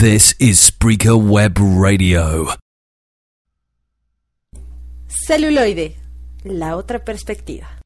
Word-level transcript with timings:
This 0.00 0.34
is 0.38 0.70
Spreaker 0.70 1.16
Web 1.18 1.58
Radio. 1.58 2.54
Celuloide, 5.06 5.96
la 6.44 6.76
otra 6.76 7.04
perspectiva. 7.04 7.81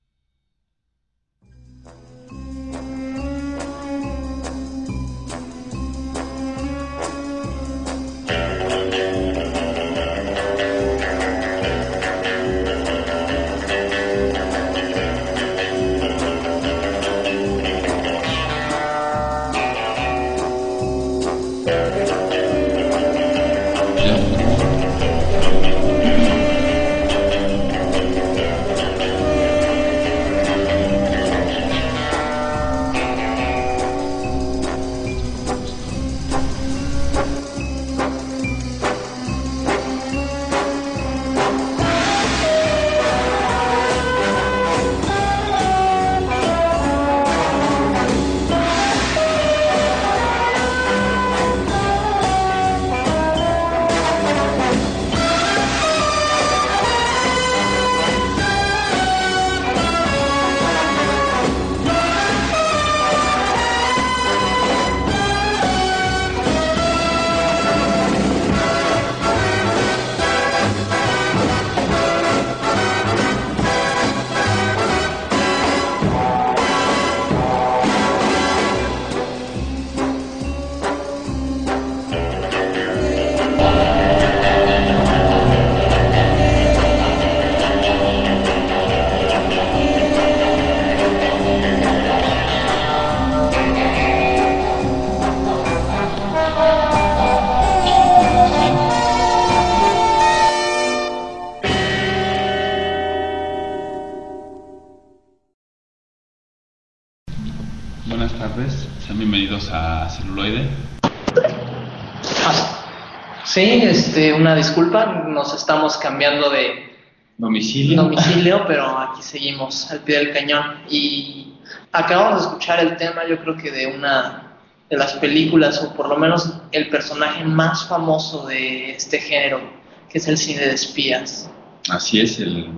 Disculpa, 114.57 115.07
nos 115.29 115.55
estamos 115.55 115.97
cambiando 115.99 116.51
de 116.51 116.95
Domicilio. 117.39 118.03
domicilio, 118.03 118.65
pero 118.67 118.99
aquí 118.99 119.23
seguimos 119.23 119.91
al 119.91 120.01
pie 120.01 120.19
del 120.19 120.33
cañón. 120.33 120.77
Y 120.89 121.55
acabamos 121.93 122.41
de 122.43 122.49
escuchar 122.49 122.81
el 122.81 122.97
tema, 122.97 123.23
yo 123.29 123.39
creo 123.41 123.57
que 123.57 123.71
de 123.71 123.87
una 123.89 124.43
de 124.89 124.97
las 124.97 125.15
películas, 125.15 125.83
o 125.83 125.95
por 125.95 126.09
lo 126.09 126.17
menos 126.17 126.53
el 126.73 126.89
personaje 126.89 127.45
más 127.45 127.87
famoso 127.89 128.47
de 128.47 128.93
este 128.93 129.19
género, 129.19 129.61
que 130.09 130.19
es 130.19 130.29
el 130.29 130.39
cine 130.39 130.61
de 130.63 130.73
espías. 130.75 131.51
Así 131.91 132.21
es, 132.21 132.39
el- 132.41 132.71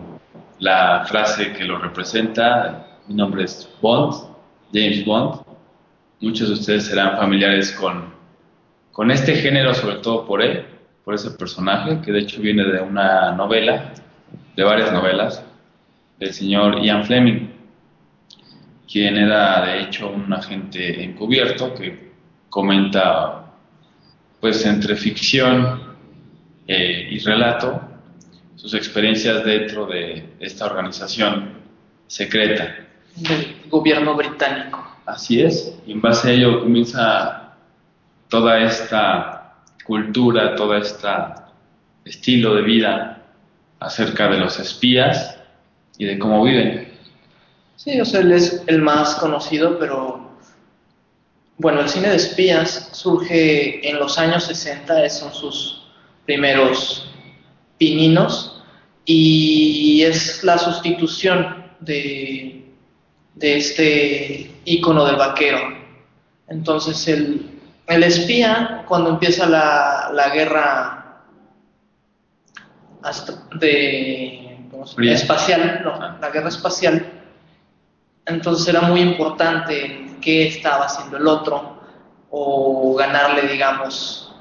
la 0.58 1.04
frase 1.06 1.52
que 1.52 1.64
lo 1.64 1.78
representa. 1.78 2.86
Mi 3.06 3.14
nombre 3.14 3.44
es 3.44 3.68
Bond, 3.80 4.14
James 4.72 5.04
Bond. 5.04 5.40
Muchos 6.20 6.48
de 6.48 6.54
ustedes 6.54 6.86
serán 6.86 7.16
familiares 7.16 7.70
con, 7.72 8.12
con 8.90 9.10
este 9.10 9.36
género, 9.36 9.72
sobre 9.72 9.96
todo 9.96 10.26
por 10.26 10.42
él, 10.42 10.66
por 11.08 11.14
ese 11.14 11.30
personaje, 11.30 12.02
que 12.04 12.12
de 12.12 12.18
hecho 12.18 12.42
viene 12.42 12.64
de 12.64 12.82
una 12.82 13.32
novela, 13.32 13.94
de 14.54 14.62
varias 14.62 14.92
novelas, 14.92 15.42
del 16.18 16.34
señor 16.34 16.82
Ian 16.82 17.02
Fleming, 17.06 17.48
quien 18.86 19.16
era 19.16 19.64
de 19.64 19.80
hecho 19.84 20.10
un 20.10 20.30
agente 20.30 21.02
encubierto 21.02 21.74
que 21.74 22.12
comenta, 22.50 23.54
pues 24.38 24.66
entre 24.66 24.96
ficción 24.96 25.96
eh, 26.66 27.08
y 27.10 27.18
relato, 27.20 27.80
sus 28.56 28.74
experiencias 28.74 29.42
dentro 29.46 29.86
de 29.86 30.34
esta 30.40 30.66
organización 30.66 31.54
secreta. 32.06 32.86
del 33.16 33.56
gobierno 33.70 34.14
británico. 34.14 34.86
Así 35.06 35.40
es, 35.40 35.74
y 35.86 35.92
en 35.92 36.02
base 36.02 36.28
a 36.28 36.32
ello 36.32 36.60
comienza 36.60 37.54
toda 38.28 38.60
esta 38.60 39.37
cultura, 39.88 40.54
todo 40.54 40.76
este 40.76 41.08
estilo 42.04 42.54
de 42.54 42.62
vida 42.62 43.22
acerca 43.80 44.28
de 44.28 44.38
los 44.38 44.60
espías 44.60 45.38
y 45.96 46.04
de 46.04 46.18
cómo 46.18 46.44
viven. 46.44 46.92
Sí, 47.76 47.98
o 47.98 48.04
sea, 48.04 48.20
él 48.20 48.32
es 48.32 48.62
el 48.66 48.82
más 48.82 49.14
conocido, 49.14 49.78
pero 49.78 50.30
bueno, 51.56 51.80
el 51.80 51.88
cine 51.88 52.10
de 52.10 52.16
espías 52.16 52.90
surge 52.92 53.88
en 53.88 53.98
los 53.98 54.18
años 54.18 54.44
60, 54.44 55.06
esos 55.06 55.20
son 55.20 55.34
sus 55.34 55.82
primeros 56.26 57.10
pininos, 57.78 58.62
y 59.06 60.02
es 60.02 60.44
la 60.44 60.58
sustitución 60.58 61.64
de, 61.80 62.62
de 63.36 63.56
este 63.56 64.50
ícono 64.66 65.06
del 65.06 65.16
vaquero. 65.16 65.60
Entonces, 66.46 67.08
el, 67.08 67.57
el 67.88 68.02
espía, 68.02 68.84
cuando 68.86 69.10
empieza 69.10 69.46
la, 69.46 70.10
la 70.12 70.28
guerra 70.30 71.22
de, 73.58 74.66
¿cómo 74.70 74.86
se 74.86 74.92
llama? 74.92 74.96
Fría. 74.96 75.14
espacial, 75.14 75.80
no, 75.84 75.92
Ah. 75.94 76.18
la 76.20 76.30
guerra 76.30 76.48
espacial, 76.48 77.10
entonces 78.26 78.68
era 78.68 78.82
muy 78.82 79.00
importante 79.00 80.16
qué 80.20 80.48
estaba 80.48 80.84
haciendo 80.86 81.16
el 81.16 81.26
otro 81.26 81.78
o 82.30 82.94
ganarle, 82.94 83.42
digamos, 83.48 84.34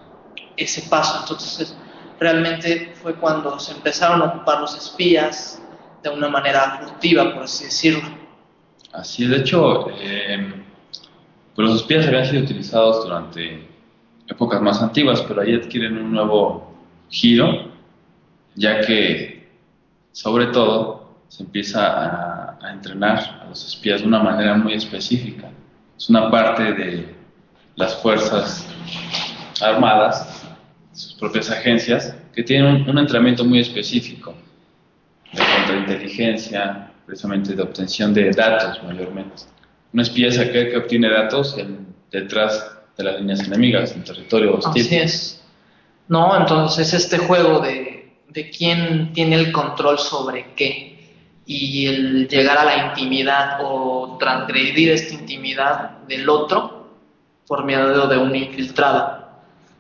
ese 0.57 0.81
paso. 0.90 1.19
Entonces, 1.22 1.74
realmente 2.19 2.94
fue 3.02 3.16
cuando 3.16 3.57
se 3.59 3.72
empezaron 3.74 4.22
a 4.22 4.25
ocupar 4.25 4.59
los 4.59 4.75
espías 4.75 5.62
de 6.03 6.09
una 6.09 6.28
manera 6.28 6.80
furtiva, 6.81 7.34
por 7.34 7.44
así 7.44 7.66
decirlo. 7.66 8.09
Así 8.91 9.25
de 9.28 9.38
hecho, 9.38 9.88
eh, 9.91 10.66
pues 11.57 11.69
los 11.69 11.81
espías 11.81 12.06
habían 12.06 12.23
sido 12.23 12.44
utilizados 12.44 13.03
durante 13.03 13.68
épocas 14.28 14.62
más 14.62 14.79
antiguas, 14.79 15.23
pero 15.28 15.41
ahí 15.41 15.56
adquieren 15.56 15.97
un 15.97 16.12
nuevo 16.12 16.72
giro, 17.09 17.72
ya 18.53 18.79
que 18.81 19.50
sobre 20.12 20.45
todo 20.47 21.18
se 21.28 21.41
empieza 21.41 22.59
a, 22.62 22.72
entrenar 22.72 23.41
a 23.41 23.50
los 23.50 23.66
espías 23.66 24.01
de 24.01 24.07
una 24.07 24.22
manera 24.22 24.53
muy 24.53 24.73
específica. 24.73 25.50
Es 25.97 26.07
una 26.12 26.29
parte 26.29 26.73
de 26.73 27.16
las 27.75 27.95
fuerzas 28.03 28.63
armadas, 29.59 30.45
sus 30.94 31.15
propias 31.15 31.50
agencias, 31.50 32.15
que 32.36 32.44
tienen 32.44 32.83
un, 32.83 32.89
un 32.92 33.00
entrenamiento 33.00 33.44
muy 33.44 33.62
específico 33.62 34.36
de 35.33 35.39
contrainteligencia, 35.39 36.92
precisamente 37.07 37.56
de 37.56 37.63
obtención 37.63 38.13
de 38.13 38.30
datos 38.30 38.83
mayormente. 38.83 39.56
Un 39.94 40.00
espía 40.00 40.28
es 40.28 40.39
aquel 40.39 40.69
que 40.69 40.78
obtiene 40.78 41.10
datos 41.10 41.56
detrás 42.12 42.78
de 42.98 43.04
las 43.04 43.19
líneas 43.19 43.42
enemigas, 43.42 43.94
en 43.94 44.04
territorio 44.04 44.56
hostil. 44.56 44.86
Así 44.86 44.95
es. 44.95 45.44
No, 46.07 46.36
entonces 46.38 46.94
este 46.94 47.18
juego 47.18 47.60
de, 47.60 48.12
de 48.30 48.50
quién 48.50 49.13
tiene 49.13 49.36
el 49.36 49.51
control 49.51 50.00
sobre 50.00 50.54
qué 50.56 50.98
y 51.45 51.88
el 51.88 52.28
llegar 52.28 52.57
a 52.57 52.66
la 52.66 52.88
intimidad 52.88 53.60
o 53.63 54.18
transgredir 54.19 54.92
esta 54.92 55.13
intimidad 55.13 56.00
del 56.07 56.28
otro 56.28 56.88
por 57.48 57.63
medio 57.63 58.07
de 58.07 58.18
un 58.18 58.36
infiltrado. 58.36 59.25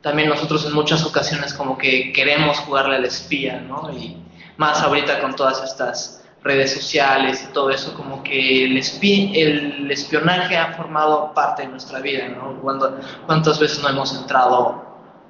También 0.01 0.29
nosotros 0.29 0.65
en 0.65 0.73
muchas 0.73 1.05
ocasiones 1.05 1.53
como 1.53 1.77
que 1.77 2.13
queremos 2.13 2.59
jugarle 2.59 2.95
al 2.95 3.05
espía, 3.05 3.59
¿no? 3.59 3.91
Y 3.91 4.15
más 4.55 4.81
ahorita 4.81 5.19
con 5.19 5.35
todas 5.35 5.61
estas 5.63 6.23
redes 6.43 6.73
sociales 6.73 7.45
y 7.49 7.53
todo 7.53 7.69
eso, 7.71 7.93
como 7.95 8.23
que 8.23 8.65
el, 8.65 8.77
espi- 8.77 9.31
el 9.35 9.89
espionaje 9.91 10.55
ha 10.57 10.73
formado 10.73 11.33
parte 11.33 11.63
de 11.63 11.69
nuestra 11.69 11.99
vida, 11.99 12.27
¿no? 12.29 12.59
Cuando, 12.61 12.99
¿Cuántas 13.25 13.59
veces 13.59 13.81
no 13.81 13.89
hemos 13.89 14.15
entrado 14.15 14.85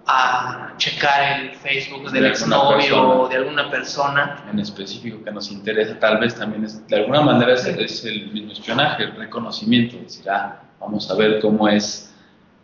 a 0.06 0.74
checar 0.78 1.42
el 1.42 1.56
Facebook 1.56 2.10
del 2.12 2.24
De 2.24 2.30
exnovio 2.30 3.22
o 3.22 3.28
de 3.28 3.36
alguna 3.36 3.70
persona. 3.70 4.44
en 4.50 4.60
específico 4.60 5.22
que 5.24 5.32
nos 5.32 5.52
interesa, 5.52 6.00
tal 6.00 6.18
vez 6.20 6.36
también 6.36 6.64
es, 6.64 6.86
de 6.88 6.96
alguna 6.96 7.22
manera 7.22 7.54
es, 7.54 7.66
es 7.66 8.06
el 8.06 8.32
mismo 8.32 8.54
espionaje, 8.54 9.04
el 9.04 9.16
reconocimiento, 9.16 9.98
decir, 9.98 10.30
ah, 10.30 10.62
vamos 10.80 11.10
a 11.12 11.16
ver 11.16 11.42
cómo 11.42 11.68
es 11.68 12.14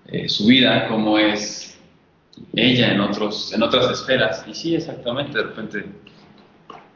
eh, 0.08 0.30
su 0.30 0.46
vida, 0.46 0.88
cómo 0.88 1.18
es 1.18 1.78
ella 2.56 2.92
en, 2.94 3.02
otros, 3.02 3.52
en 3.54 3.62
otras 3.62 3.90
esferas. 3.92 4.46
Y 4.48 4.54
sí, 4.54 4.76
exactamente, 4.76 5.38
de 5.38 5.44
repente, 5.44 5.86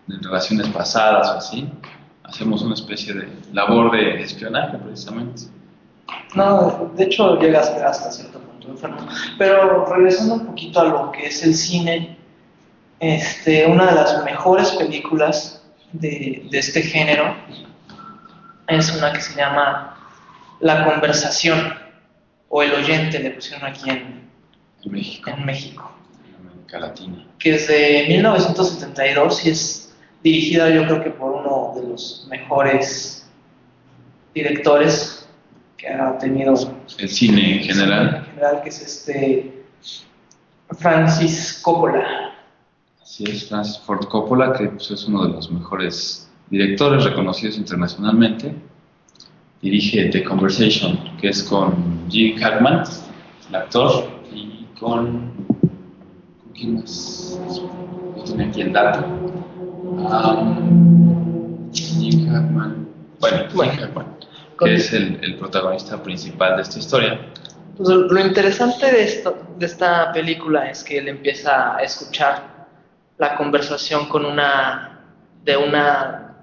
en 0.09 0.23
relaciones 0.23 0.67
pasadas 0.69 1.29
o 1.29 1.37
así, 1.37 1.69
hacemos 2.23 2.61
una 2.61 2.75
especie 2.75 3.13
de 3.13 3.27
labor 3.53 3.91
de 3.91 4.21
espionaje 4.21 4.77
precisamente. 4.77 5.43
No, 6.35 6.91
de 6.95 7.03
hecho 7.03 7.39
llega 7.39 7.59
hasta, 7.59 7.87
hasta 7.87 8.11
cierto 8.11 8.39
punto 8.39 8.69
enfermo. 8.69 8.97
Pero 9.37 9.85
regresando 9.85 10.35
un 10.35 10.45
poquito 10.45 10.79
a 10.79 10.85
lo 10.85 11.11
que 11.11 11.27
es 11.27 11.43
el 11.43 11.53
cine, 11.53 12.17
este, 12.99 13.65
una 13.67 13.87
de 13.87 13.95
las 13.95 14.23
mejores 14.23 14.71
películas 14.71 15.63
de, 15.91 16.47
de 16.49 16.59
este 16.59 16.81
género 16.81 17.35
es 18.67 18.95
una 18.95 19.13
que 19.13 19.21
se 19.21 19.35
llama 19.35 19.97
La 20.59 20.85
conversación 20.85 21.73
o 22.49 22.63
El 22.63 22.73
oyente, 22.73 23.19
le 23.19 23.31
pusieron 23.31 23.65
aquí 23.65 23.89
en, 23.89 24.29
En 24.83 24.91
México, 24.91 25.29
en 25.29 25.45
México, 25.45 25.91
en 26.27 26.47
América 26.47 26.79
Latina. 26.79 27.25
que 27.39 27.55
es 27.55 27.67
de 27.67 28.05
1972 28.07 29.45
y 29.45 29.49
es 29.49 29.86
dirigida 30.23 30.69
yo 30.69 30.85
creo 30.85 31.03
que 31.03 31.09
por 31.11 31.31
uno 31.31 31.73
de 31.75 31.87
los 31.87 32.27
mejores 32.29 33.29
directores 34.33 35.27
que 35.77 35.87
ha 35.87 36.17
tenido 36.17 36.53
El 36.97 37.09
cine 37.09 37.57
en 37.57 37.63
general. 37.63 38.15
en 38.15 38.25
general, 38.25 38.61
que 38.63 38.69
es 38.69 38.81
este 38.81 39.63
Francis 40.71 41.59
Coppola. 41.63 42.33
Así 43.01 43.23
es, 43.23 43.47
Francis 43.47 43.79
Ford 43.79 44.05
Coppola, 44.07 44.53
que 44.53 44.67
pues, 44.67 44.91
es 44.91 45.05
uno 45.05 45.25
de 45.25 45.33
los 45.33 45.51
mejores 45.51 46.29
directores 46.49 47.03
reconocidos 47.03 47.57
internacionalmente. 47.57 48.53
Dirige 49.61 50.09
The 50.09 50.23
Conversation, 50.23 51.17
que 51.19 51.29
es 51.29 51.43
con 51.43 52.07
Jim 52.09 52.37
Hackman, 52.37 52.83
el 53.49 53.55
actor, 53.55 54.07
y 54.31 54.67
con. 54.79 55.31
¿Con 55.47 56.53
quién 56.53 56.75
más? 56.75 57.39
Yo 58.17 58.23
tenía 58.23 58.47
aquí 58.47 58.61
el 58.61 58.73
dato. 58.73 59.05
Um, 59.97 61.71
Hackman. 61.73 62.87
Bueno, 63.19 63.43
Bueno. 63.53 63.71
Hackman, 63.73 64.05
Con- 64.55 64.67
que 64.69 64.75
es 64.75 64.93
el, 64.93 65.19
el 65.23 65.37
protagonista 65.37 66.01
principal 66.03 66.55
de 66.57 66.61
esta 66.61 66.77
historia. 66.79 67.19
Pues, 67.75 67.89
lo 67.89 68.19
interesante 68.19 68.91
de, 68.91 69.03
esto, 69.03 69.37
de 69.57 69.65
esta 69.65 70.11
película 70.11 70.69
es 70.69 70.83
que 70.83 70.99
él 70.99 71.07
empieza 71.09 71.75
a 71.75 71.81
escuchar 71.81 72.67
la 73.17 73.35
conversación 73.35 74.07
con 74.07 74.25
una, 74.25 74.99
de 75.43 75.57
una, 75.57 76.35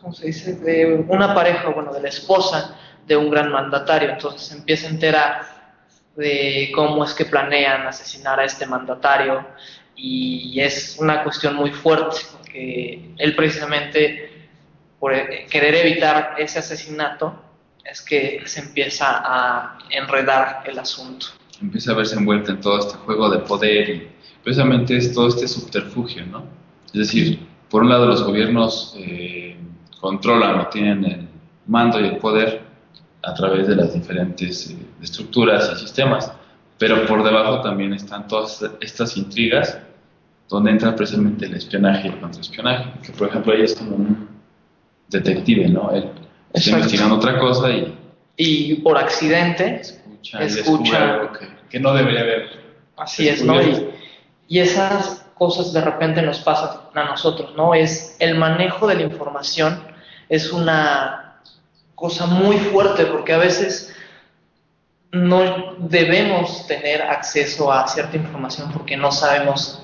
¿cómo 0.00 0.12
se 0.12 0.26
dice? 0.26 0.56
De 0.56 1.06
una 1.08 1.34
pareja, 1.34 1.68
bueno, 1.70 1.92
de 1.92 2.02
la 2.02 2.08
esposa 2.08 2.76
de 3.06 3.16
un 3.16 3.30
gran 3.30 3.50
mandatario. 3.52 4.10
Entonces 4.10 4.42
se 4.42 4.54
empieza 4.56 4.88
a 4.88 4.90
enterar 4.90 5.42
de 6.16 6.70
cómo 6.74 7.04
es 7.04 7.14
que 7.14 7.24
planean 7.26 7.86
asesinar 7.86 8.38
a 8.40 8.44
este 8.44 8.66
mandatario 8.66 9.46
y 9.96 10.60
es 10.60 10.96
una 10.98 11.22
cuestión 11.22 11.54
muy 11.54 11.70
fuerte 11.70 12.16
porque 12.36 13.14
él 13.18 13.36
precisamente 13.36 14.30
por 14.98 15.12
querer 15.50 15.74
evitar 15.86 16.36
ese 16.38 16.60
asesinato 16.60 17.34
es 17.84 18.00
que 18.02 18.42
se 18.46 18.60
empieza 18.60 19.22
a 19.24 19.78
enredar 19.90 20.62
el 20.64 20.78
asunto. 20.78 21.26
empieza 21.60 21.92
a 21.92 21.94
verse 21.94 22.16
envuelta 22.16 22.52
en 22.52 22.60
todo 22.60 22.78
este 22.78 22.94
juego 22.98 23.28
de 23.28 23.38
poder 23.40 23.90
y 23.90 24.08
precisamente 24.42 24.96
es 24.96 25.12
todo 25.12 25.28
este 25.28 25.48
subterfugio, 25.48 26.24
¿no? 26.26 26.44
Es 26.86 26.92
decir, 26.92 27.40
por 27.68 27.82
un 27.82 27.88
lado 27.88 28.06
los 28.06 28.22
gobiernos 28.22 28.94
eh, 28.96 29.56
controlan 30.00 30.60
o 30.60 30.66
tienen 30.68 31.04
el 31.04 31.28
mando 31.66 32.00
y 32.00 32.04
el 32.04 32.18
poder 32.18 32.62
a 33.22 33.34
través 33.34 33.66
de 33.66 33.76
las 33.76 33.94
diferentes 33.94 34.70
eh, 34.70 34.76
estructuras 35.00 35.70
y 35.74 35.80
sistemas, 35.80 36.32
pero 36.82 37.06
por 37.06 37.22
debajo 37.22 37.60
también 37.60 37.92
están 37.94 38.26
todas 38.26 38.60
estas 38.80 39.16
intrigas 39.16 39.78
donde 40.48 40.72
entra 40.72 40.96
precisamente 40.96 41.46
el 41.46 41.54
espionaje 41.54 42.08
y 42.08 42.10
el 42.10 42.18
contraespionaje, 42.18 42.90
que 43.06 43.12
por 43.12 43.28
ejemplo 43.28 43.52
ella 43.52 43.66
es 43.66 43.76
como 43.76 43.94
un 43.94 44.28
detective, 45.08 45.68
¿no? 45.68 45.92
Él 45.92 46.10
está 46.52 46.70
investigando 46.72 47.14
otra 47.14 47.38
cosa 47.38 47.70
y 47.70 47.96
Y 48.36 48.74
por 48.80 48.98
accidente, 48.98 49.80
escucha, 49.80 50.42
Escucha. 50.42 51.12
algo 51.20 51.32
que, 51.34 51.46
que 51.70 51.78
no 51.78 51.94
debería 51.94 52.22
haber 52.22 52.48
así 52.96 53.28
es, 53.28 53.44
¿no? 53.44 53.62
Y, 53.62 53.88
y 54.48 54.58
esas 54.58 55.24
cosas 55.34 55.72
de 55.72 55.82
repente 55.82 56.20
nos 56.20 56.40
pasan 56.40 56.80
a 56.94 57.04
nosotros, 57.04 57.54
¿no? 57.56 57.76
Es 57.76 58.16
el 58.18 58.36
manejo 58.36 58.88
de 58.88 58.96
la 58.96 59.02
información 59.02 59.84
es 60.28 60.50
una 60.50 61.36
cosa 61.94 62.26
muy 62.26 62.56
fuerte 62.56 63.06
porque 63.06 63.34
a 63.34 63.38
veces 63.38 63.91
no 65.12 65.74
debemos 65.78 66.66
tener 66.66 67.02
acceso 67.02 67.70
a 67.70 67.86
cierta 67.86 68.16
información 68.16 68.72
porque 68.72 68.96
no 68.96 69.12
sabemos 69.12 69.80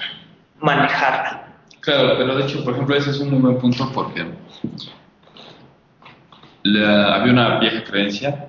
manejarla. 0.59 1.55
Claro, 1.81 2.15
pero 2.17 2.35
de 2.37 2.45
hecho, 2.45 2.65
por 2.65 2.73
ejemplo, 2.73 2.97
ese 2.97 3.11
es 3.11 3.21
un 3.21 3.31
muy 3.31 3.41
buen 3.41 3.59
punto 3.59 3.91
porque 3.95 4.27
había 6.85 7.33
una 7.33 7.59
vieja 7.59 7.85
creencia 7.85 8.49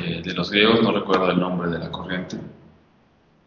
eh, 0.00 0.22
de 0.24 0.34
los 0.34 0.50
griegos, 0.50 0.82
no 0.82 0.92
recuerdo 0.92 1.30
el 1.30 1.38
nombre 1.38 1.70
de 1.70 1.78
la 1.78 1.90
corriente, 1.90 2.36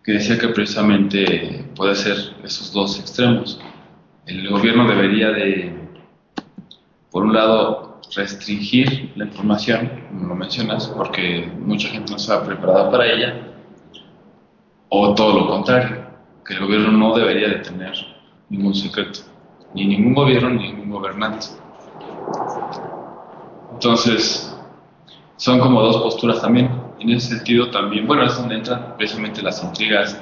que 0.04 0.14
decía 0.14 0.38
que 0.38 0.48
precisamente 0.50 1.66
puede 1.76 1.96
ser 1.96 2.16
esos 2.44 2.72
dos 2.72 3.00
extremos. 3.00 3.60
El 4.26 4.50
gobierno 4.50 4.88
debería 4.88 5.30
de, 5.32 5.76
por 7.12 7.24
un 7.24 7.34
lado, 7.34 8.02
restringir 8.16 9.12
la 9.16 9.26
información, 9.26 10.05
lo 10.26 10.36
mencionas, 10.36 10.88
porque 10.88 11.52
mucha 11.60 11.88
gente 11.90 12.12
no 12.12 12.18
estaba 12.18 12.46
preparada 12.46 12.92
para 12.92 13.06
ella, 13.06 13.48
o 14.90 15.14
todo 15.14 15.40
lo 15.40 15.48
contrario, 15.48 16.06
que 16.46 16.54
el 16.54 16.62
gobierno 16.62 16.92
no 16.92 17.16
debería 17.16 17.50
de 17.50 17.56
tener 17.56 17.94
ningún 18.50 18.74
secreto, 18.74 19.22
ni 19.74 19.86
ningún 19.86 20.14
gobierno 20.14 20.50
ni 20.50 20.72
ningún 20.72 20.92
gobernante. 20.92 21.48
Entonces, 23.74 24.56
son 25.38 25.60
como 25.60 25.82
dos 25.82 25.98
posturas 25.98 26.42
también. 26.42 26.70
En 27.00 27.10
ese 27.10 27.36
sentido 27.36 27.70
también, 27.70 28.08
bueno, 28.08 28.24
es 28.24 28.38
donde 28.38 28.56
entran 28.56 28.96
precisamente 28.98 29.42
las 29.42 29.62
intrigas, 29.64 30.22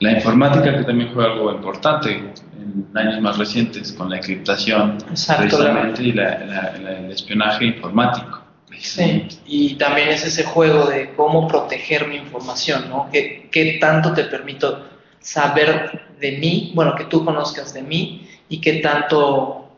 la 0.00 0.12
informática 0.12 0.76
que 0.76 0.84
también 0.84 1.12
juega 1.12 1.32
algo 1.32 1.52
importante 1.52 2.10
en 2.12 2.86
años 2.94 3.20
más 3.20 3.36
recientes 3.38 3.92
con 3.92 4.08
la 4.10 4.16
encriptación 4.18 4.98
Exacto, 5.10 5.42
precisamente 5.42 6.02
y 6.02 6.12
la- 6.12 6.38
la- 6.40 6.78
la- 6.78 6.98
el 6.98 7.10
espionaje 7.12 7.64
informático. 7.66 8.42
Sí, 8.80 9.26
y 9.46 9.74
también 9.74 10.08
es 10.10 10.24
ese 10.24 10.44
juego 10.44 10.86
de 10.86 11.12
cómo 11.16 11.48
proteger 11.48 12.06
mi 12.06 12.14
información, 12.16 12.88
¿no? 12.88 13.08
¿Qué, 13.12 13.48
qué 13.50 13.78
tanto 13.80 14.12
te 14.12 14.24
permito 14.24 14.86
saber 15.18 16.02
de 16.20 16.38
mí, 16.38 16.72
bueno, 16.76 16.94
que 16.94 17.04
tú 17.04 17.24
conozcas 17.24 17.74
de 17.74 17.82
mí 17.82 18.28
y 18.48 18.60
qué 18.60 18.74
tanto 18.74 19.68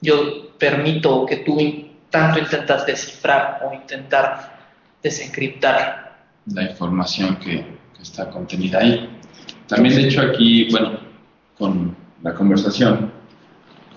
yo 0.00 0.56
permito 0.58 1.26
que 1.26 1.36
tú 1.38 1.58
tanto 2.08 2.38
intentas 2.38 2.86
descifrar 2.86 3.60
o 3.64 3.74
intentar 3.74 4.58
desencriptar. 5.02 6.16
la 6.46 6.62
información 6.62 7.36
que, 7.36 7.56
que 7.96 8.02
está 8.02 8.30
contenida 8.30 8.78
ahí. 8.78 9.19
También, 9.70 9.94
de 9.94 10.02
hecho, 10.02 10.20
aquí, 10.20 10.68
bueno, 10.70 10.98
con 11.56 11.96
la 12.22 12.34
conversación, 12.34 13.12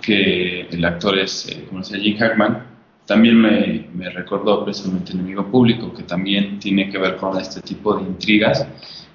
que 0.02 0.68
el 0.70 0.86
actor 0.86 1.18
es, 1.18 1.50
eh, 1.50 1.66
como 1.68 1.80
decía 1.80 2.00
Jim 2.00 2.18
Hackman, 2.18 2.66
también 3.06 3.42
me, 3.42 3.88
me 3.94 4.10
recordó 4.10 4.64
precisamente 4.64 5.12
Enemigo 5.12 5.46
Público, 5.52 5.94
que 5.94 6.04
también 6.04 6.60
tiene 6.60 6.90
que 6.90 6.98
ver 6.98 7.18
con 7.18 7.38
este 7.38 7.60
tipo 7.62 7.96
de 7.96 8.04
intrigas, 8.04 8.66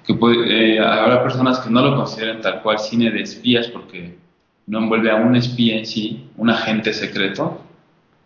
que 0.05 0.13
puede, 0.13 0.75
eh, 0.75 0.79
habrá 0.79 1.23
personas 1.23 1.59
que 1.59 1.71
no 1.71 1.81
lo 1.81 1.95
consideren 1.95 2.41
tal 2.41 2.61
cual 2.61 2.77
cine 2.77 3.09
de 3.09 3.21
espías, 3.21 3.67
porque 3.67 4.17
no 4.67 4.79
envuelve 4.79 5.09
a 5.09 5.15
un 5.15 5.35
espía 5.35 5.77
en 5.79 5.85
sí, 5.85 6.29
un 6.37 6.49
agente 6.51 6.93
secreto, 6.93 7.63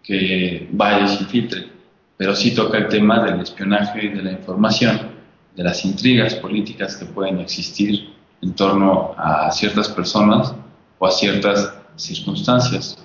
que 0.02 0.68
vaya 0.72 1.06
y 1.06 1.08
se 1.08 1.24
infiltre 1.24 1.74
pero 2.18 2.36
sí 2.36 2.54
toca 2.56 2.78
el 2.78 2.88
tema 2.88 3.24
del 3.24 3.42
espionaje 3.42 4.06
y 4.06 4.10
de 4.10 4.24
la 4.24 4.32
información, 4.32 5.12
de 5.56 5.64
las 5.64 5.84
intrigas 5.84 6.36
políticas 6.36 6.96
que 6.96 7.06
pueden 7.06 7.40
existir 7.40 8.13
en 8.44 8.54
torno 8.54 9.16
a 9.18 9.50
ciertas 9.52 9.90
personas 9.90 10.54
o 11.00 11.08
a 11.08 11.12
ciertas 11.12 11.74
circunstancias. 11.96 12.98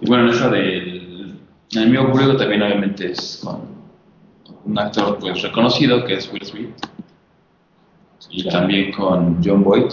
Y 0.00 0.06
bueno, 0.06 0.30
esa 0.30 0.48
del 0.48 1.38
enemigo 1.72 2.10
público 2.10 2.36
también 2.36 2.62
obviamente 2.62 3.12
es 3.12 3.40
con 3.44 3.60
un 4.64 4.78
actor 4.78 5.18
pues 5.18 5.42
reconocido 5.42 6.04
que 6.04 6.14
es 6.14 6.32
Will 6.32 6.46
Smith 6.46 6.86
y 8.30 8.48
también 8.48 8.92
con 8.92 9.42
John 9.44 9.62
Boyd, 9.62 9.92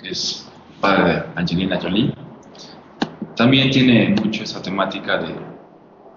que 0.00 0.10
es 0.10 0.48
padre 0.80 1.12
de 1.12 1.22
Angelina 1.36 1.78
Jolie. 1.80 2.14
También 3.36 3.70
tiene 3.70 4.14
mucho 4.22 4.44
esa 4.44 4.62
temática 4.62 5.18
de 5.18 5.50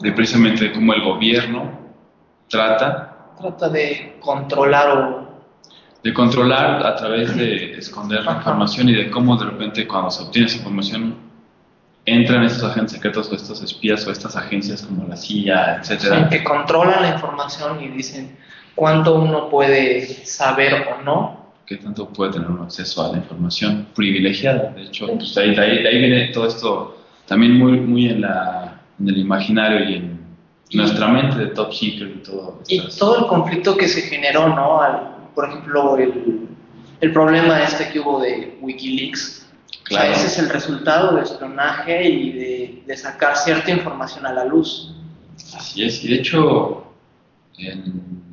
de 0.03 0.11
precisamente 0.11 0.71
cómo 0.73 0.93
el 0.93 1.01
gobierno 1.01 1.71
trata 2.49 3.09
Trata 3.39 3.69
de 3.69 4.17
controlar 4.19 4.89
o 4.97 5.32
de 6.03 6.13
controlar 6.13 6.85
a 6.85 6.95
través 6.95 7.35
de 7.35 7.73
esconder 7.77 8.23
la 8.23 8.33
información 8.33 8.89
y 8.89 8.93
de 8.93 9.09
cómo 9.09 9.37
de 9.37 9.45
repente 9.45 9.87
cuando 9.87 10.11
se 10.11 10.23
obtiene 10.23 10.47
esa 10.47 10.57
información 10.57 11.15
entran 12.05 12.43
estos 12.43 12.69
agentes 12.69 12.91
secretos 12.91 13.31
o 13.31 13.35
estos 13.35 13.63
espías 13.63 14.05
o 14.05 14.11
estas 14.11 14.35
agencias 14.35 14.81
como 14.81 15.07
la 15.07 15.15
CIA, 15.15 15.77
etcétera. 15.77 16.27
que 16.29 16.43
controlan 16.43 17.01
la 17.01 17.09
información 17.11 17.81
y 17.81 17.87
dicen 17.87 18.35
cuánto 18.75 19.15
uno 19.15 19.49
puede 19.49 20.25
saber 20.25 20.87
o 20.89 21.01
no. 21.03 21.43
Qué 21.65 21.77
tanto 21.77 22.09
puede 22.09 22.33
tener 22.33 22.49
un 22.49 22.63
acceso 22.63 23.05
a 23.05 23.13
la 23.13 23.17
información 23.19 23.87
privilegiada. 23.95 24.71
De 24.71 24.83
hecho, 24.83 25.07
pues 25.07 25.37
ahí, 25.37 25.55
de 25.55 25.61
ahí, 25.61 25.97
viene 25.99 26.27
todo 26.33 26.47
esto 26.47 26.97
también 27.25 27.57
muy, 27.57 27.79
muy 27.79 28.09
en, 28.09 28.19
la, 28.19 28.81
en 28.99 29.07
el 29.07 29.17
imaginario 29.17 29.89
y 29.89 29.95
en 29.95 30.19
nuestra 30.73 31.07
mente 31.07 31.37
de 31.37 31.47
Top 31.47 31.71
Secret 31.71 32.13
y 32.17 32.19
todo. 32.19 32.59
Y 32.67 32.81
todo 32.99 33.19
el 33.19 33.27
conflicto 33.27 33.77
que 33.77 33.87
se 33.87 34.01
generó, 34.01 34.49
¿no? 34.49 35.12
Por 35.33 35.49
ejemplo, 35.49 35.97
el, 35.97 36.47
el 37.01 37.11
problema 37.11 37.61
este 37.63 37.89
que 37.89 37.99
hubo 37.99 38.21
de 38.21 38.57
Wikileaks. 38.61 39.45
Ese 39.89 40.27
es 40.27 40.39
el 40.39 40.49
resultado 40.49 41.15
de 41.15 41.23
espionaje 41.23 42.09
y 42.09 42.83
de, 42.85 42.97
sacar 42.97 43.35
cierta 43.35 43.69
información 43.71 44.25
a 44.25 44.31
la 44.31 44.45
luz. 44.45 44.95
Así 45.55 45.83
es, 45.83 46.03
y 46.03 46.07
de 46.07 46.15
hecho, 46.15 46.85
en, 47.57 48.23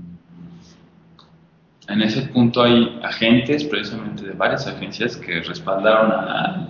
ese 1.88 2.23
punto 2.28 2.62
hay 2.62 3.00
agentes, 3.02 3.64
precisamente 3.64 4.23
de 4.23 4.33
varias 4.33 4.66
agencias, 4.66 5.16
que 5.16 5.40
respaldaron 5.40 6.12
a, 6.12 6.69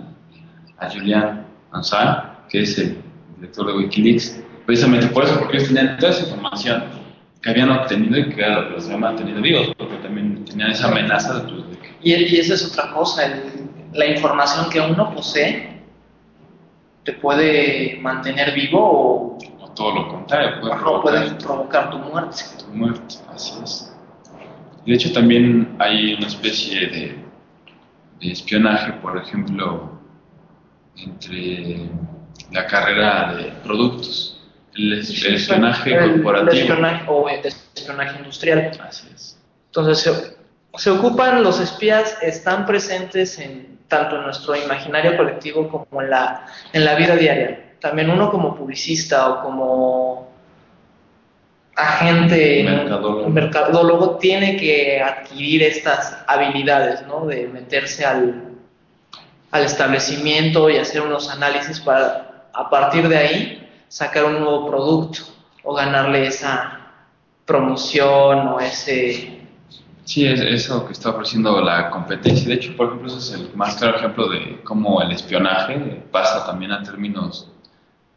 a 0.79 0.89
Julian 0.89 1.45
Assange, 1.71 2.23
que 2.49 2.61
es 2.61 2.77
el 2.79 2.97
director 3.35 3.67
de 3.67 3.73
Wikileaks, 3.73 4.41
precisamente 4.65 5.07
por 5.07 5.23
eso, 5.25 5.37
porque 5.37 5.57
ellos 5.57 5.67
tenían 5.67 5.97
toda 5.99 6.11
esa 6.11 6.23
información 6.23 7.00
que 7.41 7.49
habían 7.49 7.71
obtenido 7.71 8.19
y 8.19 8.29
que 8.29 8.41
era 8.41 8.61
lo 8.61 8.67
que 8.67 8.73
los 8.75 8.85
había 8.85 8.97
mantenido 8.97 9.41
vivos, 9.41 9.71
porque 9.77 9.95
también 9.97 10.45
tenían 10.45 10.71
esa 10.71 10.87
amenaza 10.87 11.39
de, 11.39 11.47
que... 11.79 11.89
Y, 12.03 12.13
y 12.13 12.39
esa 12.39 12.53
es 12.53 12.71
otra 12.71 12.91
cosa, 12.93 13.25
el, 13.25 13.69
la 13.93 14.05
información 14.05 14.69
que 14.69 14.79
uno 14.79 15.13
posee 15.13 15.81
te 17.03 17.13
puede 17.13 17.99
mantener 18.01 18.53
vivo 18.53 19.37
o, 19.59 19.71
todo 19.73 19.95
lo 19.95 20.07
contrario, 20.09 20.59
puede, 21.01 21.31
provocar, 21.35 21.89
tu 21.89 21.97
muerte. 21.97 22.43
Tu 22.59 22.65
muerte, 22.75 23.15
así 23.33 23.53
es. 23.63 23.95
De 24.85 24.93
hecho, 24.93 25.13
también 25.13 25.75
hay 25.79 26.13
una 26.15 26.27
especie 26.27 26.87
de, 26.87 27.21
espionaje, 28.19 28.91
por 28.93 29.17
ejemplo, 29.17 29.97
entre 30.97 31.89
la 32.51 32.67
carrera 32.67 33.33
de 33.33 33.45
productos, 33.63 34.40
el, 34.75 34.93
espionaje 34.93 35.97
corporativo. 35.97 36.51
El 36.51 36.57
espionaje, 36.57 37.05
o 37.07 37.29
el 37.29 37.45
espionaje 37.45 38.17
industrial. 38.19 38.71
Así 38.87 39.07
es. 39.13 39.37
Entonces, 39.67 39.99
se, 39.99 40.37
se 40.77 40.89
ocupan, 40.89 41.43
los 41.43 41.59
espías 41.59 42.17
están 42.21 42.65
presentes 42.65 43.39
en 43.39 43.71
tanto 43.91 44.15
en 44.15 44.23
nuestro 44.23 44.55
imaginario 44.55 45.17
colectivo 45.17 45.67
como 45.67 46.01
en 46.01 46.09
la, 46.09 46.47
en 46.71 46.85
la 46.85 46.95
vida 46.95 47.15
diaria. 47.15 47.73
También 47.79 48.09
uno 48.09 48.31
como 48.31 48.55
publicista 48.55 49.29
o 49.29 49.43
como 49.43 50.31
agente, 51.75 52.63
mercadólogo. 52.63 53.29
mercadólogo 53.29 54.17
tiene 54.17 54.55
que 54.55 55.01
adquirir 55.01 55.63
estas 55.63 56.23
habilidades, 56.27 57.05
¿no? 57.05 57.25
De 57.25 57.47
meterse 57.47 58.05
al, 58.05 58.51
al 59.51 59.63
establecimiento 59.63 60.69
y 60.69 60.77
hacer 60.77 61.01
unos 61.01 61.29
análisis 61.29 61.79
para 61.81 62.47
a 62.53 62.69
partir 62.69 63.07
de 63.07 63.17
ahí 63.17 63.70
sacar 63.91 64.23
un 64.23 64.39
nuevo 64.39 64.69
producto 64.69 65.19
o 65.63 65.73
ganarle 65.73 66.25
esa 66.25 66.79
promoción 67.45 68.47
o 68.47 68.59
ese 68.61 69.37
Sí, 70.05 70.25
es 70.25 70.41
eso 70.41 70.85
que 70.85 70.93
está 70.93 71.09
ofreciendo 71.11 71.61
la 71.61 71.89
competencia. 71.89 72.47
De 72.47 72.55
hecho, 72.55 72.75
por 72.75 72.87
ejemplo, 72.87 73.07
ese 73.07 73.17
es 73.17 73.31
el 73.33 73.55
más 73.55 73.75
claro 73.75 73.97
ejemplo 73.97 74.29
de 74.29 74.59
cómo 74.63 75.01
el 75.01 75.11
espionaje 75.11 76.03
pasa 76.11 76.45
también 76.45 76.71
a 76.71 76.81
términos 76.81 77.49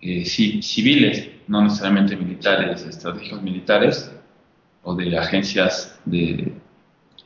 eh, 0.00 0.24
civiles, 0.24 1.28
no 1.46 1.62
necesariamente 1.62 2.16
militares, 2.16 2.82
estratégicos 2.84 3.42
militares 3.42 4.10
o 4.82 4.94
de 4.94 5.18
agencias 5.18 6.00
de, 6.06 6.54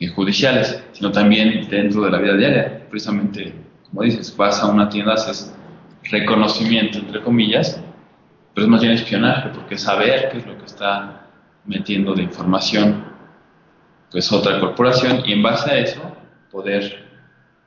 eh, 0.00 0.08
judiciales, 0.08 0.82
sino 0.92 1.12
también 1.12 1.68
dentro 1.68 2.02
de 2.02 2.10
la 2.10 2.18
vida 2.18 2.34
diaria. 2.34 2.88
Precisamente, 2.90 3.54
como 3.90 4.02
dices, 4.02 4.36
vas 4.36 4.60
a 4.60 4.66
una 4.66 4.88
tienda, 4.88 5.14
haces 5.14 5.54
reconocimiento, 6.10 6.98
entre 6.98 7.22
comillas, 7.22 7.80
pero 8.58 8.66
es 8.66 8.70
más 8.72 8.80
bien 8.80 8.94
espionaje, 8.94 9.50
porque 9.54 9.78
saber 9.78 10.30
qué 10.32 10.38
es 10.38 10.46
lo 10.48 10.58
que 10.58 10.64
está 10.64 11.28
metiendo 11.64 12.12
de 12.12 12.24
información 12.24 13.04
pues 14.10 14.32
otra 14.32 14.58
corporación 14.58 15.22
y 15.24 15.34
en 15.34 15.44
base 15.44 15.70
a 15.70 15.78
eso 15.78 16.00
poder 16.50 17.06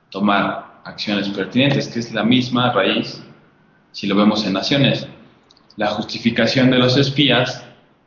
tomar 0.10 0.82
acciones 0.84 1.30
pertinentes, 1.30 1.88
que 1.88 2.00
es 2.00 2.12
la 2.12 2.26
misma 2.26 2.74
raíz 2.74 3.24
si 3.94 4.06
lo 4.06 4.18
vemos 4.18 4.46
en 4.46 4.52
naciones. 4.52 5.08
La 5.78 5.88
justificación 5.92 6.70
de 6.70 6.80
los 6.80 6.98
espías 6.98 7.64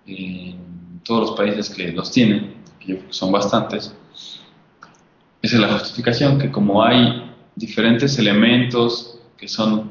en 0.06 1.00
todos 1.04 1.30
los 1.30 1.38
países 1.38 1.70
que 1.70 1.90
los 1.90 2.12
tienen, 2.12 2.52
que 2.80 3.02
son 3.08 3.32
bastantes, 3.32 3.96
esa 5.40 5.56
es 5.56 5.62
la 5.62 5.78
justificación 5.78 6.38
que 6.38 6.52
como 6.52 6.84
hay 6.84 7.32
diferentes 7.56 8.18
elementos 8.18 9.20
que 9.38 9.48
son 9.48 9.90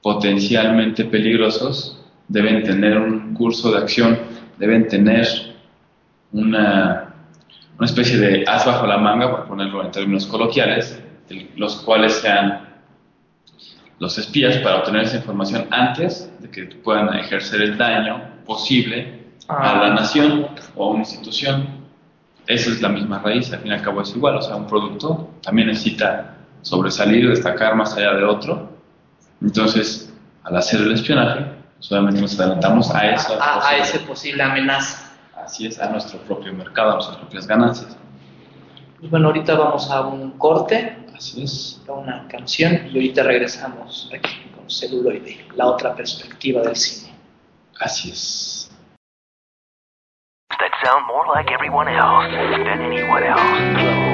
potencialmente 0.00 1.04
peligrosos, 1.04 1.97
deben 2.28 2.62
tener 2.62 2.98
un 2.98 3.34
curso 3.34 3.72
de 3.72 3.78
acción, 3.78 4.18
deben 4.58 4.86
tener 4.86 5.26
una 6.32 7.08
una 7.78 7.86
especie 7.86 8.18
de 8.18 8.44
as 8.46 8.66
bajo 8.66 8.86
la 8.86 8.98
manga, 8.98 9.30
por 9.30 9.46
ponerlo 9.46 9.84
en 9.84 9.92
términos 9.92 10.26
coloquiales, 10.26 11.00
los 11.56 11.76
cuales 11.82 12.14
sean 12.14 12.66
los 14.00 14.18
espías 14.18 14.56
para 14.58 14.78
obtener 14.78 15.02
esa 15.02 15.18
información 15.18 15.66
antes 15.70 16.30
de 16.40 16.50
que 16.50 16.64
puedan 16.64 17.14
ejercer 17.14 17.62
el 17.62 17.78
daño 17.78 18.20
posible 18.44 19.26
a 19.46 19.76
la 19.76 19.86
ah. 19.86 19.94
nación 19.94 20.48
o 20.74 20.84
a 20.84 20.90
una 20.90 21.00
institución. 21.00 21.78
Esa 22.46 22.70
es 22.70 22.80
la 22.80 22.88
misma 22.88 23.20
raíz, 23.20 23.52
al 23.52 23.60
fin 23.60 23.70
y 23.70 23.74
al 23.74 23.82
cabo 23.82 24.02
es 24.02 24.14
igual, 24.16 24.36
o 24.36 24.42
sea, 24.42 24.56
un 24.56 24.66
producto 24.66 25.34
también 25.42 25.68
necesita 25.68 26.36
sobresalir, 26.62 27.28
destacar 27.28 27.76
más 27.76 27.96
allá 27.96 28.14
de 28.14 28.24
otro. 28.24 28.70
Entonces, 29.40 30.12
al 30.42 30.56
hacer 30.56 30.80
el 30.80 30.92
espionaje, 30.92 31.44
solamente 31.78 32.20
nos 32.20 32.38
adelantamos 32.38 32.94
a, 32.94 33.10
esa 33.10 33.42
a, 33.42 33.68
a 33.68 33.76
esa 33.76 33.98
posible 34.06 34.42
amenaza 34.42 35.08
así 35.48 35.66
es, 35.66 35.80
a 35.80 35.88
nuestro 35.90 36.18
propio 36.20 36.52
mercado, 36.52 36.90
a 36.90 36.94
nuestras 36.94 37.18
propias 37.18 37.46
ganancias. 37.46 37.96
Pues 38.98 39.10
bueno, 39.10 39.28
ahorita 39.28 39.54
vamos 39.54 39.90
a 39.90 40.02
un 40.02 40.32
corte, 40.32 40.96
así 41.16 41.42
es. 41.42 41.82
a 41.88 41.92
una 41.92 42.26
canción 42.28 42.88
y 42.90 42.96
ahorita 42.96 43.22
regresamos 43.22 44.10
aquí 44.14 44.50
con 44.54 44.68
celuloide, 44.68 45.46
la 45.54 45.66
otra 45.66 45.94
perspectiva 45.94 46.62
del 46.62 46.76
cine. 46.76 47.14
Así 47.80 48.10
es. 48.10 48.70
That 50.50 50.72
sound 50.84 51.06
more 51.06 51.26
like 51.32 51.52
everyone 51.52 51.88
else 51.88 52.32
than 52.32 52.82
anyone 52.82 53.22
else. 53.22 54.07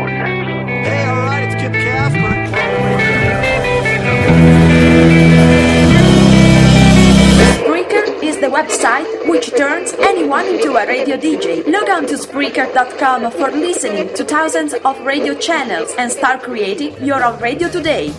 Website 8.54 9.08
which 9.28 9.50
turns 9.56 9.92
anyone 9.94 10.46
into 10.46 10.76
a 10.76 10.87
radio 10.87 11.16
DJ. 11.16 11.66
Log 11.66 11.88
on 11.90 12.06
to 12.06 12.14
Spreaker.com 12.14 13.30
for 13.32 13.50
listening 13.50 14.14
to 14.14 14.25
thousands 14.25 14.75
of 14.75 15.00
radio 15.04 15.34
channels 15.34 15.92
and 15.99 16.11
start 16.11 16.42
creating 16.42 16.94
your 17.04 17.25
own 17.25 17.40
radio 17.40 17.68
today. 17.68 18.12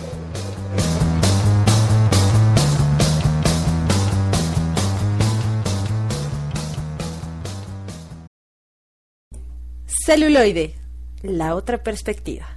Celuloide, 10.06 10.74
la 11.22 11.54
otra 11.54 11.78
perspectiva. 11.78 12.55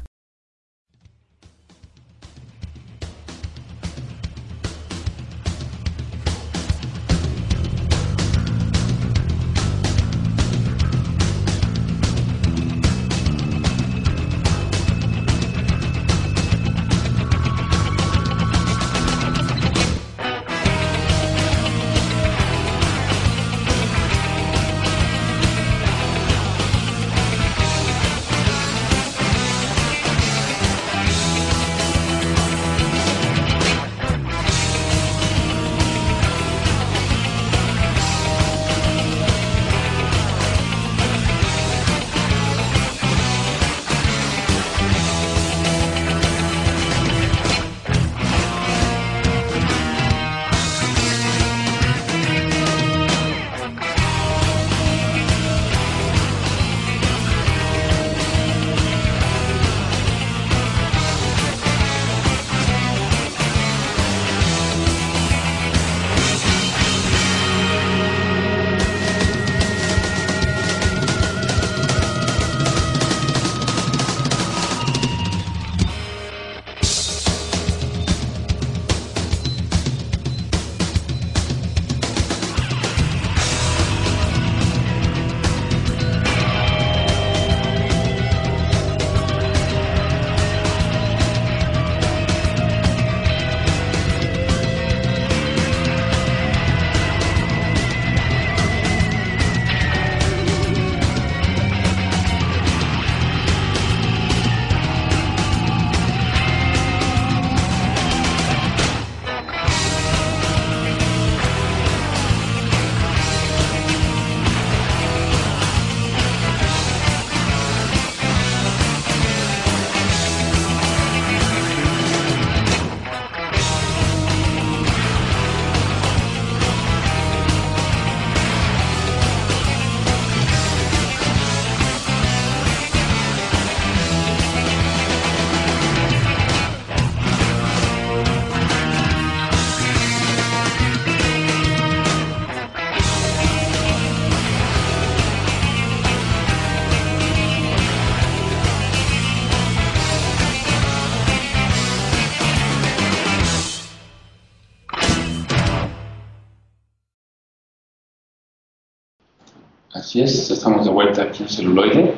Así 160.09 160.23
es, 160.23 160.49
estamos 160.49 160.85
de 160.85 160.89
vuelta 160.89 161.21
aquí 161.21 161.43
en 161.43 161.49
celuloide. 161.49 162.15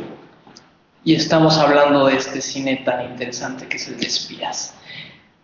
y 1.03 1.13
estamos 1.13 1.57
hablando 1.57 2.05
de 2.05 2.15
este 2.15 2.39
cine 2.39 2.83
tan 2.85 3.03
interesante 3.03 3.67
que 3.67 3.75
es 3.75 3.89
el 3.89 3.99
de 3.99 4.07
espías. 4.07 4.73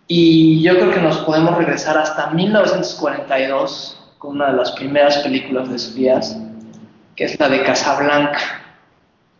Y 0.07 0.61
yo 0.61 0.75
creo 0.75 0.91
que 0.91 1.01
nos 1.01 1.17
podemos 1.17 1.57
regresar 1.57 1.97
hasta 1.97 2.29
1942 2.29 3.99
con 4.17 4.37
una 4.37 4.51
de 4.51 4.53
las 4.53 4.71
primeras 4.71 5.17
películas 5.17 5.69
de 5.69 5.75
espías, 5.75 6.37
que 7.17 7.25
es 7.25 7.37
la 7.37 7.49
de 7.49 7.63
Casablanca. 7.63 8.39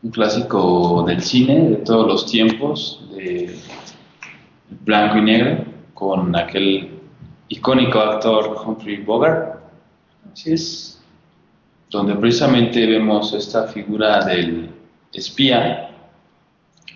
Un 0.03 0.12
clásico 0.12 1.05
del 1.08 1.23
cine 1.23 1.62
de 1.62 1.75
todos 1.77 2.08
los 2.08 2.25
tiempos, 2.25 3.05
de 3.15 3.58
blanco 4.84 5.19
y 5.19 5.21
negro, 5.21 5.63
con 5.93 6.36
aquel 6.36 6.99
icónico 7.47 7.99
actor 8.01 8.53
Humphrey 8.65 8.97
Bogart, 8.97 9.62
Así 10.34 10.51
es. 10.51 10.96
Donde 11.89 12.15
precisamente 12.15 12.86
vemos 12.86 13.34
esta 13.34 13.67
figura 13.67 14.23
del 14.26 14.69
espía 15.13 15.89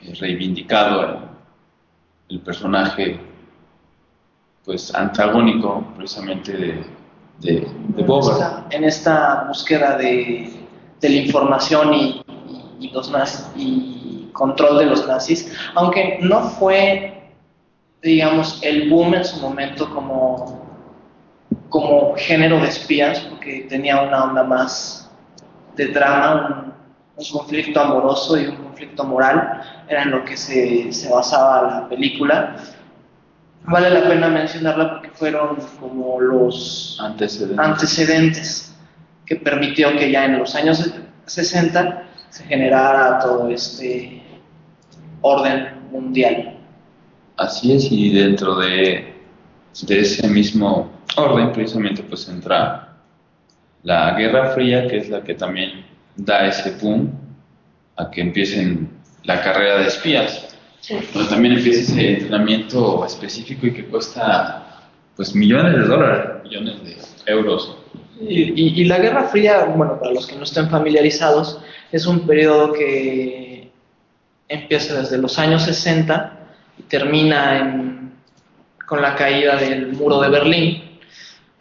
eh, 0.04 0.14
reivindicado 0.20 1.20
el, 2.30 2.40
personaje 2.42 3.20
pues 4.64 4.94
antagónico 4.96 5.86
precisamente 5.98 6.54
de, 6.54 6.86
de, 7.40 7.68
en 8.72 8.84
esta 8.84 9.46
búsqueda 9.48 9.98
de, 9.98 10.52
de 11.02 11.10
la 11.10 11.16
información 11.16 11.94
y, 11.94 12.22
y- 12.80 12.86
y 12.88 12.90
los 12.92 13.10
nazis, 13.12 13.46
y 13.56 14.30
control 14.34 14.78
de 14.80 14.86
los 14.88 15.06
nazis, 15.08 15.52
aunque 15.76 16.18
no 16.22 16.42
fue, 16.42 17.32
digamos, 18.02 18.60
el 18.64 18.90
boom 18.90 19.14
en 19.16 19.26
su 19.26 19.40
momento 19.40 19.90
como, 19.94 20.61
como 21.72 22.14
género 22.18 22.60
de 22.60 22.68
espías, 22.68 23.22
porque 23.22 23.66
tenía 23.70 24.02
una 24.02 24.26
onda 24.26 24.44
más 24.44 25.10
de 25.78 25.88
drama, 25.88 26.76
un, 27.16 27.24
un 27.26 27.32
conflicto 27.32 27.80
amoroso 27.80 28.38
y 28.38 28.46
un 28.48 28.58
conflicto 28.58 29.06
moral, 29.06 29.62
era 29.88 30.04
en 30.04 30.12
lo 30.12 30.26
que 30.26 30.36
se, 30.36 30.92
se 30.92 31.10
basaba 31.10 31.62
la 31.62 31.90
película. 31.90 32.58
Vale 33.64 33.90
la 33.90 34.04
pena 34.08 34.28
mencionarla 34.28 34.92
porque 34.92 35.10
fueron 35.12 35.58
como 35.80 36.20
los 36.20 37.00
Antecedentes. 37.02 37.60
antecedentes 37.60 38.76
que 39.26 39.38
permitió 39.38 39.96
que 39.98 40.12
ya 40.12 40.26
en 40.26 40.40
los 40.40 40.54
años 40.56 40.92
60 41.26 42.04
se 42.30 42.44
generara 42.46 43.20
todo 43.20 43.50
este 43.50 44.22
orden 45.22 45.90
mundial. 45.90 46.58
Así 47.38 47.72
es, 47.72 47.90
y 47.90 48.12
dentro 48.12 48.58
de, 48.58 49.16
de 49.84 50.00
ese 50.00 50.28
mismo 50.28 50.90
orden 51.18 51.52
precisamente 51.52 52.04
pues 52.04 52.28
entra 52.30 52.90
la 53.84 54.12
Guerra 54.18 54.52
Fría, 54.52 54.88
que 54.88 54.98
es 54.98 55.10
la 55.10 55.22
que 55.24 55.34
también 55.36 55.86
da 56.16 56.46
ese 56.48 56.72
boom 56.82 57.12
a 57.98 58.10
que 58.12 58.22
empiecen 58.22 58.90
la 59.24 59.42
carrera 59.42 59.78
de 59.80 59.88
espías. 59.88 60.48
Donde 61.14 61.30
también 61.30 61.54
empieza 61.58 61.82
ese 61.82 62.14
entrenamiento 62.14 63.06
específico 63.06 63.68
y 63.68 63.74
que 63.74 63.86
cuesta 63.86 64.68
pues 65.16 65.36
millones 65.36 65.74
de 65.74 65.82
dólares, 65.86 66.44
millones 66.44 66.84
de 66.84 66.98
euros. 67.32 67.78
Y, 68.20 68.42
y- 68.60 68.82
y 68.82 68.86
la 68.86 68.98
Guerra 69.00 69.26
Fría, 69.26 69.66
bueno, 69.66 70.00
para 70.00 70.12
los 70.12 70.26
que 70.28 70.36
no 70.36 70.44
estén 70.44 70.70
familiarizados, 70.70 71.60
es 71.92 72.06
un 72.08 72.26
periodo 72.26 72.72
que 72.74 73.70
empieza 74.48 75.00
desde 75.02 75.18
los 75.18 75.38
años 75.40 75.64
60 75.64 76.34
y 76.80 76.84
termina 76.84 77.58
en- 77.60 78.12
con 78.88 79.02
la 79.02 79.16
caída 79.16 79.56
del 79.58 79.94
muro 79.94 80.20
de 80.22 80.30
Berlín, 80.30 80.84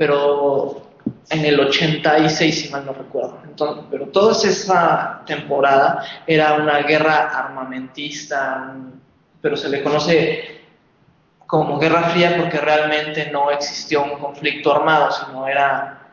pero 0.01 0.81
en 1.29 1.45
el 1.45 1.61
86, 1.61 2.59
si 2.59 2.69
mal 2.71 2.87
no 2.87 2.95
recuerdo. 2.95 3.39
Entonces, 3.45 3.85
pero 3.91 4.07
toda 4.07 4.33
esa 4.33 5.21
temporada 5.27 6.03
era 6.27 6.55
una 6.55 6.79
guerra 6.79 7.29
armamentista, 7.29 8.77
pero 9.43 9.59
se 9.59 9.69
le 9.69 9.83
conoce 9.83 10.63
como 11.47 11.79
Guerra 11.79 12.05
Fría 12.05 12.35
porque 12.39 12.57
realmente 12.57 13.31
no 13.31 13.51
existió 13.51 14.03
un 14.03 14.19
conflicto 14.19 14.75
armado, 14.75 15.11
sino 15.13 15.47
era 15.47 16.09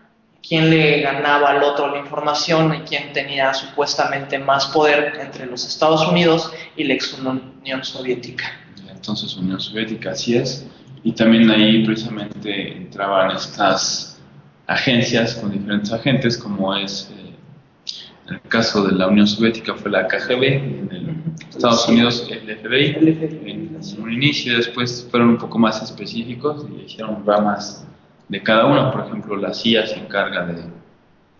quién 0.46 0.70
le 0.70 1.00
ganaba 1.00 1.52
al 1.52 1.64
otro 1.64 1.90
la 1.90 2.00
información 2.00 2.76
y 2.76 2.80
quién 2.80 3.14
tenía 3.14 3.54
supuestamente 3.54 4.38
más 4.38 4.66
poder 4.66 5.14
entre 5.22 5.46
los 5.46 5.66
Estados 5.66 6.06
Unidos 6.06 6.52
y 6.76 6.84
la 6.84 6.94
ex 6.96 7.14
Unión 7.14 7.86
Soviética. 7.86 8.52
entonces 8.90 9.34
Unión 9.38 9.62
Soviética, 9.62 10.12
así 10.12 10.36
es. 10.36 10.68
Y 11.08 11.14
también 11.14 11.50
ahí 11.50 11.86
precisamente 11.86 12.76
entraban 12.76 13.32
estas 13.32 14.22
agencias 14.68 15.36
con 15.36 15.54
diferentes 15.54 15.94
agentes, 15.94 16.38
como 16.38 16.76
es 16.76 17.10
eh, 17.16 17.34
en 18.28 18.34
el 18.34 18.42
caso 18.42 18.86
de 18.86 18.92
la 18.92 19.08
Unión 19.08 19.26
Soviética 19.26 19.74
fue 19.74 19.90
la 19.90 20.06
KGB, 20.06 20.44
en 20.44 20.90
el 20.92 21.16
Estados 21.50 21.88
Unidos 21.88 22.30
el 22.30 22.58
FBI. 22.58 22.98
En 23.46 24.02
un 24.02 24.12
inicio 24.12 24.58
después 24.58 25.08
fueron 25.10 25.30
un 25.30 25.38
poco 25.38 25.58
más 25.58 25.82
específicos 25.82 26.68
y 26.70 26.82
hicieron 26.82 27.26
ramas 27.26 27.88
de 28.28 28.44
cada 28.44 28.66
uno. 28.66 28.92
Por 28.92 29.06
ejemplo, 29.06 29.38
la 29.38 29.54
CIA 29.54 29.88
se 29.88 30.00
encarga 30.00 30.46
de, 30.46 30.64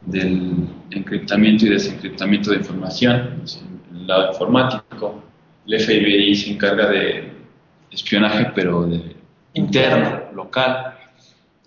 del 0.06 0.66
encriptamiento 0.92 1.66
y 1.66 1.72
desencriptamiento 1.72 2.52
de 2.52 2.58
información, 2.60 3.42
es 3.44 3.62
el 3.92 4.08
lado 4.08 4.32
informático. 4.32 5.22
El 5.68 5.78
FBI 5.78 6.36
se 6.36 6.52
encarga 6.54 6.88
de 6.90 7.34
espionaje, 7.92 8.50
pero 8.56 8.86
de 8.86 9.17
interno, 9.54 10.32
local. 10.34 10.98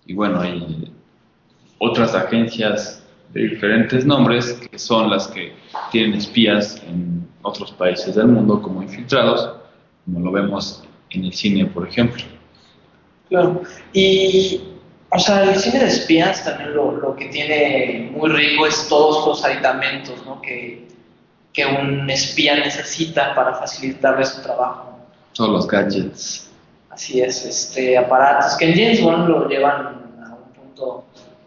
Y 0.07 0.15
bueno, 0.15 0.41
hay 0.41 0.93
otras 1.79 2.15
agencias 2.15 3.03
de 3.33 3.43
diferentes 3.43 4.05
nombres 4.05 4.53
que 4.71 4.79
son 4.79 5.11
las 5.11 5.29
que 5.29 5.53
tienen 5.91 6.15
espías 6.15 6.83
en 6.87 7.29
otros 7.43 7.73
países 7.73 8.15
del 8.15 8.27
mundo 8.27 8.61
como 8.61 8.83
infiltrados, 8.83 9.51
como 10.05 10.21
lo 10.21 10.33
vemos 10.33 10.83
en 11.11 11.25
el 11.25 11.33
cine, 11.33 11.67
por 11.67 11.89
ejemplo. 11.89 12.23
Claro. 13.29 13.63
Y, 13.93 14.61
o 15.11 15.19
sea, 15.19 15.45
el 15.45 15.57
cine 15.57 15.81
de 15.81 15.87
espías 15.87 16.45
también 16.45 16.75
lo, 16.75 16.93
lo 16.93 17.17
que 17.17 17.27
tiene 17.27 18.11
muy 18.13 18.31
rico 18.31 18.67
es 18.67 18.89
todos 18.89 19.27
los 19.27 19.45
aditamentos 19.45 20.25
¿no? 20.27 20.43
que, 20.43 20.89
que 21.53 21.65
un 21.67 22.09
espía 22.11 22.57
necesita 22.57 23.35
para 23.35 23.55
facilitarle 23.55 24.25
su 24.25 24.43
trabajo. 24.43 24.99
Todos 25.33 25.51
los 25.51 25.67
gadgets. 25.67 26.50
Así 27.01 27.19
es, 27.23 27.47
este, 27.47 27.97
aparatos 27.97 28.59
que 28.59 28.67
en 28.67 28.75
James 28.75 29.03
Bond 29.03 29.27
lo 29.27 29.49
llevan 29.49 29.87
a 30.23 30.35
un 30.35 30.53
punto 30.53 31.07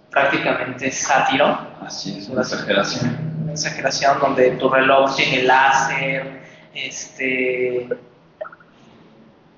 prácticamente 0.09 0.89
sátiro, 0.89 1.55
Así 1.85 2.17
es, 2.17 2.27
una 2.27 2.41
exageración. 2.41 3.39
una 3.43 3.51
exageración 3.51 4.19
donde 4.19 4.49
tu 4.57 4.67
reloj 4.67 5.15
tiene 5.15 5.43
láser, 5.43 6.41
este, 6.73 7.87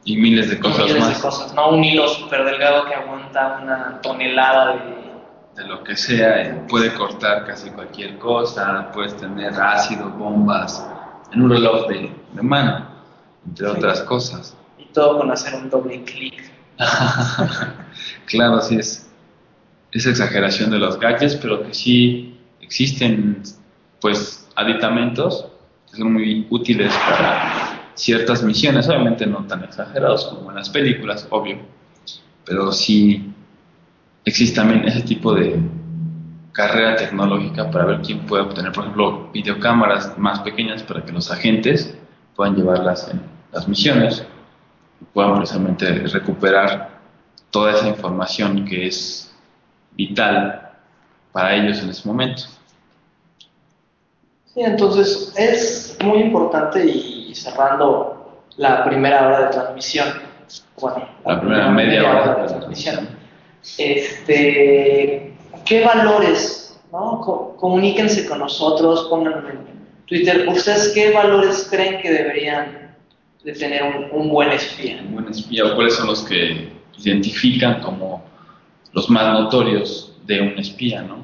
Y 0.03 0.17
miles 0.17 0.49
de 0.49 0.59
cosas 0.59 0.85
miles 0.85 0.99
más. 0.99 1.15
de 1.15 1.21
cosas, 1.21 1.53
¿no? 1.53 1.69
Un 1.69 1.81
hilo 1.85 2.09
súper 2.09 2.43
delgado 2.43 2.87
que 2.87 2.93
aguanta 2.95 3.59
una 3.63 4.01
tonelada 4.01 4.73
de... 4.73 5.61
de 5.61 5.65
lo 5.69 5.81
que 5.81 5.95
sea, 5.95 6.61
puede 6.67 6.93
cortar 6.93 7.45
casi 7.45 7.69
cualquier 7.69 8.17
cosa, 8.17 8.91
puedes 8.93 9.15
tener 9.15 9.53
ácido, 9.53 10.09
bombas, 10.09 10.85
en 11.31 11.41
un 11.41 11.49
reloj 11.51 11.87
de, 11.87 12.11
de 12.33 12.41
mano, 12.41 12.85
entre 13.47 13.67
otras 13.67 14.01
cosas. 14.01 14.57
Todo 14.95 15.17
con 15.17 15.29
hacer 15.29 15.53
un 15.55 15.69
doble 15.69 16.01
clic. 16.03 16.51
claro, 18.25 18.61
sí 18.61 18.77
es 18.77 19.11
esa 19.91 20.09
exageración 20.09 20.71
de 20.71 20.79
los 20.79 20.97
gadgets, 20.97 21.35
pero 21.35 21.61
que 21.63 21.73
sí 21.73 22.39
existen 22.61 23.43
pues 23.99 24.49
aditamentos 24.55 25.47
que 25.91 25.97
son 25.97 26.13
muy 26.13 26.47
útiles 26.49 26.93
para 27.09 27.91
ciertas 27.95 28.41
misiones, 28.43 28.87
obviamente 28.87 29.25
no 29.25 29.45
tan 29.45 29.65
exagerados 29.65 30.25
como 30.25 30.49
en 30.49 30.55
las 30.55 30.69
películas, 30.69 31.27
obvio, 31.29 31.57
pero 32.45 32.71
sí 32.71 33.33
existe 34.23 34.55
también 34.55 34.85
ese 34.85 35.01
tipo 35.01 35.33
de 35.33 35.59
carrera 36.53 36.95
tecnológica 36.95 37.69
para 37.69 37.85
ver 37.85 38.01
quién 38.01 38.19
puede 38.25 38.43
obtener, 38.43 38.71
por 38.71 38.85
ejemplo, 38.85 39.29
videocámaras 39.33 40.17
más 40.17 40.39
pequeñas 40.39 40.83
para 40.83 41.03
que 41.03 41.11
los 41.11 41.29
agentes 41.29 41.97
puedan 42.33 42.55
llevarlas 42.55 43.09
en 43.09 43.21
las 43.51 43.67
misiones 43.67 44.25
puedan 45.13 45.35
precisamente 45.37 45.85
recuperar 46.07 46.89
toda 47.51 47.71
esa 47.73 47.87
información 47.87 48.65
que 48.65 48.87
es 48.87 49.31
vital 49.91 50.71
para 51.31 51.55
ellos 51.55 51.79
en 51.81 51.89
ese 51.89 52.07
momento. 52.07 52.43
Sí, 54.53 54.61
entonces 54.61 55.33
es 55.37 55.97
muy 56.03 56.19
importante 56.19 56.85
y 56.85 57.33
cerrando 57.35 58.41
la 58.57 58.85
primera 58.85 59.27
hora 59.27 59.41
de 59.41 59.47
transmisión, 59.51 60.07
bueno, 60.79 61.07
La 61.25 61.39
primera 61.41 61.69
media 61.69 62.09
hora 62.09 62.35
de 62.41 62.47
transmisión. 62.47 63.09
este, 63.77 65.33
¿qué 65.65 65.83
valores, 65.85 66.79
no? 66.91 67.19
Co- 67.21 67.57
comuníquense 67.57 68.25
con 68.27 68.39
nosotros, 68.39 69.07
pónganlo 69.09 69.49
en 69.49 69.59
Twitter, 70.05 70.47
¿ustedes 70.47 70.91
qué 70.93 71.11
valores 71.11 71.67
creen 71.69 72.01
que 72.01 72.11
deberían 72.11 72.84
de 73.45 73.53
tener 73.53 73.83
un, 73.83 74.21
un 74.21 74.29
buen 74.29 74.49
espía? 74.51 75.01
Un 75.07 75.13
buen 75.13 75.29
espía, 75.29 75.65
o 75.65 75.75
cuáles 75.75 75.93
son 75.93 76.07
los 76.07 76.23
que 76.23 76.71
identifican 76.97 77.79
como 77.81 78.23
los 78.93 79.09
más 79.09 79.31
notorios 79.33 80.13
de 80.25 80.41
un 80.41 80.57
espía, 80.57 81.03
¿no? 81.03 81.17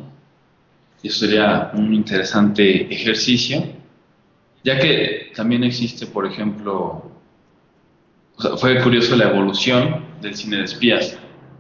Y 1.02 1.08
eso 1.08 1.26
sería 1.26 1.72
un 1.74 1.94
interesante 1.96 2.94
ejercicio, 2.94 3.64
ya 4.64 4.78
que 4.78 5.32
también 5.36 5.64
existe, 5.64 6.06
por 6.06 6.28
ejemplo, 6.28 7.10
o 8.38 8.42
sea, 8.42 8.56
fue 8.56 8.80
curioso 8.84 9.16
la 9.16 9.30
evolución 9.30 10.06
del 10.22 10.36
cine 10.36 10.58
de 10.58 10.66
espías, 10.66 11.18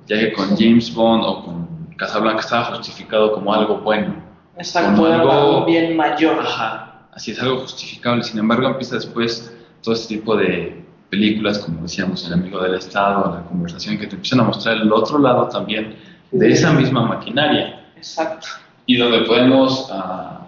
ya 0.07 0.19
que 0.19 0.31
con 0.33 0.55
James 0.55 0.93
Bond 0.93 1.23
o 1.25 1.43
con 1.43 1.67
Casablanca 1.97 2.41
estaba 2.41 2.65
justificado 2.75 3.33
como 3.33 3.51
algo 3.51 3.79
bueno. 3.79 4.13
Exacto, 4.57 4.91
Como 5.01 5.05
algo- 5.07 5.65
bien 5.65 5.95
mayor. 5.95 6.37
Ajá, 6.39 7.07
así 7.13 7.31
es 7.31 7.41
algo 7.41 7.61
justificable. 7.61 8.23
Sin 8.23 8.37
embargo, 8.37 8.67
empieza 8.67 8.95
después 8.95 9.57
todo 9.81 9.93
este 9.95 10.15
tipo 10.15 10.35
de 10.35 10.81
películas, 11.09 11.59
como 11.59 11.81
decíamos, 11.81 12.25
El 12.27 12.33
amigo 12.33 12.61
del 12.61 12.75
Estado, 12.75 13.33
la 13.35 13.43
conversación, 13.43 13.97
que 13.97 14.07
te 14.07 14.15
empiezan 14.15 14.39
a 14.41 14.43
mostrar 14.43 14.77
el 14.77 14.91
otro 14.93 15.19
lado 15.19 15.47
también 15.49 15.95
de 16.31 16.51
esa 16.51 16.71
misma 16.73 17.05
maquinaria 17.05 17.85
Exacto. 17.97 18.47
y 18.85 18.95
donde 18.97 19.21
podemos 19.21 19.89
ah, 19.91 20.45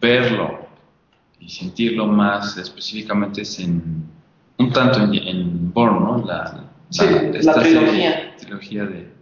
verlo 0.00 0.58
y 1.40 1.48
sentirlo 1.48 2.06
más 2.06 2.56
específicamente 2.58 3.42
es 3.42 3.58
en 3.60 4.04
un 4.58 4.72
tanto 4.72 5.00
en, 5.00 5.14
en 5.14 5.72
Bourne, 5.72 6.00
¿no? 6.00 6.24
La, 6.26 6.60
Sí, 6.90 7.04
la 7.06 7.38
esta 7.38 7.54
serie- 7.54 7.78
trilogía. 7.78 8.36
trilogía 8.38 8.84
de, 8.84 9.12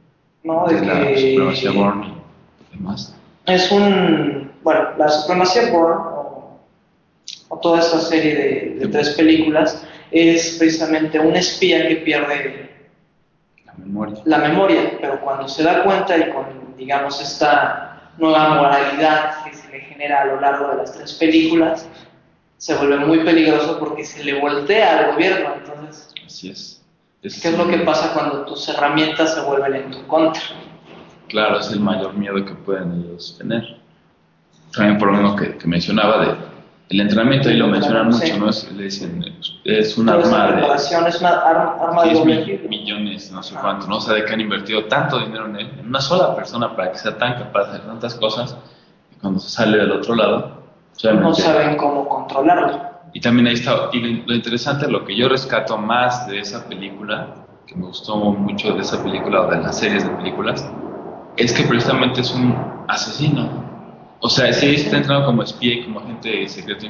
¿no? 0.44 0.66
De 0.66 0.80
de 0.80 0.86
la 0.86 1.00
que 1.06 1.30
supremacía 1.32 1.70
Bourne 1.70 2.06
y 2.72 2.76
demás. 2.76 3.16
es 3.46 3.70
un, 3.72 4.50
bueno, 4.62 4.80
la 4.98 5.08
supremacía 5.08 5.70
Bourne 5.70 6.02
o, 7.52 7.58
toda 7.58 7.80
esa 7.80 8.00
serie 8.00 8.34
de, 8.34 8.76
de 8.80 8.88
tres 8.88 9.10
películas 9.10 9.84
es 10.10 10.56
precisamente 10.58 11.18
un 11.18 11.34
espía 11.36 11.86
que 11.88 11.96
pierde 11.96 12.70
La 13.66 13.72
memoria. 13.74 14.22
la 14.24 14.38
memoria, 14.38 14.98
pero 15.00 15.20
cuando 15.20 15.48
se 15.48 15.62
da 15.62 15.82
cuenta 15.84 16.16
y 16.16 16.30
con, 16.30 16.76
digamos, 16.76 17.20
esta 17.20 18.12
nueva 18.18 18.54
moralidad 18.54 19.44
que 19.44 19.54
se 19.54 19.70
le 19.70 19.80
genera 19.80 20.22
a 20.22 20.24
lo 20.26 20.40
largo 20.40 20.68
de 20.68 20.76
las 20.78 20.92
tres 20.92 21.14
películas, 21.14 21.88
se 22.58 22.74
vuelve 22.76 22.98
muy 22.98 23.20
peligroso 23.24 23.78
porque 23.78 24.04
se 24.04 24.22
le 24.22 24.40
voltea 24.40 24.98
al 24.98 25.12
gobierno. 25.14 25.54
Entonces, 25.56 26.12
Así 26.26 26.50
es. 26.50 26.82
¿qué 27.22 27.28
es 27.28 27.58
lo 27.58 27.68
que 27.68 27.78
pasa 27.78 28.12
cuando 28.12 28.44
tus 28.44 28.68
herramientas 28.68 29.34
se 29.34 29.40
vuelven 29.42 29.74
en 29.74 29.90
tu 29.90 30.06
contra? 30.06 30.42
Claro, 31.28 31.58
es 31.60 31.70
el 31.72 31.80
mayor 31.80 32.14
miedo 32.14 32.44
que 32.44 32.52
pueden 32.54 32.92
ellos 33.04 33.36
tener. 33.38 33.78
También 34.74 34.98
por 34.98 35.10
lo 35.12 35.18
mismo 35.18 35.36
que, 35.36 35.56
que 35.56 35.66
mencionaba 35.66 36.24
de 36.26 36.51
el 36.92 37.00
entrenamiento, 37.00 37.50
y 37.50 37.56
lo 37.56 37.66
mencionan 37.68 38.12
Sí. 38.12 38.32
mucho, 38.32 38.44
¿no? 38.44 38.50
Es, 38.50 38.72
le 38.72 38.84
dicen, 38.84 39.24
es 39.64 39.96
un 39.98 40.08
arma 40.08 40.46
de 40.52 40.74
es 40.74 41.20
una 41.20 41.28
arma, 41.30 41.76
arma 41.80 42.02
de 42.02 42.08
10 42.10 42.18
doble 42.20 42.34
mil 42.46 42.68
millones, 42.68 43.32
no 43.32 43.42
sé 43.42 43.54
cuánto, 43.60 43.86
¿no? 43.86 43.96
O 43.96 44.00
sea, 44.00 44.14
de 44.14 44.24
que 44.24 44.32
han 44.32 44.40
invertido 44.40 44.84
tanto 44.84 45.18
dinero 45.18 45.46
en 45.46 45.56
él, 45.56 45.70
en 45.80 45.88
una 45.88 46.00
sola 46.00 46.34
persona 46.36 46.74
para 46.76 46.92
que 46.92 46.98
sea 46.98 47.16
tan 47.16 47.34
capaz 47.34 47.64
de 47.64 47.68
hacer 47.70 47.86
tantas 47.86 48.14
cosas, 48.16 48.56
y 49.10 49.18
cuando 49.20 49.40
se 49.40 49.50
sale 49.50 49.78
del 49.78 49.90
otro 49.92 50.14
lado, 50.14 50.62
No 51.14 51.32
saben 51.34 51.76
cómo 51.78 52.06
controlarlo. 52.08 52.80
y 53.14 53.20
también 53.20 53.46
ahí 53.46 53.54
está, 53.54 53.88
y 53.92 54.00
lo 54.26 54.34
interesante, 54.34 54.86
lo 54.88 55.04
que 55.04 55.16
yo 55.16 55.28
rescato 55.28 55.76
más 55.78 56.26
de 56.26 56.40
esa 56.40 56.66
película, 56.68 57.28
que 57.66 57.74
me 57.74 57.86
gustó 57.86 58.16
mucho 58.16 58.74
de 58.74 58.80
esa 58.82 59.02
película 59.02 59.42
o 59.42 59.50
de 59.50 59.58
las 59.62 59.78
series 59.78 60.04
de 60.04 60.10
películas, 60.16 60.68
es 61.38 61.52
que 61.54 61.62
precisamente 61.64 62.20
es 62.20 62.30
un 62.34 62.54
asesino. 62.88 63.71
O 64.24 64.28
sea, 64.28 64.52
sí 64.52 64.76
está 64.76 64.98
entrenado 64.98 65.26
como 65.26 65.42
espía 65.42 65.74
y 65.74 65.82
como 65.84 65.98
agente 65.98 66.48
secreto 66.48 66.86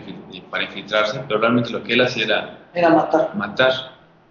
para 0.50 0.64
infiltrarse, 0.64 1.20
pero 1.26 1.40
realmente 1.40 1.70
lo 1.70 1.82
que 1.82 1.94
él 1.94 2.02
hacía 2.02 2.24
era 2.24 2.58
Era 2.74 2.90
matar. 2.90 3.34
matar. 3.34 3.72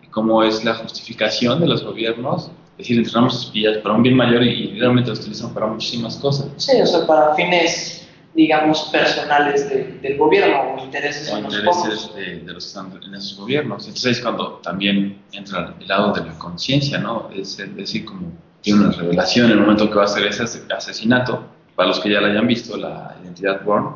Y 0.03 0.07
cómo 0.07 0.43
es 0.43 0.63
la 0.63 0.75
justificación 0.75 1.59
de 1.61 1.67
los 1.67 1.83
gobiernos, 1.83 2.51
es 2.73 2.77
decir, 2.77 2.97
entrenamos 2.99 3.43
espías 3.45 3.77
para 3.79 3.95
un 3.95 4.03
bien 4.03 4.15
mayor 4.15 4.43
y, 4.43 4.79
realmente 4.79 5.09
los 5.09 5.19
utilizan 5.19 5.51
para 5.51 5.65
muchísimas 5.65 6.17
cosas. 6.17 6.47
Sí, 6.57 6.79
o 6.79 6.85
sea, 6.85 7.07
para 7.07 7.33
fines, 7.33 8.07
digamos, 8.35 8.83
personales 8.91 9.67
de- 9.67 9.97
del 10.01 10.17
gobierno 10.17 10.75
o 10.79 10.83
intereses 10.85 11.31
o 11.33 11.39
intereses 11.39 12.13
de, 12.15 12.39
de 12.41 12.53
los 12.53 12.63
que 12.65 12.67
están 12.67 12.93
en 13.03 13.15
esos 13.15 13.35
gobiernos. 13.37 13.87
Entonces 13.87 14.17
es 14.17 14.21
cuando 14.23 14.59
también 14.63 15.23
entra 15.31 15.73
el 15.79 15.87
lado 15.87 16.13
de 16.13 16.23
la 16.23 16.37
conciencia, 16.37 16.99
¿no? 16.99 17.29
Es 17.35 17.57
el- 17.57 17.75
decir, 17.75 18.05
como 18.05 18.31
tiene 18.61 18.81
una 18.81 18.91
revelación 18.91 19.47
en 19.47 19.53
el 19.53 19.59
momento 19.61 19.89
que 19.89 19.95
va 19.95 20.03
a 20.03 20.05
hacer 20.05 20.23
ese 20.27 20.43
ase- 20.43 20.63
asesinato, 20.71 21.45
para 21.75 21.89
los 21.89 21.99
que 21.99 22.09
ya 22.09 22.21
la 22.21 22.27
hayan 22.29 22.47
visto, 22.47 22.77
la 22.77 23.15
identidad 23.23 23.63
Bourne, 23.63 23.89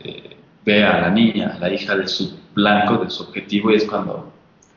eh, 0.00 0.36
ve 0.64 0.84
a 0.84 1.00
la 1.00 1.10
niña, 1.10 1.56
la 1.60 1.72
hija 1.72 1.96
de 1.96 2.06
su 2.08 2.38
blanco, 2.54 2.98
de 3.04 3.10
su 3.10 3.22
objetivo, 3.24 3.70
y 3.70 3.76
es 3.76 3.84
cuando 3.84 4.32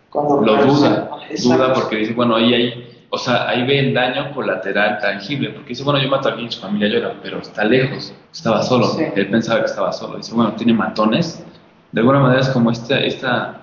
Cuando 0.09 0.41
lo 0.41 0.65
duda, 0.65 1.09
duda 1.43 1.73
porque 1.73 1.97
dice, 1.97 2.13
bueno, 2.13 2.35
ahí 2.35 2.53
hay, 2.53 3.05
o 3.09 3.17
sea, 3.17 3.47
ahí 3.49 3.65
ve 3.65 3.79
el 3.79 3.93
daño 3.93 4.31
colateral 4.33 4.99
tangible, 4.99 5.49
porque 5.49 5.69
dice, 5.69 5.83
bueno, 5.83 5.99
yo 6.01 6.09
mato 6.09 6.29
a 6.29 6.31
alguien, 6.33 6.51
su 6.51 6.61
familia 6.61 6.87
llora, 6.87 7.15
pero 7.21 7.39
está 7.39 7.63
lejos, 7.65 8.13
estaba 8.31 8.61
solo, 8.61 8.85
Sí. 8.87 9.03
él 9.15 9.29
pensaba 9.29 9.59
que 9.61 9.65
estaba 9.65 9.91
solo, 9.91 10.17
dice, 10.17 10.33
bueno, 10.33 10.53
tiene 10.53 10.73
matones, 10.73 11.43
de 11.91 11.99
alguna 11.99 12.19
manera 12.19 12.41
es 12.41 12.49
como 12.49 12.71
esta, 12.71 12.99
esta 12.99 13.59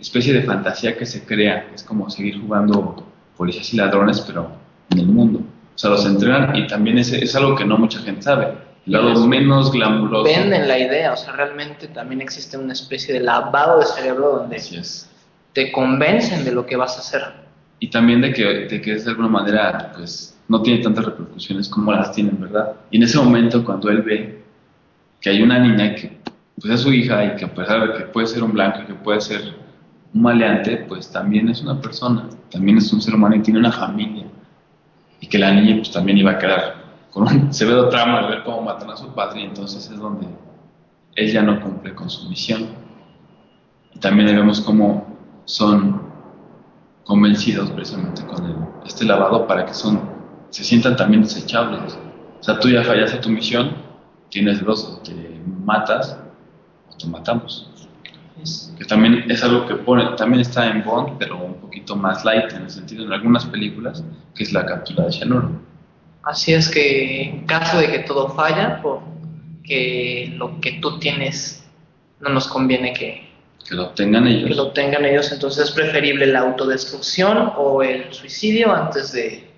especie 0.00 0.32
de 0.32 0.42
fantasía 0.42 0.96
que 0.96 1.06
se 1.06 1.24
crea, 1.24 1.68
es 1.74 1.82
como 1.84 2.08
seguir 2.10 2.40
jugando 2.40 3.04
policías 3.36 3.72
y 3.74 3.76
ladrones, 3.76 4.20
pero 4.22 4.50
en 4.90 4.98
el 4.98 5.06
mundo, 5.06 5.40
sea, 5.80 5.90
los 5.90 6.04
entrenan 6.04 6.54
y 6.54 6.66
también 6.66 6.98
es, 6.98 7.10
es 7.10 7.34
algo 7.34 7.56
que 7.56 7.64
no 7.64 7.78
mucha 7.78 8.00
gente 8.00 8.20
sabe, 8.20 8.48
el 8.86 8.92
lado 8.92 9.26
menos 9.26 9.72
glamuroso. 9.72 10.24
Venden 10.24 10.68
la 10.68 10.78
idea, 10.78 11.14
o 11.14 11.16
sea, 11.16 11.32
realmente 11.32 11.88
también 11.88 12.20
existe 12.20 12.58
una 12.58 12.74
especie 12.74 13.14
de 13.14 13.20
lavado 13.20 13.80
de 13.80 13.86
cerebro 13.86 14.40
donde 14.40 14.56
es. 14.56 15.08
te 15.54 15.72
convencen 15.72 16.44
de 16.44 16.52
lo 16.52 16.66
que 16.66 16.76
vas 16.76 16.96
a 16.96 17.00
hacer. 17.00 17.22
y 17.78 17.88
también 17.88 18.20
de 18.20 18.32
que, 18.34 18.44
de 18.44 18.80
que 18.82 18.92
es 18.92 19.06
de 19.06 19.12
alguna 19.12 19.28
manera 19.28 19.92
pues 19.96 20.38
no 20.48 20.60
tiene 20.60 20.82
tantas 20.82 21.06
repercusiones 21.06 21.66
como 21.68 21.92
las 21.92 22.12
tienen, 22.12 22.38
¿verdad? 22.38 22.72
Y 22.90 22.98
en 22.98 23.04
ese 23.04 23.16
momento 23.16 23.64
cuando 23.64 23.88
él 23.88 24.02
ve 24.02 24.42
que 25.18 25.30
hay 25.30 25.40
una 25.40 25.58
niña 25.58 25.94
que 25.94 26.18
pues 26.60 26.74
es 26.74 26.80
su 26.80 26.92
hija 26.92 27.24
y 27.24 27.36
que 27.36 27.46
a 27.46 27.54
pesar 27.54 27.90
de 27.90 27.98
que 27.98 28.04
puede 28.04 28.26
ser 28.26 28.42
un 28.42 28.52
blanco 28.52 28.80
y 28.82 28.86
que 28.86 28.94
puede 28.94 29.22
ser 29.22 29.40
un 30.12 30.20
maleante, 30.20 30.84
pues 30.88 31.10
también 31.10 31.48
es 31.48 31.62
una 31.62 31.80
persona, 31.80 32.28
también 32.50 32.76
es 32.76 32.92
un 32.92 33.00
ser 33.00 33.14
humano 33.14 33.36
y 33.36 33.40
tiene 33.40 33.60
una 33.60 33.72
familia 33.72 34.26
y 35.20 35.26
que 35.26 35.38
la 35.38 35.52
niña 35.52 35.76
pues 35.76 35.90
también 35.90 36.18
iba 36.18 36.32
a 36.32 36.38
quedar 36.38 36.74
con 37.10 37.24
un 37.24 37.52
severo 37.54 37.88
trauma 37.88 38.18
al 38.20 38.28
ver 38.28 38.42
cómo 38.44 38.62
matan 38.62 38.90
a 38.90 38.96
su 38.96 39.08
padre 39.14 39.40
y 39.40 39.44
entonces 39.44 39.90
es 39.90 39.98
donde 39.98 40.26
él 41.16 41.32
ya 41.32 41.42
no 41.42 41.60
cumple 41.60 41.94
con 41.94 42.08
su 42.08 42.28
misión. 42.28 42.68
Y 43.94 43.98
también 43.98 44.28
vemos 44.28 44.60
cómo 44.60 45.06
son 45.44 46.00
convencidos 47.04 47.70
precisamente 47.70 48.24
con 48.26 48.44
el- 48.44 48.56
este 48.86 49.04
lavado 49.04 49.46
para 49.46 49.66
que 49.66 49.74
son 49.74 50.00
se 50.50 50.64
sientan 50.64 50.96
también 50.96 51.22
desechables. 51.22 51.96
O 52.40 52.42
sea, 52.42 52.58
tú 52.58 52.68
ya 52.68 52.82
fallaste 52.82 53.18
tu 53.18 53.28
misión, 53.28 53.72
tienes 54.30 54.64
dos, 54.64 55.00
te 55.02 55.12
matas 55.64 56.18
o 56.92 56.96
te 56.96 57.06
matamos. 57.06 57.70
Que 58.78 58.84
también 58.84 59.30
es 59.30 59.42
algo 59.42 59.66
que 59.66 59.74
pone, 59.74 60.04
también 60.16 60.40
está 60.40 60.68
en 60.68 60.84
Bond, 60.84 61.18
pero 61.18 61.38
un 61.38 61.54
poquito 61.54 61.96
más 61.96 62.24
light 62.24 62.50
en 62.52 62.62
el 62.62 62.70
sentido 62.70 63.04
en 63.04 63.12
algunas 63.12 63.44
películas, 63.46 64.04
que 64.34 64.44
es 64.44 64.52
la 64.52 64.64
captura 64.64 65.04
de 65.04 65.12
cianuro. 65.12 65.50
Así 66.22 66.52
es 66.52 66.68
que 66.68 67.22
en 67.22 67.46
caso 67.46 67.78
de 67.78 67.90
que 67.90 67.98
todo 68.00 68.28
falla, 68.30 68.80
por 68.82 69.00
que 69.64 70.32
lo 70.36 70.60
que 70.60 70.72
tú 70.80 70.98
tienes 70.98 71.64
no 72.20 72.30
nos 72.30 72.48
conviene 72.48 72.92
que, 72.92 73.30
Que 73.66 73.74
lo 73.74 73.86
obtengan 73.86 74.26
ellos. 74.26 74.48
que 74.48 74.54
lo 74.54 74.72
tengan 74.72 75.04
ellos, 75.04 75.30
entonces 75.32 75.68
es 75.68 75.70
preferible 75.70 76.26
la 76.26 76.40
autodestrucción 76.40 77.52
o 77.56 77.82
el 77.82 78.12
suicidio 78.12 78.74
antes 78.74 79.12
de... 79.12 79.48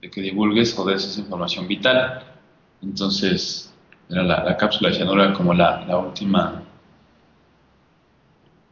de 0.00 0.10
que 0.10 0.20
divulgues 0.20 0.76
o 0.78 0.84
des 0.84 1.04
esa 1.04 1.20
información 1.20 1.68
vital. 1.68 2.24
Entonces, 2.82 3.72
era 4.08 4.22
la, 4.22 4.44
la 4.44 4.56
cápsula 4.56 4.90
de 4.90 4.96
era 4.96 5.32
como 5.34 5.54
la, 5.54 5.84
la 5.86 5.98
última 5.98 6.62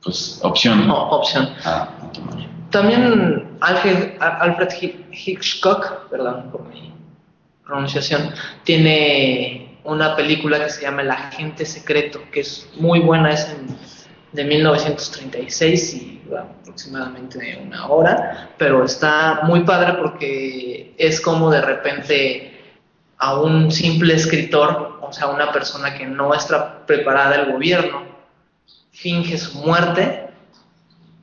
pues, 0.09 0.41
opción 0.43 0.87
no, 0.87 1.11
opción. 1.11 1.55
a, 1.65 1.83
a 2.03 2.13
tomar. 2.13 2.49
También 2.71 3.57
Alfred, 3.61 4.21
Alfred 4.21 4.69
Hi- 4.81 5.07
Hitchcock, 5.13 6.09
perdón 6.11 6.51
por 6.53 6.63
mi 6.69 6.93
pronunciación, 7.65 8.31
tiene 8.65 9.79
una 9.85 10.15
película 10.17 10.59
que 10.63 10.71
se 10.71 10.83
llama 10.83 11.03
El 11.03 11.11
Agente 11.11 11.65
Secreto, 11.65 12.21
que 12.33 12.41
es 12.41 12.69
muy 12.79 13.01
buena, 13.01 13.31
es 13.33 13.49
en- 13.49 13.77
de 14.33 14.45
1936 14.45 15.95
y 15.95 16.21
dura 16.27 16.47
aproximadamente 16.61 17.59
una 17.65 17.87
hora, 17.87 18.51
pero 18.59 18.85
está 18.85 19.41
muy 19.45 19.61
padre 19.61 19.95
porque 19.95 20.95
es 20.99 21.19
como 21.21 21.51
de 21.51 21.63
repente 21.63 22.55
a 23.17 23.41
un 23.41 23.71
simple 23.73 24.13
escritor, 24.15 24.99
o 25.01 25.11
sea, 25.13 25.29
una 25.29 25.51
persona 25.51 25.95
que 25.97 26.07
no 26.07 26.35
está 26.35 26.85
preparada 26.87 27.37
el 27.37 27.53
gobierno, 27.53 28.03
finge 29.01 29.39
su 29.39 29.59
muerte, 29.59 30.31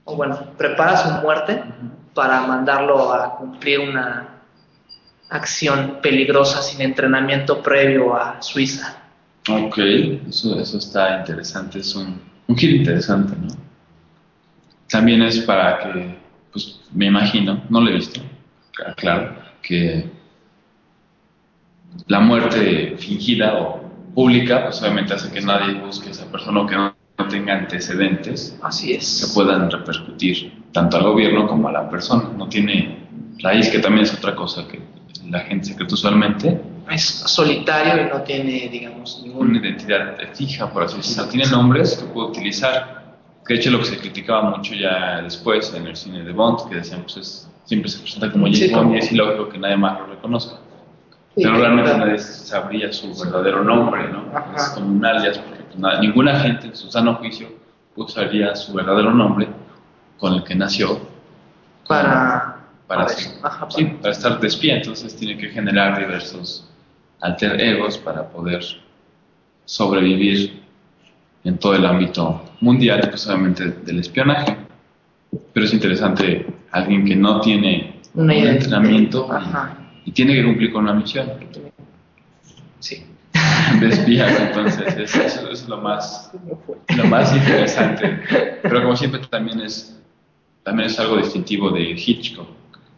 o 0.05 0.15
bueno, 0.15 0.51
prepara 0.57 0.95
su 0.97 1.09
muerte 1.21 1.61
para 2.13 2.41
mandarlo 2.41 3.11
a 3.13 3.35
cumplir 3.35 3.79
una 3.81 4.29
acción 5.29 5.99
peligrosa 6.01 6.61
sin 6.61 6.81
entrenamiento 6.81 7.61
previo 7.61 8.15
a 8.15 8.41
Suiza. 8.41 8.97
Ok, 9.49 9.77
eso, 10.29 10.59
eso 10.59 10.77
está 10.77 11.19
interesante, 11.19 11.79
es 11.79 11.93
un, 11.95 12.21
giro 12.55 12.75
interesante, 12.77 13.35
¿no? 13.35 13.53
También 14.89 15.21
es 15.23 15.39
para 15.41 15.79
que, 15.79 16.17
pues 16.53 16.79
me 16.93 17.07
imagino, 17.07 17.61
no 17.69 17.81
lo 17.81 17.89
he 17.89 17.93
visto, 17.93 18.21
cl- 18.73 18.95
claro, 18.95 19.35
que 19.61 20.09
la 22.07 22.19
muerte 22.19 22.95
fingida 22.97 23.55
o 23.61 23.81
pública, 24.13 24.63
pues 24.65 24.81
obviamente 24.81 25.13
hace 25.13 25.31
que 25.31 25.41
nadie 25.41 25.73
busque 25.73 26.07
a 26.09 26.11
esa 26.11 26.31
persona 26.31 26.61
o 26.61 26.65
que 26.67 26.75
no, 26.75 26.94
no 27.17 27.27
tenga 27.27 27.53
antecedentes 27.53 28.57
Así 28.61 28.97
que 28.97 29.27
puedan 29.33 29.69
repercutir 29.71 30.63
tanto 30.71 30.97
al 30.97 31.03
gobierno 31.03 31.47
como 31.47 31.67
a 31.69 31.71
la 31.71 31.89
persona. 31.89 32.29
No 32.37 32.47
tiene 32.49 32.97
raíz, 33.39 33.69
que 33.69 33.79
también 33.79 34.03
es 34.05 34.13
otra 34.13 34.35
cosa 34.35 34.67
que 34.67 34.81
la 35.29 35.39
gente 35.41 35.65
secreta 35.67 35.93
usualmente, 35.93 36.59
Es 36.91 37.03
solitario 37.25 38.05
y 38.05 38.09
no 38.09 38.21
tiene, 38.21 38.67
digamos, 38.69 39.19
una 39.23 39.27
ningún... 39.27 39.55
identidad 39.55 40.17
fija, 40.33 40.69
por 40.71 40.83
así 40.83 40.97
decirlo. 40.97 41.27
Tiene 41.29 41.49
nombres 41.49 41.95
que 41.97 42.05
puede 42.13 42.27
utilizar, 42.27 43.15
que 43.47 43.53
de 43.55 43.59
hecho 43.59 43.71
lo 43.71 43.79
que 43.79 43.85
se 43.85 43.97
criticaba 43.97 44.55
mucho 44.55 44.73
ya 44.75 45.21
después 45.21 45.73
en 45.73 45.87
el 45.87 45.95
cine 45.95 46.23
de 46.23 46.31
Bond, 46.31 46.69
que 46.69 46.75
decían, 46.75 47.01
pues 47.03 47.17
es- 47.17 47.49
siempre 47.63 47.89
se 47.89 47.99
presenta 47.99 48.31
como 48.31 48.45
James 48.45 48.59
Sí, 48.59 48.69
Bond 48.71 48.93
y 48.93 48.97
es 48.99 49.11
ilógico 49.11 49.49
que 49.49 49.57
nadie 49.57 49.77
más 49.77 49.99
lo 49.99 50.05
reconozca. 50.07 50.57
Pero 51.35 51.57
realmente 51.57 51.97
nadie 51.97 52.17
sabría 52.17 52.91
su 52.93 53.13
verdadero 53.19 53.63
nombre, 53.63 54.07
¿no? 54.09 54.25
Ajá. 54.33 54.53
Es 54.55 54.69
como 54.69 54.87
un 54.87 55.05
alias, 55.05 55.37
porque 55.39 55.63
pues, 55.63 55.77
nada- 55.79 55.99
ninguna 55.99 56.39
gente 56.39 56.67
en 56.67 56.75
su 56.75 56.89
sano 56.89 57.15
juicio 57.15 57.49
usaría 57.95 58.55
su 58.55 58.73
verdadero 58.73 59.11
nombre 59.11 59.47
con 60.17 60.33
el 60.33 60.43
que 60.43 60.55
nació 60.55 60.99
Para... 61.87 62.57
para. 62.87 63.07
Ajá, 63.43 63.67
sí, 63.69 63.83
para- 63.85 64.11
estar 64.13 64.39
de 64.39 64.47
espía, 64.47 64.77
entonces 64.77 65.15
tiene 65.15 65.37
que 65.37 65.49
generar 65.49 65.97
diversos 65.99 66.69
alter 67.21 67.59
egos 67.59 67.97
para 67.97 68.23
poder 68.29 68.63
sobrevivir 69.65 70.63
en 71.43 71.57
todo 71.57 71.75
el 71.75 71.85
ámbito 71.85 72.43
mundial, 72.61 73.01
pues 73.09 73.27
obviamente 73.27 73.65
del 73.65 73.99
espionaje. 73.99 74.57
Pero 75.53 75.65
es 75.65 75.73
interesante 75.73 76.45
alguien 76.71 77.05
que 77.05 77.15
no 77.15 77.41
tiene 77.41 77.99
Una 78.13 78.23
un 78.23 78.31
identidad. 78.39 78.55
entrenamiento 78.79 79.31
Ajá. 79.31 79.77
Y, 80.05 80.11
tiene 80.11 80.33
que 80.35 80.43
cumplir 80.43 80.71
con 80.71 80.83
una 80.83 80.93
misión 80.93 81.31
Sí. 82.79 83.03
de 83.79 83.87
espía, 83.89 84.29
entonces 84.47 84.95
es- 84.95 85.15
eso, 85.15 85.21
eso 85.25 85.51
es 85.51 85.67
lo 85.67 85.77
más, 85.77 86.31
lo 86.95 87.05
más 87.05 87.33
interesante. 87.35 88.19
Pero 88.61 88.81
como 88.83 88.95
siempre 88.95 89.19
también 89.29 89.59
es, 89.61 89.99
también 90.63 90.87
es 90.89 90.99
algo 90.99 91.17
distintivo 91.17 91.71
de 91.71 91.81
Hitchcock, 91.91 92.47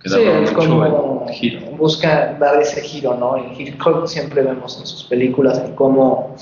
que 0.01 0.09
Sí, 0.09 0.23
daba 0.23 0.39
es 0.39 0.51
como 0.51 1.25
giro. 1.31 1.61
busca 1.77 2.33
dar 2.39 2.61
ese 2.61 2.81
giro, 2.81 3.15
¿no? 3.15 3.37
En 3.37 3.59
Hitchcock 3.59 4.05
siempre 4.07 4.41
vemos 4.43 4.77
en 4.79 4.85
sus 4.85 5.03
películas 5.05 5.57
en 5.59 5.73
cómo, 5.75 6.35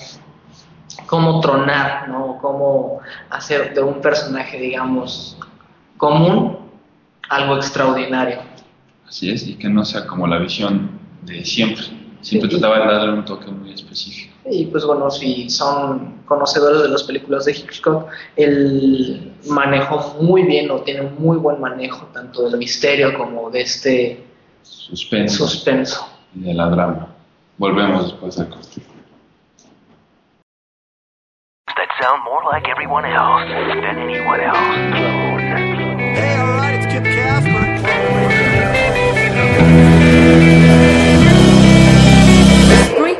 cómo 1.06 1.40
tronar, 1.40 2.10
¿no? 2.10 2.38
Cómo 2.42 3.00
hacer 3.30 3.74
de 3.74 3.82
un 3.82 4.02
personaje, 4.02 4.60
digamos, 4.60 5.38
común 5.98 6.58
algo 7.30 7.56
extraordinario. 7.58 8.40
Así 9.08 9.30
es, 9.32 9.48
y 9.48 9.56
que 9.56 9.70
no 9.70 9.86
sea 9.86 10.06
como 10.08 10.28
la 10.28 10.38
visión 10.40 10.90
de 11.24 11.44
siempre. 11.46 11.84
Siempre 12.22 12.50
Sí. 12.50 12.60
trataba 12.60 12.80
de 12.88 12.94
darle 12.94 13.14
un 13.14 13.26
toque 13.26 13.52
muy 13.52 13.72
específico. 13.72 14.34
Y 14.50 14.66
pues 14.66 14.84
bueno, 14.86 15.10
si 15.12 15.48
son 15.50 16.22
conocedores 16.26 16.82
de 16.82 16.90
las 16.90 17.04
películas 17.04 17.46
de 17.46 17.52
Hitchcock, 17.52 18.08
él 18.36 19.32
manejó 19.48 20.16
muy 20.22 20.44
bien 20.44 20.70
o 20.72 20.82
tiene 20.82 21.02
un 21.02 21.16
muy 21.20 21.38
buen 21.38 21.60
manejo 21.62 22.08
tanto 22.08 22.50
del 22.50 22.58
misterio 22.58 23.16
como 23.18 23.50
de 23.52 23.62
este 23.62 24.24
Suspenso 24.64 25.48
suspenso. 25.48 26.08
y 26.36 26.40
de 26.42 26.54
la 26.56 26.68
drama. 26.70 27.08
Volvemos 27.60 28.06
después 28.12 28.36
del 28.38 28.50
corte. 28.50 28.82
That 31.68 31.90
sound 32.02 32.24
more 32.24 32.44
like 32.52 32.68
everyone 32.70 33.06
else 33.06 33.48
than 33.50 34.00
anyone 34.00 34.42
else. 34.42 35.35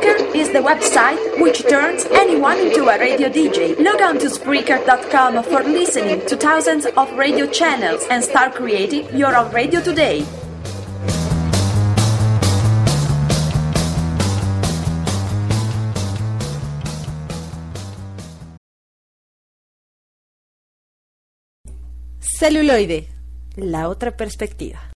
Spreaker 0.06 0.34
is 0.36 0.50
the 0.50 0.60
website 0.60 1.40
which 1.40 1.66
turns 1.68 2.04
anyone 2.12 2.58
into 2.58 2.84
a 2.88 2.96
radio 2.98 3.28
DJ. 3.28 3.76
Log 3.78 4.00
on 4.00 4.18
to 4.20 4.26
Spreaker.com 4.28 5.42
for 5.42 5.64
listening 5.64 6.24
to 6.26 6.36
thousands 6.36 6.86
of 6.86 7.12
radio 7.18 7.44
channels 7.46 8.06
and 8.08 8.22
start 8.22 8.54
creating 8.54 9.16
your 9.16 9.34
own 9.34 9.50
radio 9.52 9.80
today. 9.80 10.24
Celuloide, 22.20 23.08
la 23.56 23.88
otra 23.88 24.12
perspectiva. 24.12 24.95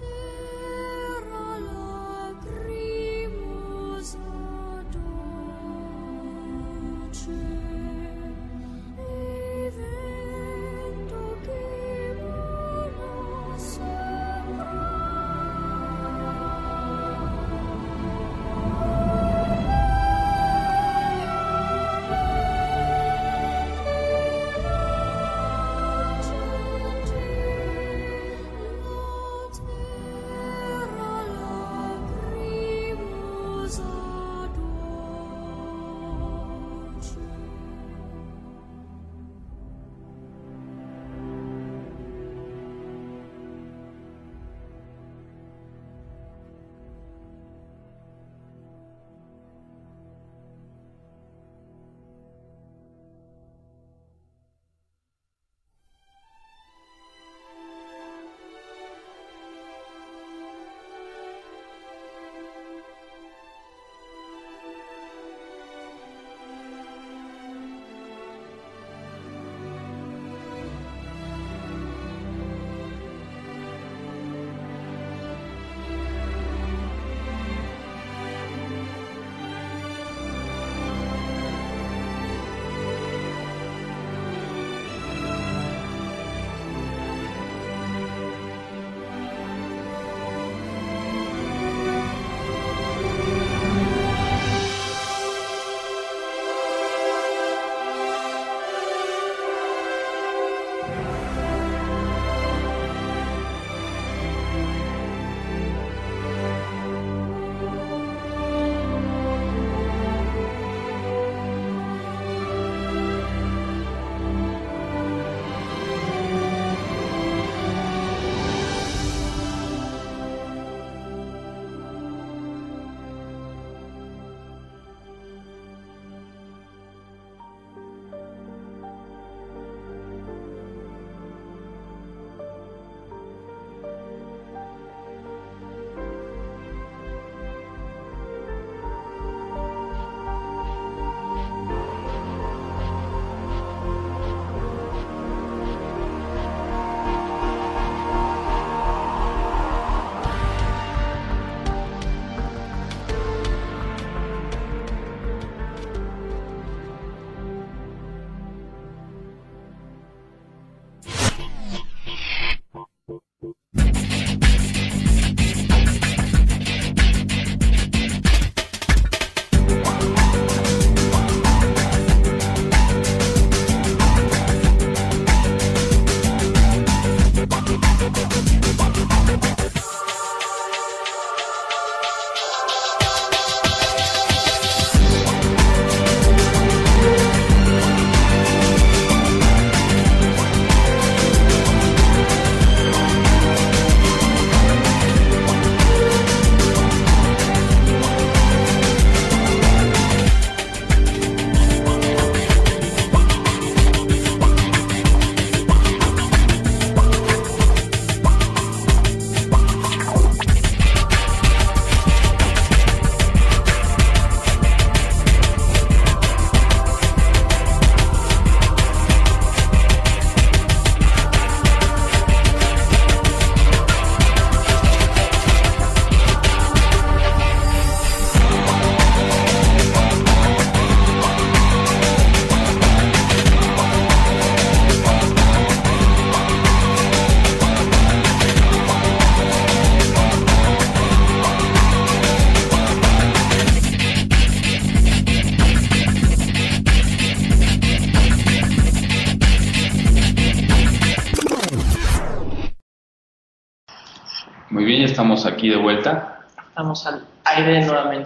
to 0.00 0.23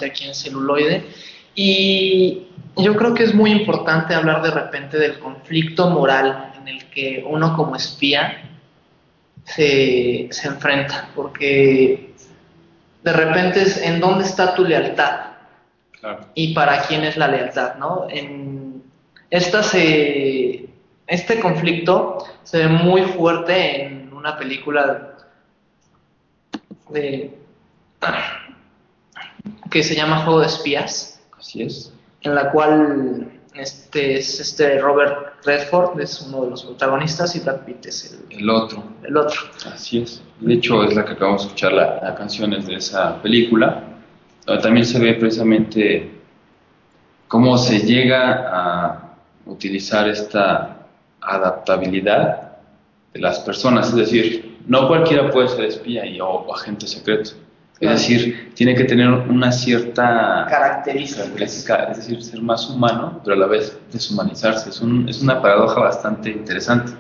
aquí 0.07 0.25
en 0.27 0.35
celuloide. 0.35 1.05
Y 1.55 2.49
yo 2.77 2.97
creo 2.97 3.15
que 3.15 3.25
es 3.25 3.35
muy 3.35 3.51
importante 3.51 4.15
hablar 4.15 4.43
de 4.43 4.51
repente 4.51 4.99
del 4.99 5.19
conflicto 5.19 5.91
moral 5.91 6.53
en 6.61 6.69
el 6.69 6.85
que 6.87 7.25
uno 7.27 7.57
como 7.57 7.77
espía 7.77 8.43
se, 9.45 10.29
se 10.31 10.49
enfrenta. 10.49 11.11
Porque 11.15 12.15
de 13.03 13.13
repente 13.13 13.63
es 13.63 13.83
en 13.83 14.01
dónde 14.01 14.25
está 14.25 14.55
tu 14.55 14.65
lealtad 14.65 15.29
Claro. 16.01 16.21
y 16.35 16.55
para 16.55 16.83
quién 16.83 17.03
es 17.03 17.17
la 17.17 17.27
lealtad, 17.27 17.75
¿no? 17.75 18.07
En 18.09 18.85
esta 19.31 19.65
se, 19.65 20.69
este 21.07 21.41
conflicto 21.41 22.19
se 22.45 22.59
ve 22.59 22.69
muy 22.69 23.03
fuerte 23.03 23.85
en 23.85 24.13
una 24.13 24.39
película 24.39 25.17
de, 26.91 27.37
que 29.71 29.83
se 29.83 29.95
llama 29.95 30.25
Juego 30.25 30.41
de 30.41 30.47
Espías, 30.47 31.21
Así 31.39 31.63
es. 31.63 31.93
en 32.23 32.35
la 32.35 32.51
cual 32.51 33.31
este 33.55 34.19
es 34.19 34.41
este 34.41 34.79
Robert 34.79 35.45
Redford 35.45 36.01
es 36.01 36.21
uno 36.23 36.45
de 36.45 36.51
los 36.51 36.65
protagonistas 36.65 37.35
y 37.37 37.41
Brad 37.41 37.61
Pitt 37.61 37.87
es 37.87 38.19
el, 38.31 38.39
El 38.41 38.51
otro. 38.51 38.83
el 39.03 39.17
otro. 39.17 39.41
Así 39.73 39.99
es. 40.03 40.23
De 40.41 40.55
hecho, 40.55 40.85
es 40.85 40.95
la 40.95 41.05
que 41.05 41.13
acabamos 41.13 41.43
de 41.43 41.47
escuchar, 41.49 41.73
la, 41.73 42.01
la 42.03 42.15
canción 42.15 42.53
es 42.53 42.67
de 42.67 42.75
esa 42.77 43.21
película. 43.23 43.85
Donde 44.47 44.63
también 44.63 44.87
se 44.87 44.99
ve 44.99 45.15
precisamente 45.15 46.11
cómo 47.27 47.59
se 47.59 47.81
llega 47.81 48.49
a 48.51 49.15
utilizar 49.47 50.09
esta 50.09 50.87
adaptabilidad 51.21 52.53
de 53.13 53.21
las 53.21 53.41
personas. 53.41 53.89
Es 53.89 53.97
decir, 53.97 54.59
no 54.67 54.87
cualquiera 54.89 55.31
puede 55.31 55.49
ser 55.49 55.65
espía 55.65 56.07
y, 56.07 56.21
o 56.21 56.55
agente 56.55 56.87
secreto. 56.87 57.31
Es 57.81 57.91
decir, 57.91 58.51
tiene 58.55 58.75
que 58.75 58.85
tener 58.85 59.09
una 59.09 59.53
cierta 59.53 60.47
característica, 60.51 61.85
es 61.91 61.97
decir, 61.99 62.23
ser 62.23 62.43
más 62.43 62.69
humano, 62.69 63.21
pero 63.25 63.37
a 63.37 63.39
la 63.39 63.47
vez 63.47 63.79
deshumanizarse. 63.93 64.71
Es, 64.71 64.81
un- 64.81 65.09
es 65.09 65.21
una 65.23 65.41
paradoja 65.41 65.81
bastante 65.81 66.31
interesante, 66.31 66.93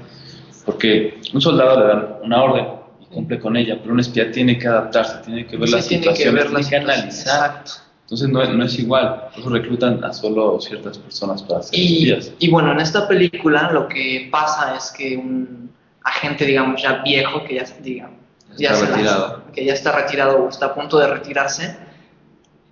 porque 0.64 1.20
un 1.34 1.40
soldado 1.40 1.80
le 1.80 1.86
dan 1.86 2.06
una 2.22 2.42
orden 2.42 2.66
y 3.00 3.06
cumple 3.06 3.40
con 3.40 3.56
ella, 3.56 3.78
pero 3.80 3.92
un 3.92 4.00
espía 4.00 4.30
tiene 4.30 4.56
que 4.58 4.68
adaptarse, 4.68 5.18
tiene 5.24 5.46
que 5.46 5.56
ver 5.56 5.68
Sí, 5.68 5.74
las 5.74 5.88
tiene 5.88 6.02
que 6.04 6.10
situaciones, 6.14 6.44
ver 6.44 6.52
las 6.52 6.68
tiene 6.68 6.84
que 6.86 6.92
analizar. 6.92 7.34
exacto. 7.50 7.72
Entonces 8.02 8.28
no, 8.30 8.44
no 8.54 8.64
es 8.64 8.78
igual, 8.78 9.24
por 9.32 9.40
eso 9.40 9.50
reclutan 9.50 10.02
a 10.02 10.12
solo 10.14 10.58
ciertas 10.60 10.96
personas 10.96 11.42
para 11.42 11.62
ser 11.62 11.78
Y, 11.78 12.10
espías. 12.10 12.32
y 12.38 12.50
bueno, 12.50 12.72
en 12.72 12.80
esta 12.80 13.06
película 13.06 13.70
lo 13.72 13.86
que 13.88 14.28
pasa 14.32 14.76
es 14.76 14.90
que 14.96 15.16
un 15.16 15.70
agente, 16.04 16.46
digamos, 16.46 16.80
ya 16.80 17.02
viejo, 17.02 17.44
que 17.44 17.56
ya, 17.56 17.64
digamos, 17.82 18.16
ya 18.58 18.70
Está 18.72 18.74
se 18.74 18.82
las- 18.82 18.90
retirado. 18.98 19.42
que 19.52 19.64
ya 19.64 19.72
está 19.72 19.92
retirado 19.92 20.44
o 20.44 20.48
está 20.48 20.66
a 20.66 20.74
punto 20.74 20.98
de 20.98 21.06
retirarse, 21.06 21.76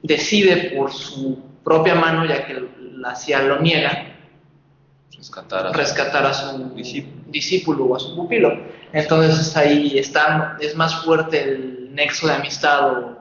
decide 0.03 0.72
por 0.76 0.93
su 0.93 1.39
propia 1.64 1.95
mano, 1.95 2.24
ya 2.26 2.47
que 2.47 2.68
la 2.97 3.14
CIA 3.14 3.43
lo 3.43 3.61
niega, 3.61 4.12
Rescatar 5.16 5.66
a 5.68 5.72
rescatar 5.72 6.26
a 6.26 6.34
su 6.34 6.74
Discípulo. 6.74 7.22
discípulo 7.28 7.84
o 7.87 7.97
a 7.97 7.99
su 7.99 8.14
pupilo. 8.14 8.53
Entonces 8.93 9.57
ahí 9.57 9.99
está, 9.99 10.57
es 10.61 10.76
más 10.76 10.95
fuerte 11.05 11.43
el 11.43 11.95
nexo 11.95 12.26
de 12.26 12.34
amistad 12.34 12.91
o, 12.93 13.16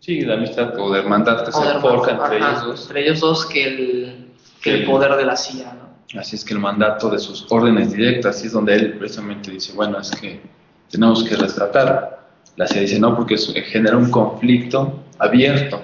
Sí, 0.00 0.20
de 0.20 0.32
amistad 0.32 0.78
o 0.78 0.92
de 0.92 1.00
hermandad 1.00 1.44
que 1.44 1.50
se 1.52 1.60
forja 1.80 2.12
entre 2.12 2.36
ellos 2.38 2.64
dos. 2.64 2.82
entre 2.86 3.04
ellos 3.04 3.20
dos 3.20 3.46
que 3.46 3.64
el, 3.66 4.28
que 4.62 4.70
el 4.74 4.80
Sí. 4.80 4.86
poder 4.86 5.16
de 5.16 5.24
la 5.26 5.36
CIA. 5.36 5.74
¿no? 5.74 6.20
Así 6.20 6.36
es 6.36 6.44
que 6.44 6.54
el 6.54 6.60
mandato 6.60 7.10
de 7.10 7.18
sus 7.18 7.44
órdenes 7.50 7.92
directas, 7.92 8.42
y 8.42 8.46
es 8.46 8.52
donde 8.52 8.74
él 8.74 8.96
precisamente 8.98 9.50
dice, 9.50 9.72
bueno, 9.72 9.98
es 9.98 10.10
que 10.12 10.40
tenemos 10.90 11.24
que 11.24 11.36
rescatar. 11.36 12.18
La 12.56 12.66
CIA 12.66 12.82
dice, 12.82 12.98
no, 12.98 13.14
porque 13.16 13.34
eso 13.34 13.52
genera 13.66 13.96
un 13.96 14.10
conflicto 14.10 15.04
abierto. 15.18 15.80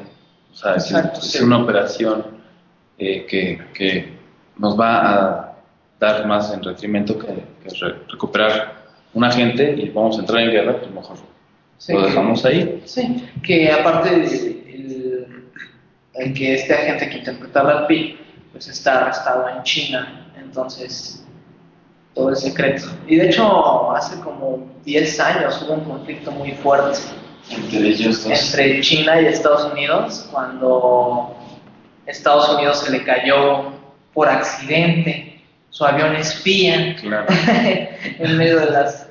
O 0.53 0.57
sea, 0.57 0.75
es, 0.77 0.85
Exacto, 0.91 1.21
es 1.21 1.31
sí. 1.33 1.43
una 1.43 1.59
operación 1.59 2.25
eh, 2.99 3.27
que, 3.27 3.61
que 3.75 4.13
nos 4.59 4.79
va 4.79 5.01
a 5.15 5.53
dar 6.01 6.27
más 6.27 6.53
en 6.53 6.61
detrimento 6.61 7.19
que, 7.19 7.27
que 7.27 7.71
re- 7.81 7.95
recuperar 8.11 8.85
un 9.15 9.25
agente 9.25 9.75
y 9.77 9.91
vamos 9.91 10.17
a 10.17 10.21
entrar 10.21 10.41
en 10.43 10.51
guerra, 10.51 10.79
pues 10.81 10.91
mejor 10.93 11.17
Sí, 11.79 11.93
lo 11.93 12.03
dejamos 12.03 12.45
ahí. 12.45 12.83
Sí, 12.87 13.29
que 13.43 13.71
aparte 13.71 14.15
el, 14.15 15.45
el 16.15 16.35
que 16.35 16.55
este 16.55 16.73
agente 16.75 17.11
que 17.11 17.19
interpreta 17.19 17.61
a 17.61 17.63
Brad 17.65 17.87
Pitt, 17.87 18.17
pues 18.53 18.69
está 18.69 19.01
arrestado 19.03 19.49
en 19.49 19.63
China, 19.65 20.27
entonces 20.39 21.24
todo 22.15 22.33
es 22.33 22.41
secreto. 22.41 22.87
Y 23.07 23.17
de 23.17 23.29
hecho 23.29 23.93
hace 23.93 24.19
como 24.21 24.67
10 24.85 25.21
años 25.21 25.63
hubo 25.63 25.75
un 25.75 25.85
conflicto 25.85 26.31
muy 26.31 26.53
fuerte 26.53 26.99
Entre 27.51 27.89
ellos 27.89 28.25
dos. 28.25 28.33
entre 28.53 28.81
China 28.81 29.21
y 29.21 29.27
Estados 29.27 29.73
Unidos 29.73 30.29
cuando 30.31 31.35
Estados 32.07 32.49
Unidos 32.51 32.81
se 32.81 32.93
le 32.93 33.03
cayó 33.05 33.73
por 34.13 34.29
accidente 34.29 35.43
su 35.71 35.85
avión 35.85 36.15
espía 36.17 36.95
Claro. 37.01 37.27
en 38.19 38.37
medio 38.39 38.61
de 38.61 38.71
las 38.71 39.09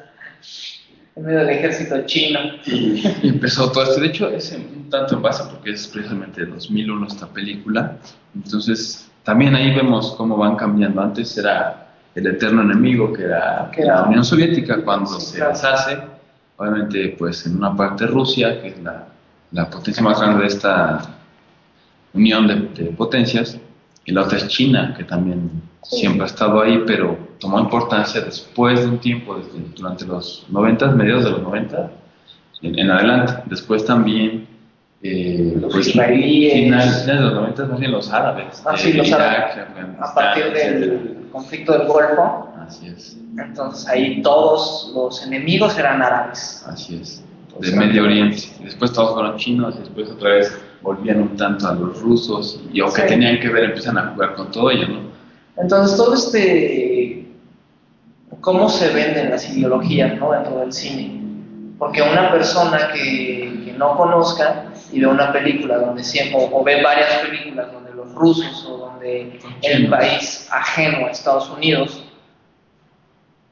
en 1.16 1.26
medio 1.26 1.39
del 1.39 1.49
ejército 1.51 2.01
chino. 2.08 2.39
Y 2.66 3.28
empezó 3.28 3.72
todo 3.72 3.84
esto. 3.84 3.99
De 4.01 4.08
hecho, 4.08 4.30
es 4.30 4.51
un 4.54 4.89
tanto 4.89 5.14
en 5.16 5.22
base 5.22 5.43
porque 5.51 5.70
es 5.72 5.88
precisamente 5.88 6.41
de 6.43 6.47
2001 6.51 7.06
esta 7.08 7.28
película. 7.28 7.97
Entonces, 8.34 9.12
también 9.24 9.54
ahí 9.56 9.76
vemos 9.76 10.16
cómo 10.18 10.36
van 10.38 10.56
cambiando. 10.56 11.01
Antes 11.04 11.38
era 11.38 11.82
el 12.16 12.28
eterno 12.28 12.61
enemigo, 12.61 13.11
que 13.14 13.24
era 13.24 13.70
Que 13.74 13.82
la 13.86 13.93
era- 13.93 14.03
Unión 14.03 14.24
Soviética, 14.24 14.82
cuando 14.84 15.07
Sí, 15.20 15.32
se 15.32 15.38
claro. 15.38 15.51
deshace. 15.53 15.97
Obviamente, 16.57 17.16
pues 17.18 17.45
en 17.47 17.57
una 17.57 17.76
parte 17.76 18.05
Rusia, 18.05 18.61
que 18.61 18.70
es 18.70 18.80
la, 18.84 19.05
la 19.51 19.70
potencia 19.70 20.03
más 20.03 20.20
grande 20.22 20.41
de 20.41 20.47
esta 20.47 20.99
unión 22.14 22.47
de, 22.47 22.84
de 22.84 22.91
potencias, 22.91 23.57
y 24.05 24.11
la 24.11 24.22
otra 24.24 24.38
es 24.38 24.47
China, 24.47 24.93
que 24.97 25.03
también 25.03 25.49
Sí. 25.84 25.97
siempre 25.99 26.24
ha 26.24 26.28
estado 26.28 26.61
ahí, 26.61 26.82
pero 26.88 27.18
tomó 27.39 27.59
importancia 27.59 28.22
después 28.22 28.80
de 28.82 28.86
un 28.88 28.99
tiempo, 28.99 29.36
desde, 29.36 29.59
durante 29.76 30.05
los 30.05 30.45
90, 30.49 30.91
mediados 30.91 31.26
de 31.26 31.32
los 31.32 31.41
90, 31.41 31.91
en, 32.61 32.80
en 32.80 32.89
adelante. 32.91 33.34
Después 33.47 33.84
también, 33.86 34.47
eh, 35.01 35.57
Los 35.59 35.74
pues, 35.74 35.88
israelíes. 35.89 36.53
finales 36.53 37.05
de 37.05 37.16
los 37.16 37.34
90, 37.34 37.66
más 37.66 37.80
bien 37.80 37.91
los 37.91 38.09
árabes. 38.14 38.64
Ah, 38.66 38.78
sí, 38.78 38.93
los 38.93 39.07
Irak, 39.09 39.20
árabes. 39.20 39.57
A 39.99 40.14
partir 40.14 40.53
del 40.53 41.18
conflicto 41.34 41.73
del 41.77 41.88
Golfo, 41.88 42.49
Así 42.65 42.88
es, 42.88 43.17
entonces 43.38 43.86
ahí 43.89 44.21
todos 44.21 44.93
los 44.95 45.21
enemigos 45.27 45.77
eran 45.77 46.01
árabes. 46.01 46.63
así 46.67 46.95
es. 47.01 47.21
De 47.59 47.71
Medio 47.75 48.03
Oriente. 48.05 48.41
Después 48.63 48.93
todos 48.93 49.13
fueron 49.13 49.38
chinos, 49.38 49.77
después 49.77 50.09
otra 50.09 50.29
vez 50.29 50.57
volvían 50.81 51.21
un 51.21 51.36
tanto 51.38 51.67
a 51.67 51.73
los 51.75 51.99
rusos, 52.01 52.61
y 52.71 52.79
o 52.81 52.86
que 52.91 53.01
Sí. 53.01 53.07
tenían 53.09 53.39
que 53.41 53.49
ver, 53.49 53.65
empiezan 53.65 53.97
a 53.97 54.07
jugar 54.13 54.36
con 54.36 54.49
todo 54.51 54.71
ello, 54.71 54.88
¿no? 54.88 54.99
Entonces 55.57 55.95
todo 55.97 56.13
este, 56.15 57.27
cómo 58.41 58.69
se 58.69 58.89
venden 58.93 59.29
las 59.29 59.47
ideologías 59.49 60.17
¿no? 60.19 60.31
dentro 60.31 60.59
del 60.59 60.71
cine. 60.73 61.21
Porque 61.77 62.01
una 62.01 62.31
persona 62.31 62.89
que, 62.93 63.61
que 63.65 63.73
no 63.77 63.97
conozca 63.97 64.65
y 64.91 64.99
ve 65.01 65.07
una 65.07 65.31
película 65.34 65.77
donde 65.79 66.03
siempre, 66.03 66.38
o 66.51 66.63
ve 66.63 66.81
varias 66.81 67.19
películas 67.19 67.71
donde 67.71 67.82
los 68.04 68.14
rusos 68.16 68.66
o 68.70 68.78
donde 68.78 69.39
el 69.62 69.89
país 69.89 70.47
ajeno 70.51 71.08
a 71.08 71.12
Estados 71.12 71.49
Unidos 71.49 72.04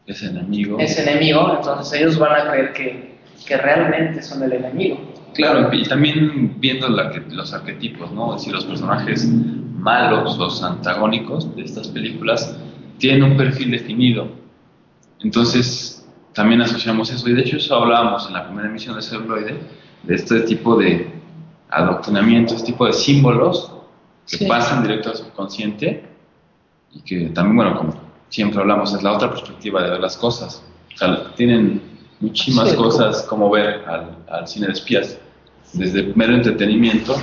Ese 0.06 0.28
enemigo. 0.28 0.78
es 0.80 0.97
enemigo, 0.97 1.56
entonces 1.58 1.99
ellos 1.99 2.18
van 2.18 2.34
a 2.34 2.52
creer 2.52 2.74
que, 2.74 3.18
que 3.45 3.58
realmente 3.58 4.22
son 4.22 4.43
el 4.43 4.54
enemigo. 4.54 4.99
Claro, 5.34 5.74
y 5.74 5.84
también 5.84 6.56
viendo 6.60 6.89
la 6.89 7.12
los 7.30 7.54
arquetipos, 7.54 8.12
¿no? 8.12 8.36
Es 8.36 8.41
decir, 8.41 8.54
los 8.54 8.66
personajes 8.66 9.26
malos, 9.26 10.38
los 10.38 10.62
antagónicos 10.62 11.56
de 11.56 11.64
estas 11.64 11.88
películas, 11.88 12.58
tienen 12.97 13.24
un 13.24 13.38
perfil 13.38 13.72
definido. 13.72 14.28
Entonces, 15.22 16.06
también 16.34 16.62
asociamos 16.62 17.12
eso, 17.12 17.30
y 17.30 17.34
de 17.34 17.41
hecho 17.41 17.58
eso 17.58 17.76
hablábamos 17.76 18.28
en 18.28 18.34
la 18.34 18.45
primera 18.45 18.68
emisión 18.68 18.95
de 18.95 19.02
Celuloide, 19.02 19.60
de 20.04 20.16
este 20.16 20.41
tipo 20.41 20.76
de 20.76 21.12
adoctrinamiento, 21.70 22.56
este 22.56 22.68
tipo 22.68 22.86
de 22.86 22.93
símbolos 22.93 23.72
que 24.30 24.38
Sí. 24.38 24.45
pasan 24.45 24.84
directo 24.84 25.09
al 25.09 25.15
subconsciente 25.17 26.03
y 26.93 27.01
que 27.01 27.30
también, 27.30 27.55
bueno, 27.55 27.78
como 27.78 27.93
siempre 28.30 28.59
hablamos, 28.61 28.93
es 28.93 29.03
la 29.03 29.13
otra 29.13 29.30
perspectiva 29.30 29.84
de 29.84 29.91
ver 29.91 29.99
las 29.99 30.17
cosas. 30.17 30.63
O 30.93 30.97
sea, 30.97 31.32
tienen 31.36 31.82
muchísimas 32.19 32.69
Sí, 32.72 32.76
cosas 32.76 33.24
como 33.24 33.49
ver 33.49 33.84
al, 33.88 34.17
al 34.30 34.47
cine 34.47 34.67
de 34.67 34.74
espías, 34.74 35.17
desde 35.74 36.11
mero 36.15 36.34
entretenimiento, 36.36 37.15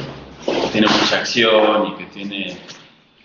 que 0.44 0.68
tiene 0.72 0.86
mucha 0.88 1.18
acción 1.18 1.88
y 1.88 1.94
que 1.96 2.04
tiene, 2.06 2.56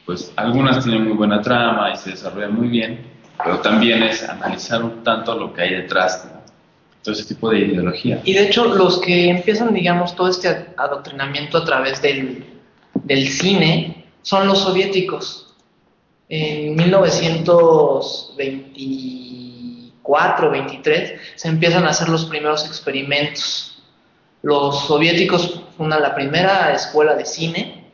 pues 0.06 0.32
algunas 0.36 0.84
tienen 0.84 1.06
muy 1.06 1.14
buena 1.14 1.42
trama 1.42 1.92
y 1.94 1.98
se 1.98 2.12
desarrollan 2.12 2.54
muy 2.56 2.68
bien, 2.68 3.00
pero 3.44 3.60
también 3.60 4.04
es 4.04 4.28
analizar 4.28 4.84
un 4.84 5.04
tanto 5.04 5.38
lo 5.38 5.54
que 5.54 5.62
hay 5.62 5.76
detrás, 5.76 6.26
¿no? 6.26 6.42
todo 7.02 7.14
ese 7.16 7.26
tipo 7.34 7.50
de 7.50 7.60
ideología. 7.60 8.22
Y 8.24 8.34
de 8.34 8.48
hecho, 8.48 8.64
los 8.76 9.02
que 9.02 9.30
empiezan, 9.30 9.74
digamos, 9.74 10.16
todo 10.16 10.30
este 10.30 10.74
adoctrinamiento 10.78 11.58
a 11.58 11.66
través 11.66 12.02
del, 12.02 12.46
del 13.04 13.28
cine 13.30 14.06
son 14.22 14.48
los 14.48 14.60
soviéticos. 14.60 15.56
En 16.30 16.76
1920, 16.76 18.74
24, 20.04 20.52
23, 20.52 21.20
se 21.36 21.48
empiezan 21.48 21.86
a 21.86 21.90
hacer 21.90 22.10
los 22.10 22.26
primeros 22.26 22.66
experimentos. 22.66 23.82
Los 24.42 24.88
soviéticos 24.88 25.62
fundan 25.78 26.02
la 26.02 26.14
primera 26.14 26.74
escuela 26.74 27.16
de 27.16 27.26
cine 27.26 27.86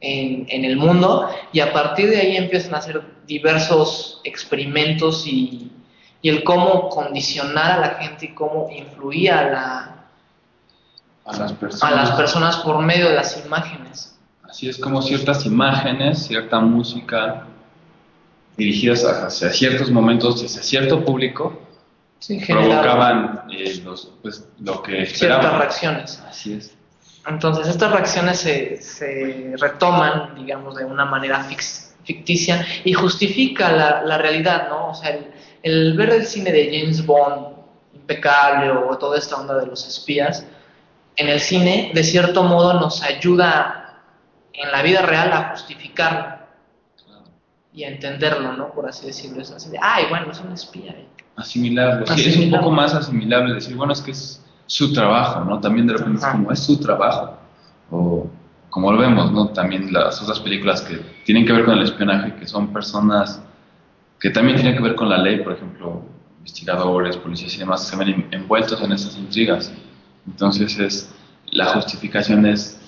en, 0.00 0.46
en 0.48 0.64
el 0.64 0.76
mundo 0.76 1.28
y 1.52 1.60
a 1.60 1.72
partir 1.72 2.08
de 2.08 2.18
ahí 2.18 2.36
empiezan 2.36 2.74
a 2.74 2.78
hacer 2.78 3.02
diversos 3.26 4.20
experimentos 4.24 5.26
y, 5.26 5.70
y 6.22 6.28
el 6.30 6.42
cómo 6.44 6.88
condicionar 6.88 7.72
a 7.72 7.80
la 7.80 7.88
gente 7.96 8.26
y 8.26 8.34
cómo 8.34 8.70
influía 8.70 9.40
a, 9.40 9.50
la, 9.50 9.95
A 11.26 11.36
las 11.38 11.52
a 11.52 11.54
personas. 11.56 11.94
las 11.96 12.10
personas 12.12 12.56
por 12.58 12.78
medio 12.82 13.08
de 13.08 13.14
las 13.14 13.44
imágenes. 13.44 14.16
Así 14.48 14.68
es 14.68 14.78
como 14.78 15.02
ciertas 15.02 15.44
imágenes, 15.44 16.26
cierta 16.26 16.60
música 16.60 17.46
dirigidas 18.56 19.04
hacia 19.04 19.50
ciertos 19.52 19.90
momentos 19.90 20.42
hacia 20.42 20.62
cierto 20.62 21.04
público 21.04 21.60
Sí, 22.18 22.40
provocaban 22.46 23.42
eh, 23.50 23.82
los, 23.84 24.10
pues, 24.22 24.48
lo 24.60 24.82
que 24.82 24.92
ciertas 25.04 25.12
esperaban. 25.12 25.58
reacciones. 25.60 26.22
Así 26.26 26.54
es. 26.54 26.74
Entonces 27.26 27.66
estas 27.68 27.92
reacciones 27.92 28.38
se, 28.38 28.80
se 28.80 29.54
retoman, 29.60 30.34
digamos, 30.36 30.76
de 30.76 30.84
una 30.86 31.04
manera 31.04 31.44
fix- 31.44 31.94
ficticia 32.04 32.64
y 32.84 32.94
justifica 32.94 33.70
la, 33.70 34.02
la 34.02 34.16
realidad, 34.16 34.68
¿no? 34.70 34.90
O 34.90 34.94
sea, 34.94 35.10
el, 35.10 35.26
el 35.62 35.96
ver 35.96 36.10
el 36.10 36.24
cine 36.26 36.50
de 36.52 36.78
James 36.80 37.04
Bond 37.04 37.48
impecable 37.94 38.70
o 38.70 38.96
toda 38.96 39.18
esta 39.18 39.36
onda 39.36 39.58
de 39.58 39.66
los 39.66 39.86
espías, 39.86 40.46
en 41.16 41.28
el 41.28 41.40
cine, 41.40 41.90
de 41.94 42.04
cierto 42.04 42.42
modo, 42.42 42.74
nos 42.80 43.02
ayuda 43.02 44.02
en 44.52 44.70
la 44.72 44.82
vida 44.82 45.02
real 45.02 45.32
a 45.32 45.50
justificarlo 45.50 46.36
y 47.72 47.84
a 47.84 47.88
entenderlo, 47.88 48.52
¿no? 48.54 48.72
Por 48.72 48.88
así 48.88 49.06
decirlo. 49.06 49.42
Es 49.42 49.50
así 49.50 49.68
de, 49.70 49.78
ay, 49.80 50.04
bueno, 50.08 50.30
es 50.30 50.40
un 50.40 50.52
espía. 50.52 50.92
¿eh?". 50.92 51.06
Asimilarlo. 51.36 52.06
Sí, 52.06 52.12
es 52.12 52.26
un 52.26 52.30
Asimilarlo. 52.32 52.58
poco 52.64 52.70
más 52.74 52.94
asimilable 52.94 53.54
decir, 53.54 53.76
bueno, 53.76 53.92
es 53.92 54.00
que 54.00 54.12
es 54.12 54.42
su 54.66 54.92
trabajo, 54.92 55.40
¿no? 55.44 55.60
También 55.60 55.86
de 55.86 55.92
repente 55.94 56.18
Ajá. 56.18 56.28
es 56.28 56.32
como, 56.32 56.52
es 56.52 56.60
su 56.60 56.80
trabajo. 56.80 57.36
O 57.90 58.26
como 58.70 58.92
lo 58.92 58.98
vemos, 58.98 59.30
¿no? 59.32 59.48
También 59.48 59.92
las 59.92 60.20
otras 60.22 60.40
películas 60.40 60.82
que 60.82 60.96
tienen 61.24 61.46
que 61.46 61.52
ver 61.52 61.64
con 61.64 61.74
el 61.78 61.82
espionaje, 61.84 62.34
que 62.36 62.46
son 62.46 62.72
personas 62.72 63.40
que 64.20 64.30
también 64.30 64.56
tienen 64.56 64.74
que 64.76 64.82
ver 64.82 64.94
con 64.94 65.08
la 65.10 65.18
ley, 65.18 65.40
por 65.40 65.52
ejemplo, 65.52 66.02
investigadores, 66.38 67.16
policías 67.18 67.54
y 67.54 67.58
demás, 67.58 67.86
se 67.86 67.96
ven 67.96 68.08
en- 68.08 68.28
envueltos 68.32 68.80
en 68.82 68.92
esas 68.92 69.16
intrigas. 69.16 69.70
Entonces, 70.26 70.78
es, 70.78 71.14
la 71.52 71.66
justificación 71.66 72.46
es 72.46 72.78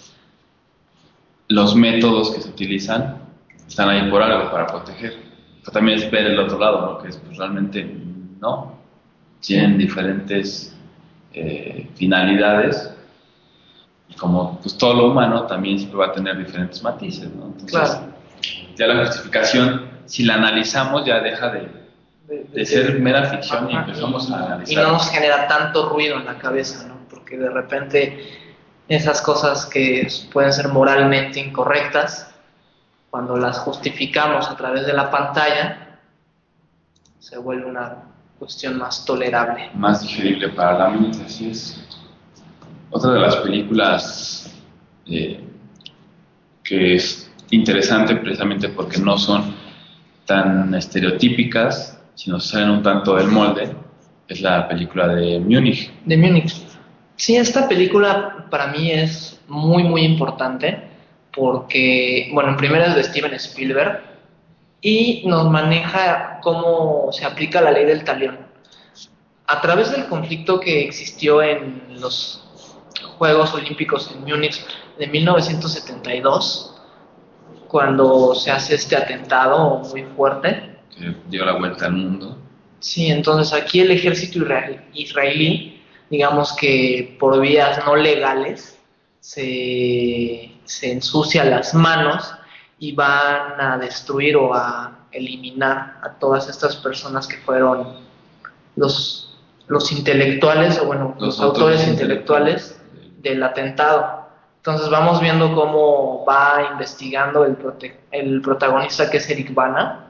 los 1.48 1.74
métodos 1.74 2.32
que 2.32 2.42
se 2.42 2.48
utilizan 2.48 3.18
están 3.68 3.90
ahí 3.90 4.10
por 4.10 4.22
algo, 4.22 4.50
para 4.50 4.66
proteger. 4.66 5.16
Pero 5.60 5.72
también 5.72 5.98
es 5.98 6.10
ver 6.10 6.26
el 6.26 6.38
otro 6.38 6.58
lado, 6.58 6.80
¿no? 6.80 6.98
Que 6.98 7.08
es 7.08 7.16
pues, 7.18 7.36
realmente 7.36 7.84
no. 8.40 8.78
Tienen 9.40 9.78
diferentes 9.78 10.74
eh, 11.32 11.88
finalidades 11.94 12.90
y 14.08 14.14
como 14.14 14.58
pues, 14.60 14.76
todo 14.76 14.94
lo 14.94 15.10
humano 15.12 15.44
también 15.44 15.78
siempre 15.78 15.98
va 15.98 16.06
a 16.06 16.12
tener 16.12 16.36
diferentes 16.38 16.82
matices, 16.82 17.30
¿no? 17.34 17.46
Entonces, 17.46 17.70
Claro. 17.70 18.12
ya 18.76 18.86
la 18.86 19.06
justificación, 19.06 19.88
si 20.06 20.24
la 20.24 20.34
analizamos, 20.34 21.04
ya 21.04 21.20
deja 21.20 21.50
de, 21.50 21.68
de 22.52 22.66
ser 22.66 22.98
mera 23.00 23.24
ficción 23.30 23.70
y 23.70 23.76
empezamos 23.76 24.30
a 24.30 24.40
y 24.40 24.46
analizar. 24.46 24.84
no 24.84 24.92
nos 24.92 25.10
genera 25.10 25.46
tanto 25.46 25.90
ruido 25.90 26.16
en 26.18 26.24
la 26.24 26.38
cabeza, 26.38 26.88
¿no? 26.88 26.97
Porque 27.28 27.44
de 27.44 27.50
repente 27.50 28.18
esas 28.88 29.20
cosas 29.20 29.66
que 29.66 30.08
pueden 30.32 30.50
ser 30.50 30.68
moralmente 30.68 31.38
incorrectas, 31.38 32.34
cuando 33.10 33.36
las 33.36 33.58
justificamos 33.58 34.48
a 34.48 34.56
través 34.56 34.86
de 34.86 34.94
la 34.94 35.10
pantalla, 35.10 35.98
se 37.18 37.36
vuelve 37.36 37.66
una 37.66 37.98
cuestión 38.38 38.78
más 38.78 39.04
tolerable. 39.04 39.68
más 39.74 40.00
digerible 40.00 40.48
para 40.48 40.78
la 40.78 40.88
mente, 40.88 41.18
así 41.22 41.50
es. 41.50 41.86
Otra 42.88 43.12
de 43.12 43.20
las 43.20 43.36
películas 43.36 44.50
eh, 45.04 45.44
que 46.64 46.94
es 46.94 47.30
interesante 47.50 48.16
precisamente 48.16 48.70
porque 48.70 48.98
no 49.00 49.18
son 49.18 49.54
tan 50.24 50.74
estereotípicas, 50.74 52.00
sino 52.14 52.40
salen 52.40 52.70
un 52.70 52.82
tanto 52.82 53.16
del 53.16 53.28
molde, 53.28 53.76
es 54.28 54.40
la 54.40 54.66
película 54.66 55.08
de 55.08 55.38
Múnich. 55.40 55.92
De 56.06 56.16
Múnich. 56.16 56.67
Sí, 57.18 57.36
esta 57.36 57.68
película 57.68 58.46
para 58.48 58.68
mí 58.68 58.92
es 58.92 59.40
muy, 59.48 59.82
muy 59.82 60.02
importante 60.02 60.82
porque, 61.34 62.30
bueno, 62.32 62.50
en 62.50 62.56
primera 62.56 62.86
es 62.86 62.94
de 62.94 63.02
Steven 63.04 63.34
Spielberg 63.34 64.02
y 64.80 65.24
nos 65.26 65.50
maneja 65.50 66.38
cómo 66.42 67.08
se 67.12 67.24
aplica 67.24 67.60
la 67.60 67.72
ley 67.72 67.84
del 67.86 68.04
talión. 68.04 68.38
A 69.48 69.60
través 69.60 69.90
del 69.90 70.06
conflicto 70.06 70.60
que 70.60 70.84
existió 70.84 71.42
en 71.42 71.82
los 72.00 72.44
Juegos 73.18 73.52
Olímpicos 73.52 74.10
en 74.14 74.20
Múnich 74.24 74.64
de 74.96 75.08
1972, 75.08 76.74
cuando 77.66 78.34
se 78.34 78.50
hace 78.52 78.76
este 78.76 78.96
atentado 78.96 79.82
muy 79.90 80.04
fuerte, 80.16 80.76
que 80.96 81.14
dio 81.28 81.44
la 81.44 81.54
vuelta 81.58 81.86
al 81.86 81.92
mundo. 81.94 82.38
Sí, 82.80 83.08
entonces 83.08 83.52
aquí 83.60 83.80
el 83.80 83.90
ejército 83.90 84.38
isra- 84.38 84.84
israelí, 84.94 85.77
digamos 86.10 86.52
que 86.54 87.16
por 87.20 87.38
vías 87.40 87.84
no 87.84 87.96
legales, 87.96 88.78
se, 89.20 90.52
se 90.64 90.92
ensucia 90.92 91.44
las 91.44 91.74
manos 91.74 92.34
y 92.78 92.92
van 92.94 93.60
a 93.60 93.78
destruir 93.78 94.36
o 94.36 94.54
a 94.54 94.92
eliminar 95.12 95.98
a 96.02 96.10
todas 96.18 96.48
estas 96.48 96.76
personas 96.76 97.26
que 97.26 97.36
fueron 97.38 97.96
los, 98.76 99.36
los 99.66 99.90
intelectuales, 99.92 100.78
o 100.78 100.86
bueno, 100.86 101.14
los, 101.18 101.40
autores, 101.40 101.86
intelectuales 101.88 102.80
del 103.18 103.42
atentado. 103.42 104.28
Entonces 104.58 104.88
vamos 104.90 105.20
viendo 105.20 105.54
cómo 105.54 106.24
va 106.24 106.68
investigando 106.72 107.44
el, 107.44 107.58
prote- 107.58 107.96
el 108.10 108.40
protagonista 108.42 109.10
que 109.10 109.16
es 109.18 109.28
Eric 109.30 109.52
Bana 109.54 110.04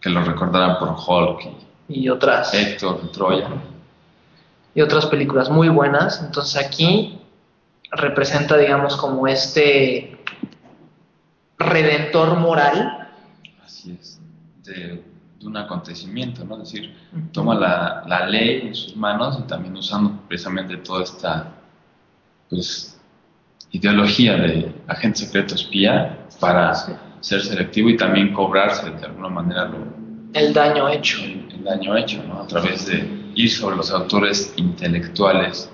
que 0.00 0.10
lo 0.10 0.22
recordarán 0.22 0.78
por 0.78 0.90
Hulk 0.90 1.40
y 1.88 2.00
y 2.04 2.08
otras 2.08 2.52
Héctor 2.54 3.10
Troya. 3.12 3.48
Y 4.78 4.80
otras 4.80 5.06
películas 5.06 5.50
muy 5.50 5.68
buenas. 5.68 6.22
Entonces 6.24 6.64
aquí 6.64 7.18
representa, 7.90 8.56
digamos, 8.56 8.96
como 8.96 9.26
este 9.26 10.16
redentor 11.58 12.36
moral. 12.36 13.08
Así 13.64 13.98
es, 14.00 14.20
de, 14.62 15.02
de 15.40 15.46
un 15.46 15.56
acontecimiento, 15.56 16.44
¿no? 16.44 16.62
Es 16.62 16.70
decir, 16.70 16.94
toma 17.32 17.56
la, 17.56 18.04
la 18.06 18.26
ley 18.28 18.68
en 18.68 18.74
sus 18.76 18.94
manos 18.96 19.38
y 19.40 19.48
también 19.48 19.76
usando 19.76 20.12
precisamente 20.28 20.76
toda 20.76 21.02
esta 21.02 21.52
pues, 22.48 23.00
ideología 23.72 24.36
de 24.36 24.72
agente 24.86 25.18
secreto 25.18 25.56
espía 25.56 26.20
para 26.38 26.72
Sí. 26.74 26.92
ser 27.20 27.42
selectivo 27.42 27.90
y 27.90 27.96
también 27.96 28.32
cobrarse 28.32 28.88
de 28.90 29.04
alguna 29.06 29.28
manera 29.28 29.64
lo, 29.64 29.78
El 30.34 30.52
daño 30.54 30.88
hecho. 30.88 31.18
el, 31.24 31.48
el 31.52 31.64
daño 31.64 31.96
hecho, 31.96 32.22
¿no? 32.28 32.42
A 32.42 32.46
través 32.46 32.86
de 32.86 33.17
ir 33.42 33.50
sobre 33.50 33.76
los 33.76 33.90
autores 33.92 34.52
intelectuales 34.56 35.70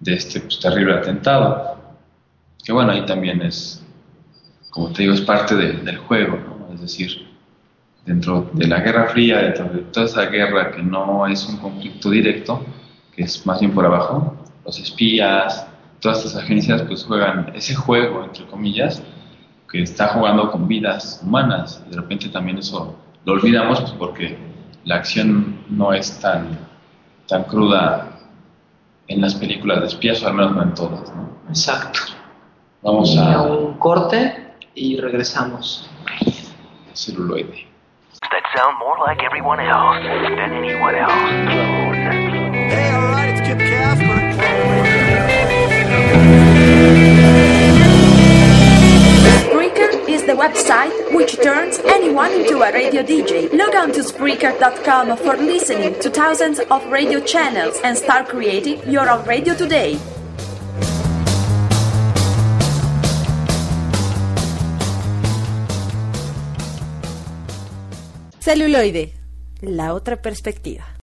de 0.00 0.14
este 0.14 0.40
pues, 0.40 0.60
terrible 0.60 0.94
atentado. 0.94 1.78
Que 2.64 2.72
bueno, 2.72 2.92
ahí 2.92 3.04
también 3.06 3.40
es, 3.42 3.82
como 4.70 4.92
te 4.92 5.02
digo, 5.02 5.14
es 5.14 5.22
parte 5.22 5.54
de- 5.56 5.72
del 5.72 5.96
juego, 5.98 6.36
¿no? 6.36 6.74
Es 6.74 6.80
decir, 6.82 7.26
dentro 8.04 8.50
de 8.52 8.66
la 8.66 8.80
Guerra 8.80 9.08
Fría, 9.08 9.38
dentro 9.38 9.64
de 9.70 9.80
toda 9.92 10.06
esa 10.06 10.26
guerra 10.26 10.70
que 10.70 10.82
no 10.82 11.26
es 11.26 11.46
un 11.46 11.56
conflicto 11.56 12.10
directo, 12.10 12.62
que 13.14 13.22
es 13.24 13.44
más 13.46 13.60
bien 13.60 13.72
por 13.72 13.86
abajo, 13.86 14.34
los 14.64 14.78
espías, 14.78 15.66
todas 16.00 16.18
estas 16.24 16.42
agencias 16.42 16.82
pues 16.82 17.04
juegan 17.04 17.50
ese 17.54 17.74
juego, 17.74 18.22
entre 18.24 18.44
comillas, 18.46 19.02
que 19.70 19.82
está 19.82 20.08
jugando 20.08 20.50
con 20.50 20.68
vidas 20.68 21.20
humanas. 21.22 21.82
Y 21.86 21.90
de 21.90 21.96
repente 21.96 22.28
también 22.28 22.58
eso 22.58 22.94
lo 23.24 23.32
olvidamos 23.32 23.80
pues, 23.80 23.92
porque 23.92 24.36
la 24.84 24.96
acción 24.96 25.58
no 25.70 25.92
es 25.94 26.18
tan, 26.20 26.67
tan 27.28 27.44
cruda 27.44 28.08
en 29.06 29.20
las 29.20 29.34
películas 29.34 29.80
de 29.80 29.86
espías, 29.86 30.22
o 30.22 30.26
al 30.26 30.34
menos 30.34 30.56
no 30.56 30.62
en 30.62 30.74
todas. 30.74 31.14
¿no? 31.14 31.28
Exacto. 31.48 32.00
Vamos 32.82 33.16
a 33.16 33.34
a 33.34 33.42
un 33.42 33.74
corte 33.78 34.54
y 34.74 34.96
regresamos. 35.00 35.88
celuloide. 36.94 37.68
that 38.32 38.42
sound 38.56 38.76
more 38.80 38.98
like 39.06 39.22
everyone 39.22 39.60
else 39.60 40.02
than 40.02 40.52
anyone 40.52 40.96
else. 40.96 42.27
The 50.28 50.34
website 50.34 50.92
which 51.14 51.40
turns 51.40 51.78
anyone 51.86 52.30
into 52.32 52.60
a 52.60 52.70
radio 52.70 53.02
DJ. 53.02 53.50
Log 53.50 53.74
on 53.74 53.90
to 53.92 54.00
Spreaker.com 54.00 55.16
for 55.16 55.38
listening 55.38 55.98
to 56.00 56.10
thousands 56.10 56.60
of 56.60 56.84
radio 56.92 57.18
channels 57.18 57.80
and 57.82 57.96
start 57.96 58.28
creating 58.28 58.78
your 58.90 59.08
own 59.08 59.24
radio 59.24 59.54
today. 59.54 59.98
Celuloide, 68.38 69.14
La 69.62 69.94
otra 69.94 70.20
perspectiva. 70.20 70.97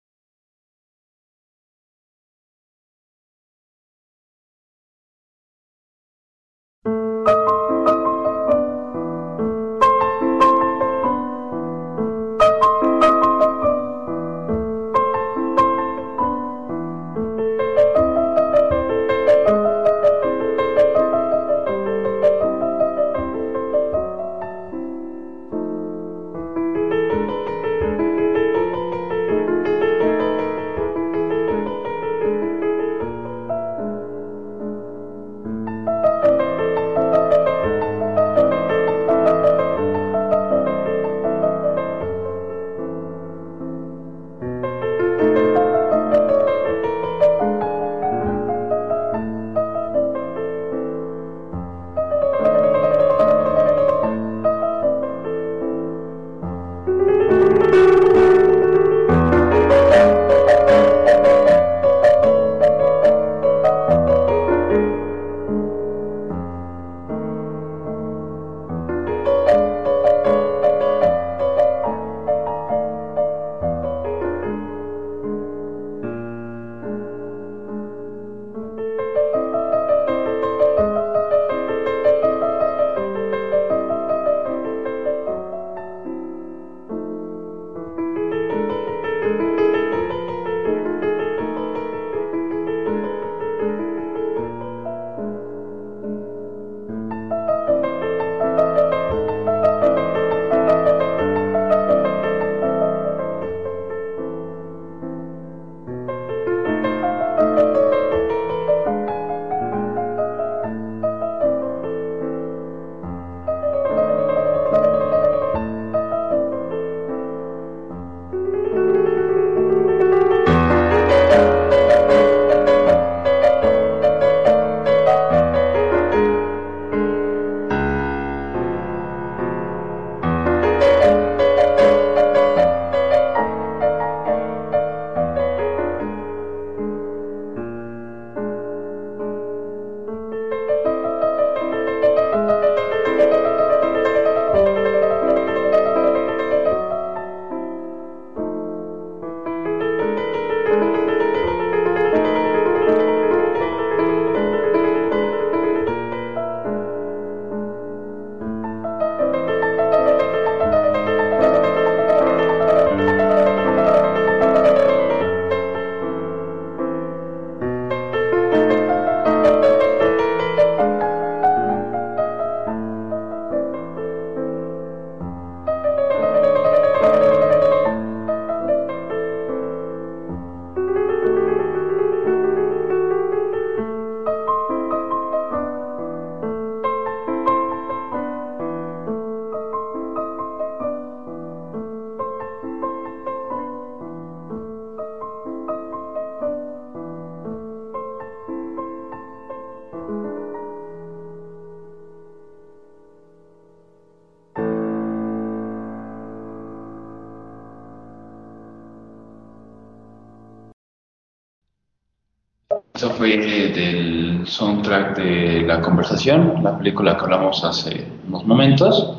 La 216.26 216.78
película 216.78 217.16
que 217.18 217.24
hablamos 217.24 217.64
hace 217.64 218.08
unos 218.28 218.46
momentos. 218.46 219.16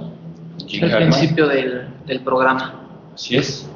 Jim 0.66 0.80
Hackman. 0.82 1.10
principio 1.10 1.46
del, 1.46 1.88
del 2.04 2.20
programa. 2.20 2.74
Así 3.14 3.36
es. 3.36 3.70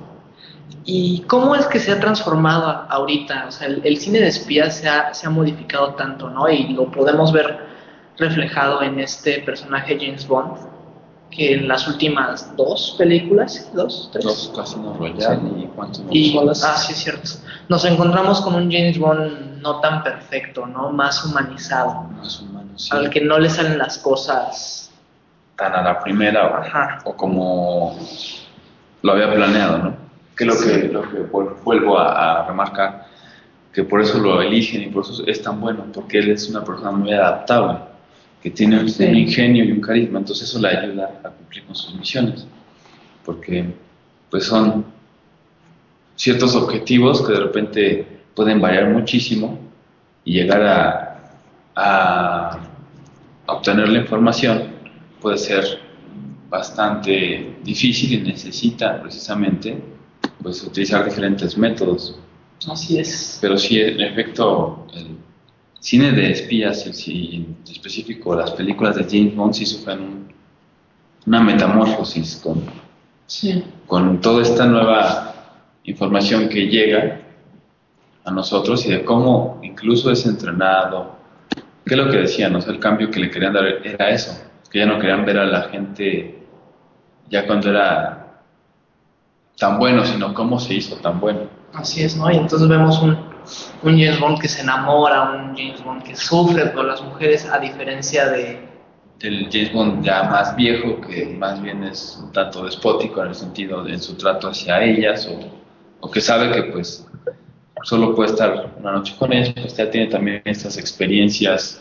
¿Y 0.85 1.20
cómo 1.28 1.55
es 1.55 1.66
que 1.66 1.78
se 1.78 1.93
ha 1.93 2.01
transformado 2.01 2.87
ahorita? 2.89 3.47
O 3.47 3.53
sea, 3.53 3.68
el, 3.68 3.83
el 3.85 3.99
cine 3.99 4.18
de 4.18 4.28
espías 4.28 4.76
se 4.78 4.89
ha, 4.89 5.14
se 5.14 5.26
ha 5.26 5.31
modificado 5.31 5.95
tanto, 5.95 6.28
¿no? 6.28 6.49
Y 6.49 6.72
lo 6.72 6.91
podemos 6.91 7.33
ver 7.33 7.61
reflejado 8.18 8.83
en 8.83 8.99
este 8.99 9.41
personaje 9.41 9.97
James 10.01 10.26
Bond, 10.26 10.57
que 11.31 11.55
en 11.55 11.68
las 11.68 11.87
últimas 11.87 12.55
dos 12.57 12.97
películas, 12.99 13.70
dos, 13.72 14.11
tres, 14.12 14.24
Los 14.24 14.53
Casinos 14.57 14.99
Royale 14.99 15.41
y 15.57 15.66
cuántos 15.76 16.03
y, 16.11 16.37
ah, 16.39 16.76
sí, 16.76 16.93
es 16.93 16.99
cierto. 16.99 17.31
Nos 17.68 17.85
encontramos 17.85 18.41
con 18.41 18.57
un 18.57 18.70
James 18.70 18.99
Bond 18.99 19.62
no 19.62 19.81
tan 19.81 20.03
perfecto, 20.03 20.66
¿no? 20.66 20.91
Más 20.91 21.24
humanizado, 21.24 22.09
sí. 22.81 22.97
al 22.97 23.11
que 23.11 23.20
no 23.20 23.39
le 23.39 23.49
salen 23.51 23.78
las 23.78 23.99
cosas. 23.99 24.91
Tan 25.57 25.74
a 25.74 25.83
la 25.83 26.01
primera 26.01 26.47
o, 26.49 26.55
Ajá. 26.57 26.99
o 27.05 27.14
como 27.14 27.99
lo 29.03 29.12
había 29.12 29.33
planeado, 29.33 29.78
¿no? 29.78 29.95
Que 30.37 30.45
lo 30.47 30.55
que, 30.59 30.89
lo 30.89 31.03
que 31.03 31.18
vuel- 31.31 31.55
vuelvo 31.62 31.99
a, 31.99 32.41
a 32.41 32.47
remarcar, 32.49 33.07
que 33.72 33.85
por 33.85 34.01
eso 34.01 34.18
lo 34.18 34.41
eligen 34.41 34.83
y 34.83 34.87
por 34.87 35.05
eso 35.05 35.22
es 35.26 35.43
tan 35.43 35.61
bueno, 35.61 35.85
porque 35.93 36.18
él 36.18 36.31
es 36.31 36.49
una 36.49 36.64
persona 36.64 36.91
muy 36.93 37.12
adaptable, 37.12 37.78
que 38.43 38.51
tiene 38.51 38.81
un 38.81 38.89
Sí. 38.89 39.05
un 39.05 39.14
ingenio 39.16 39.64
y 39.64 39.72
un 39.72 39.81
carisma, 39.83 40.18
entonces 40.18 40.49
eso 40.49 40.59
le 40.59 40.68
ayuda 40.68 41.11
a 41.22 41.28
cumplir 41.28 41.64
con 41.66 41.74
sus 41.74 41.95
misiones, 41.95 42.47
porque 43.24 43.66
pues 44.31 44.45
son 44.47 44.87
ciertos 46.16 46.55
objetivos 46.55 47.20
que 47.26 47.33
de 47.35 47.41
repente 47.41 48.07
pueden 48.35 48.61
variar 48.61 48.89
muchísimo 48.89 49.59
y 50.24 50.35
llegar 50.35 50.62
a, 50.62 51.18
a 51.76 52.59
obtener 53.55 53.88
la 53.88 54.01
información 54.01 54.62
puede 55.20 55.38
ser 55.38 55.64
bastante 56.48 57.57
difícil 57.62 58.12
y 58.14 58.20
necesita 58.22 59.01
precisamente 59.01 59.82
pues 60.42 60.62
utilizar 60.64 61.05
diferentes 61.05 61.57
métodos. 61.57 62.18
Así 62.68 62.98
es. 62.98 63.38
Pero 63.40 63.57
sí, 63.57 63.80
en 63.80 64.01
efecto, 64.01 64.86
el 64.94 65.16
cine 65.78 66.12
de 66.12 66.30
espías, 66.32 66.86
el 66.86 66.94
en 67.34 67.57
específico 67.70 68.34
las 68.34 68.51
películas 68.53 68.96
de 68.96 69.05
James 69.05 69.34
Bond, 69.36 69.55
sí 69.55 69.64
sufren 69.66 70.01
un- 70.01 70.32
una 71.26 71.40
metamorfosis 71.42 72.40
con, 72.42 72.62
Sí. 73.26 73.62
con 73.86 74.20
toda 74.20 74.42
esta 74.42 74.66
nueva 74.66 75.34
información 75.84 76.48
que 76.48 76.66
llega 76.68 77.20
a 78.24 78.30
nosotros 78.30 78.84
y 78.86 78.90
de 78.90 79.05
cómo 79.05 79.61
incluso 79.62 80.11
es 80.11 80.26
entrenado. 80.26 81.16
¿Qué 81.91 81.95
es 81.97 82.05
lo 82.05 82.09
que 82.09 82.18
decían? 82.18 82.55
O 82.55 82.61
sea, 82.61 82.72
el 82.72 82.78
cambio 82.78 83.11
que 83.11 83.18
le 83.18 83.28
querían 83.28 83.53
dar 83.53 83.64
era 83.66 84.11
eso, 84.11 84.41
que 84.70 84.78
ya 84.78 84.86
no 84.86 85.01
querían 85.01 85.24
ver 85.24 85.38
a 85.38 85.45
la 85.45 85.62
gente 85.62 86.38
ya 87.28 87.49
cuando 87.49 87.68
era 87.68 88.45
tan 89.59 89.76
bueno, 89.76 90.05
sino 90.05 90.32
cómo 90.32 90.61
se 90.61 90.74
hizo 90.74 90.95
tan 90.99 91.18
bueno. 91.18 91.49
Así 91.74 92.05
es, 92.05 92.16
¿no? 92.16 92.30
Y 92.30 92.36
entonces 92.36 92.68
vemos 92.68 93.03
un, 93.03 93.18
un 93.82 93.99
James 93.99 94.20
Bond 94.20 94.41
que 94.41 94.47
se 94.47 94.62
enamora, 94.62 95.32
un 95.32 95.57
James 95.57 95.82
Bond 95.82 96.05
que 96.05 96.14
sufre 96.14 96.66
por 96.66 96.84
las 96.84 97.03
mujeres, 97.03 97.51
a 97.51 97.59
diferencia 97.59 98.28
de... 98.28 98.68
del 99.18 99.49
James 99.51 99.72
Bond 99.72 100.05
ya 100.05 100.22
más 100.22 100.55
viejo, 100.55 101.01
que 101.01 101.34
más 101.41 101.61
bien 101.61 101.82
es 101.82 102.20
un 102.22 102.30
tanto 102.30 102.66
despótico 102.66 103.20
en 103.22 103.30
el 103.30 103.34
sentido 103.34 103.82
de 103.82 103.95
en 103.95 104.01
su 104.01 104.14
trato 104.14 104.47
hacia 104.47 104.80
ellas, 104.80 105.26
o, 105.26 105.41
o 106.07 106.09
que 106.09 106.20
sabe 106.20 106.53
que 106.53 106.62
pues 106.70 107.09
solo 107.83 108.14
puede 108.14 108.31
estar 108.31 108.70
una 108.78 108.93
noche 108.93 109.14
con 109.18 109.33
ellas, 109.33 109.55
pues 109.55 109.76
ya 109.76 109.91
tiene 109.91 110.09
también 110.09 110.43
estas 110.45 110.76
experiencias 110.76 111.81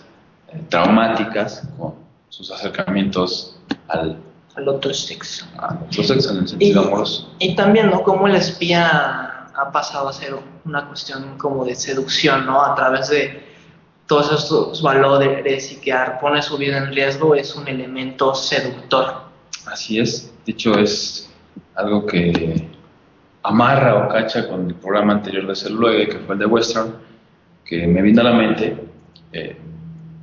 eh, 0.50 0.62
traumáticas 0.70 1.68
con 1.78 1.94
sus 2.30 2.52
acercamientos 2.52 3.58
al, 3.88 4.18
al 4.56 4.68
otro 4.68 4.94
sexo. 4.94 5.46
a 5.58 5.78
otro 5.88 6.04
sexo 6.04 6.32
en 6.32 6.38
el 6.38 6.48
sentido 6.48 6.82
Y- 6.84 6.88
amoroso. 6.88 7.34
Y 7.40 7.56
también, 7.56 7.90
¿no? 7.90 8.04
Cómo 8.04 8.28
el 8.28 8.36
espía 8.36 9.48
ha 9.56 9.72
pasado 9.72 10.08
a 10.10 10.14
ser 10.14 10.36
una 10.66 10.88
cuestión 10.88 11.38
como 11.38 11.66
de 11.66 11.76
seducción, 11.76 12.46
¿no? 12.46 12.62
A 12.64 12.76
través 12.76 13.10
de 13.10 13.44
todos 14.08 14.32
estos 14.32 14.82
valores 14.82 15.72
y 15.72 15.76
que 15.82 15.94
pone 16.22 16.42
su 16.42 16.58
vida 16.58 16.78
en 16.78 16.94
riesgo 16.94 17.36
es 17.36 17.56
un 17.56 17.68
elemento 17.68 18.34
seductor. 18.34 19.24
Así 19.66 20.00
es, 20.00 20.32
de 20.46 20.52
hecho 20.54 20.74
es 20.80 21.30
algo 21.76 22.06
que 22.08 22.68
amarra 23.44 24.06
o 24.06 24.10
cacha 24.10 24.48
con 24.48 24.68
el 24.68 24.76
programa 24.76 25.14
anterior 25.14 25.48
de 25.48 25.56
Celuloide, 25.56 26.10
que 26.10 26.18
fue 26.20 26.36
el 26.36 26.40
de 26.40 26.46
Western, 26.46 26.94
que 27.66 27.88
me 27.88 28.02
vino 28.02 28.22
a 28.22 28.26
la 28.26 28.34
mente, 28.34 28.76
eh, 29.32 29.56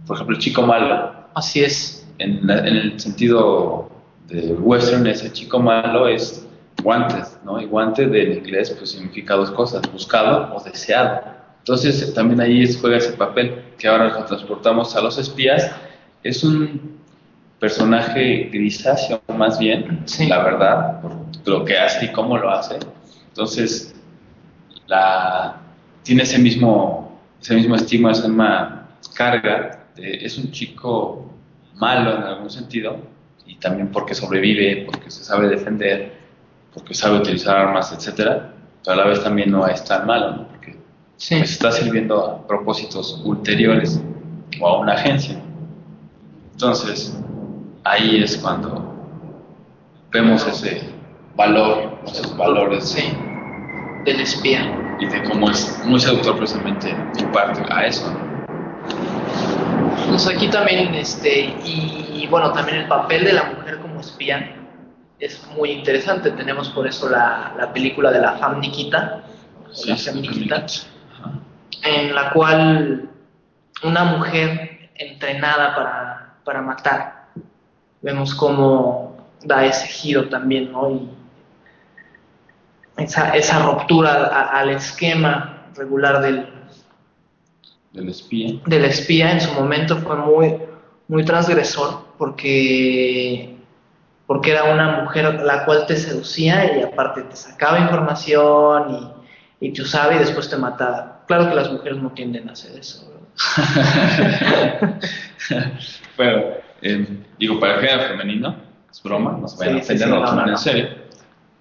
por 0.06 0.16
ejemplo, 0.16 0.36
el 0.36 0.42
chico 0.42 0.62
malo, 0.62 1.12
Así 1.34 1.62
es. 1.62 2.06
en, 2.18 2.46
la- 2.46 2.58
en 2.60 2.76
el 2.76 3.00
sentido 3.00 3.90
de 4.28 4.54
western, 4.54 5.06
ese 5.06 5.30
chico 5.32 5.58
malo 5.60 6.08
es 6.08 6.46
wanted, 6.82 7.24
¿no? 7.44 7.60
Y 7.60 7.66
wanted 7.66 8.14
en 8.14 8.32
inglés 8.38 8.70
pues 8.76 8.90
significa 8.90 9.34
dos 9.34 9.50
cosas, 9.50 9.82
buscado 9.92 10.54
o 10.54 10.62
deseado. 10.62 11.20
Entonces 11.58 12.12
también 12.14 12.40
ahí 12.40 12.72
juega 12.74 12.96
ese 12.96 13.12
papel 13.12 13.62
que 13.78 13.86
ahora 13.88 14.08
lo 14.08 14.24
transportamos 14.24 14.94
a 14.96 15.00
los 15.02 15.18
espías. 15.18 15.70
Es 16.22 16.42
un 16.44 16.96
personaje 17.58 18.48
grisáceo 18.52 19.20
más 19.36 19.58
bien, 19.58 20.02
Sí. 20.06 20.26
la 20.26 20.42
verdad, 20.42 21.00
por 21.00 21.12
lo 21.46 21.64
que 21.64 21.76
hace 21.78 22.06
y 22.06 22.12
cómo 22.12 22.36
lo 22.38 22.50
hace. 22.50 22.78
Entonces 23.37 23.95
la, 24.87 25.57
tiene 26.03 26.22
ese 26.22 26.39
mismo, 26.39 27.18
ese 27.39 27.55
mismo 27.55 27.76
estigma, 27.76 28.12
esa 28.12 28.28
misma 28.28 28.89
carga. 29.14 29.82
de- 29.95 30.24
es 30.24 30.39
un 30.39 30.51
chico 30.53 31.30
malo 31.74 32.16
en 32.16 32.22
algún 32.22 32.49
sentido 32.51 32.97
y 33.47 33.57
también 33.57 33.89
porque 33.93 34.14
sobrevive, 34.14 34.84
porque 34.87 35.11
se 35.11 35.22
sabe 35.22 35.49
defender, 35.49 36.14
porque 36.72 36.95
sabe 36.95 37.18
utilizar 37.18 37.57
armas, 37.57 37.93
etcétera, 37.93 38.55
pero 38.82 38.95
a 38.95 39.05
la 39.05 39.11
vez 39.11 39.22
también 39.22 39.51
no 39.51 39.66
es 39.66 39.84
tan 39.84 40.07
malo, 40.07 40.30
¿no? 40.32 40.49
porque 40.49 40.78
Sí. 41.18 41.37
pues, 41.37 41.53
está 41.53 41.70
sirviendo 41.72 42.24
a 42.26 42.47
propósitos 42.47 43.20
ulteriores 43.22 44.01
o 44.61 44.66
a 44.68 44.80
una 44.80 44.95
agencia. 44.95 45.39
Entonces, 46.53 47.14
ahí 47.84 48.22
es 48.22 48.37
cuando 48.39 48.95
vemos 50.11 50.47
ese 50.47 50.89
valor, 51.37 51.99
esos 52.07 52.34
valores 52.37 52.84
Sí. 52.89 53.03
Del 54.07 54.20
espía. 54.20 54.72
y 54.98 55.07
de 55.07 55.22
cómo 55.24 55.50
es 55.50 55.78
muy 55.84 56.00
seductor 56.00 56.36
precisamente 56.38 56.90
en 57.18 57.32
parte 57.32 57.62
a 57.70 57.84
eso. 57.86 58.11
Pues 60.09 60.26
aquí 60.28 60.48
también, 60.48 60.94
este, 60.94 61.54
y 61.64 62.26
bueno, 62.30 62.52
también 62.52 62.78
el 62.78 62.88
papel 62.88 63.24
de 63.24 63.32
la 63.34 63.44
mujer 63.44 63.78
como 63.80 64.00
espía 64.00 64.54
es 65.18 65.46
muy 65.57 65.70
interesante. 65.70 66.30
Tenemos 66.30 66.68
por 66.70 66.86
eso 66.86 67.09
la, 67.09 67.54
la 67.59 67.72
película 67.72 68.11
de 68.11 68.20
la 68.20 68.32
Femme 68.38 68.61
Nikita, 68.61 69.22
Sí, 69.72 69.90
la 69.90 69.96
sí. 69.96 70.12
Nikita, 70.20 70.66
en 71.82 72.14
la 72.14 72.30
cual 72.30 73.11
una 73.82 74.04
mujer 74.04 74.90
entrenada 74.94 75.74
para, 75.74 76.34
para 76.44 76.62
matar, 76.62 77.26
vemos 78.00 78.34
cómo 78.34 79.16
da 79.44 79.64
ese 79.66 79.86
giro 79.88 80.28
también, 80.28 80.72
¿no? 80.72 80.90
Y 80.90 81.09
esa, 82.97 83.30
esa 83.36 83.59
ruptura 83.61 84.26
a- 84.26 84.59
al 84.61 84.70
esquema 84.70 85.66
regular 85.76 86.20
del, 86.22 86.47
Del 87.92 88.09
espía. 88.09 88.55
del 88.66 88.84
espía 88.84 89.32
en 89.32 89.40
su 89.40 89.53
momento 89.53 89.97
fue 89.99 90.16
muy, 90.16 90.57
muy 91.09 91.24
transgresor 91.24 92.05
porque, 92.18 93.57
porque 94.26 94.51
era 94.53 94.64
una 94.64 95.03
mujer 95.03 95.42
la 95.42 95.64
cual 95.64 95.86
te 95.86 95.97
seducía 95.97 96.78
y 96.78 96.82
aparte 96.82 97.22
te 97.22 97.36
sacaba 97.36 97.78
información 97.80 99.12
y, 99.61 99.66
y 99.68 99.72
te 99.72 99.82
usaba 99.82 100.14
y 100.14 100.18
después 100.18 100.49
te 100.49 100.57
mataba. 100.57 101.24
Claro 101.26 101.49
que 101.49 101.55
las 101.57 101.70
mujeres 101.72 101.99
no 102.03 102.11
tienden 102.12 102.49
a 102.49 102.53
hacer 102.53 102.78
eso. 102.78 103.12
Bueno, 106.16 106.42
eh, 106.82 107.07
digo, 107.38 107.59
para 107.61 107.74
el 107.74 107.80
género 107.86 108.09
femenino, 108.09 108.57
es 108.90 109.03
broma, 109.03 109.36
no 109.40 109.49
se 109.49 109.59
vayan 109.59 109.78
a 109.78 109.82
Sí, 109.82 109.99
sí, 109.99 110.05
no 110.05 110.16
lo 110.16 110.20
no, 110.22 110.26
tomen 110.30 110.44
no, 110.47 110.51
en 110.53 110.59
serio. 110.59 110.88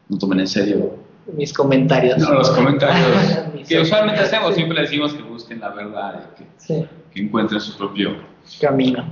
No 0.10 0.18
tomen 0.18 0.40
en 0.42 0.48
serio 0.48 0.98
Mis 1.34 1.52
comentarios. 1.54 2.18
no, 2.20 2.34
los 2.34 2.52
comentarios 2.52 3.40
que 3.68 3.80
usualmente 3.80 4.22
hacemos, 4.22 4.54
siempre 4.56 4.82
decimos 4.82 5.14
que 5.14 5.24
busquen 5.24 5.60
la 5.60 5.70
verdad 5.70 6.30
que, 6.38 6.46
Sí, 6.58 6.86
que 7.14 7.22
encuentren 7.22 7.60
su 7.60 7.76
propio 7.78 8.16
camino. 8.62 9.06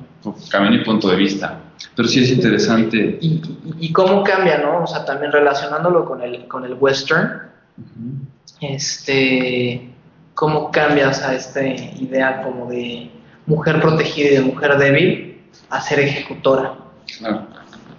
camino 0.51 0.75
y 0.75 0.83
punto 0.83 1.07
de 1.09 1.15
vista. 1.15 1.59
Pero 1.95 2.07
sí 2.07 2.23
es 2.23 2.31
interesante. 2.31 3.17
Y, 3.19 3.27
y- 3.27 3.75
y 3.87 3.91
cómo 3.91 4.23
cambia, 4.23 4.59
¿no? 4.59 4.83
O 4.83 4.87
sea, 4.87 5.03
también 5.05 5.31
relacionándolo 5.31 6.05
con 6.05 6.21
el, 6.21 6.47
con 6.47 6.63
el 6.65 6.73
western, 6.75 7.41
Ujú. 7.77 8.71
este, 8.73 9.89
cómo 10.35 10.71
cambias 10.71 11.21
a 11.23 11.33
esta 11.35 11.65
idea 11.65 12.41
como 12.43 12.67
de 12.69 13.09
mujer 13.47 13.81
protegida 13.81 14.29
y 14.29 14.33
de 14.35 14.41
mujer 14.41 14.77
débil 14.77 15.41
a 15.69 15.81
ser 15.81 15.99
ejecutora. 15.99 16.75
Claro, 17.17 17.47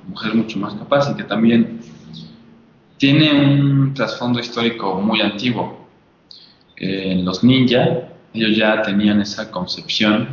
mujer 0.09 0.35
mucho 0.35 0.59
más 0.59 0.75
capaz 0.75 1.11
y 1.11 1.15
que 1.17 1.25
también 1.25 1.81
tiene 2.97 3.33
un 3.33 3.95
trasfondo 3.95 4.41
histórico 4.41 5.01
muy 5.01 5.21
antiguo. 5.21 5.87
Eh, 6.77 7.21
los 7.23 7.45
ninja, 7.45 8.09
ellos 8.33 8.57
ya 8.57 8.83
tenían 8.83 9.21
esa 9.21 9.51
concepción 9.51 10.29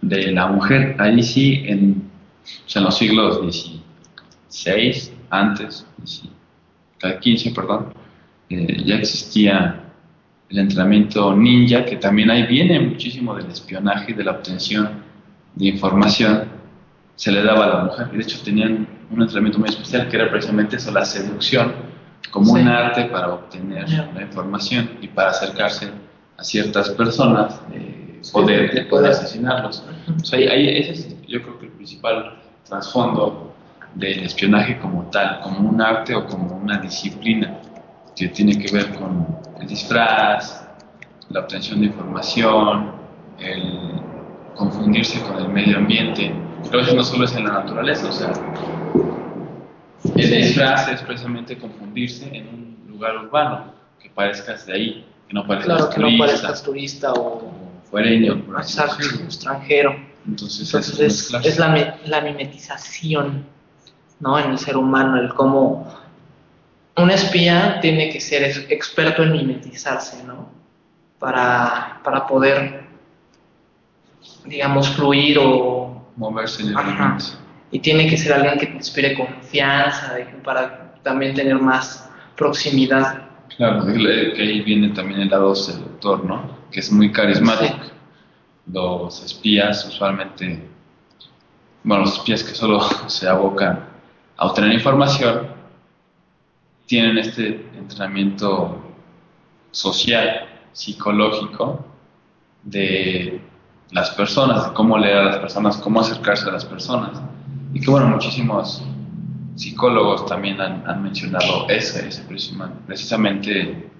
de 0.00 0.32
la 0.32 0.48
mujer. 0.48 0.96
Ahí 0.98 1.22
sí, 1.22 1.64
en, 1.66 2.10
o 2.66 2.68
sea, 2.68 2.80
en 2.80 2.84
los 2.86 2.98
siglos 2.98 3.36
XVI, 4.48 5.12
antes, 5.30 5.86
XV, 7.00 7.54
perdón, 7.54 7.92
eh, 8.50 8.82
ya 8.84 8.96
existía 8.96 9.84
el 10.48 10.58
entrenamiento 10.58 11.36
ninja, 11.36 11.84
que 11.84 11.96
también 11.96 12.30
ahí 12.30 12.46
viene 12.46 12.80
muchísimo 12.80 13.34
del 13.34 13.50
espionaje 13.50 14.12
y 14.12 14.14
de 14.14 14.24
la 14.24 14.32
obtención 14.32 15.02
de 15.54 15.66
información 15.66 16.44
se 17.16 17.32
le 17.32 17.42
daba 17.42 17.64
a 17.64 17.68
la 17.68 17.84
mujer. 17.84 18.08
Y 18.12 18.16
de 18.16 18.22
hecho 18.22 18.40
tenían 18.42 18.86
un 19.10 19.22
entrenamiento 19.22 19.58
muy 19.58 19.68
especial 19.68 20.08
que 20.08 20.16
era 20.16 20.30
precisamente 20.30 20.76
eso, 20.76 20.90
la 20.90 21.04
seducción, 21.04 21.87
como 22.30 22.54
Sí. 22.56 22.60
un 22.62 22.68
arte 22.68 23.04
para 23.06 23.34
obtener 23.34 23.86
Ya. 23.86 24.10
la 24.14 24.22
información 24.22 24.90
y 25.00 25.08
para 25.08 25.30
acercarse 25.30 25.90
a 26.36 26.44
ciertas 26.44 26.90
personas, 26.90 27.60
eh, 27.72 27.94
Sí, 28.20 28.32
poder, 28.32 28.72
de 28.74 28.82
poder 28.86 29.12
asesinarlos. 29.12 29.84
O 30.20 30.24
sea, 30.24 30.38
ahí 30.38 30.68
ese 30.78 30.92
es 30.92 31.26
yo 31.28 31.40
creo 31.42 31.58
que 31.60 31.66
el 31.66 31.72
principal 31.72 32.34
trasfondo 32.68 33.54
del 33.94 34.24
espionaje 34.24 34.78
como 34.78 35.04
tal, 35.04 35.40
como 35.40 35.68
un 35.70 35.80
arte 35.80 36.14
o 36.14 36.26
como 36.26 36.56
una 36.56 36.78
disciplina 36.78 37.58
que 38.16 38.28
tiene 38.28 38.58
que 38.58 38.72
ver 38.72 38.92
con 38.96 39.24
el 39.60 39.66
disfraz, 39.68 40.66
la 41.30 41.40
obtención 41.40 41.80
de 41.80 41.86
información, 41.86 42.90
el 43.38 44.02
confundirse 44.54 45.22
con 45.22 45.38
el 45.38 45.48
medio 45.48 45.78
ambiente. 45.78 46.34
Pero 46.70 46.82
eso 46.82 46.94
no 46.96 47.04
solo 47.04 47.24
es 47.24 47.34
en 47.36 47.44
la 47.44 47.52
naturaleza, 47.52 48.08
o 48.08 48.12
sea, 48.12 48.32
el 50.16 50.30
disfraz 50.30 50.88
es 50.88 51.00
precisamente 51.02 51.58
confundirse 51.58 52.28
en 52.34 52.48
un 52.48 52.78
lugar 52.88 53.16
urbano, 53.16 53.72
que 54.00 54.10
parezcas 54.10 54.66
de 54.66 54.72
ahí, 54.72 55.06
que 55.26 55.34
no 55.34 55.46
parezcas 55.46 55.76
Claro 55.76 55.90
que 55.90 56.00
no 56.00 56.06
turista, 56.06 56.26
parezcas 56.26 56.62
turista 56.62 57.12
o 57.12 57.52
fuereño, 57.90 58.44
por 58.44 58.58
exacto, 58.60 59.04
extranjero. 59.24 59.96
Entonces, 60.26 60.66
Entonces 60.66 60.94
es 60.94 61.00
es, 61.00 61.16
mezclarse. 61.32 61.48
es 61.48 61.58
la, 61.58 61.68
mi- 61.68 61.84
la 62.10 62.20
mimetización 62.20 63.44
¿no? 64.20 64.38
en 64.38 64.50
el 64.50 64.58
ser 64.58 64.76
humano, 64.76 65.16
el 65.20 65.32
cómo 65.34 65.92
un 66.96 67.10
espía 67.10 67.78
tiene 67.80 68.10
que 68.10 68.20
ser 68.20 68.42
ex- 68.44 68.66
experto 68.68 69.22
en 69.22 69.32
mimetizarse, 69.32 70.24
¿no? 70.24 70.48
Para, 71.20 72.00
para 72.04 72.26
poder, 72.26 72.84
digamos, 74.44 74.88
fluir 74.90 75.38
o... 75.40 76.02
moverse 76.16 76.62
en 76.62 76.68
el. 76.70 76.74
Y 77.70 77.80
tiene 77.80 78.08
que 78.08 78.16
ser 78.16 78.32
alguien 78.32 78.58
que 78.58 78.66
te 78.66 78.76
inspire 78.76 79.14
confianza, 79.14 80.16
para 80.42 80.94
también 81.02 81.34
tener 81.34 81.60
más 81.60 82.10
proximidad 82.36 83.28
Claro, 83.58 83.84
que 83.86 84.40
ahí 84.40 84.60
viene 84.60 84.90
también 84.90 85.20
el 85.20 85.30
lado 85.30 85.52
seductor, 85.52 86.24
¿no? 86.24 86.48
Que 86.70 86.78
es 86.78 86.92
muy 86.92 87.10
carismático. 87.10 87.86
Los 88.72 89.20
espías 89.24 89.84
usualmente, 89.84 90.64
bueno, 91.82 92.04
los 92.04 92.18
espías 92.18 92.44
que 92.44 92.54
solo 92.54 92.80
se 93.08 93.28
abocan 93.28 93.84
a 94.36 94.46
obtener 94.46 94.74
información, 94.74 95.48
tienen 96.86 97.18
este 97.18 97.68
entrenamiento 97.76 98.80
social, 99.72 100.46
psicológico, 100.72 101.84
de 102.62 103.40
las 103.90 104.10
personas, 104.10 104.68
de 104.68 104.72
cómo 104.74 104.96
leer 104.98 105.16
a 105.16 105.24
las 105.24 105.38
personas, 105.38 105.78
cómo 105.78 106.00
acercarse 106.00 106.48
a 106.48 106.52
las 106.52 106.64
personas. 106.64 107.20
Y 107.72 107.80
que 107.80 107.90
bueno, 107.90 108.08
muchísimos 108.08 108.82
psicólogos 109.56 110.26
también 110.26 110.60
han, 110.60 110.88
han 110.88 111.02
mencionado 111.02 111.68
ese, 111.68 112.08
ese 112.08 112.22
precisamente, 112.22 112.76
precisamente 112.86 113.90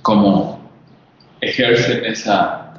cómo 0.00 0.70
ejercen 1.40 2.04
esa, 2.04 2.74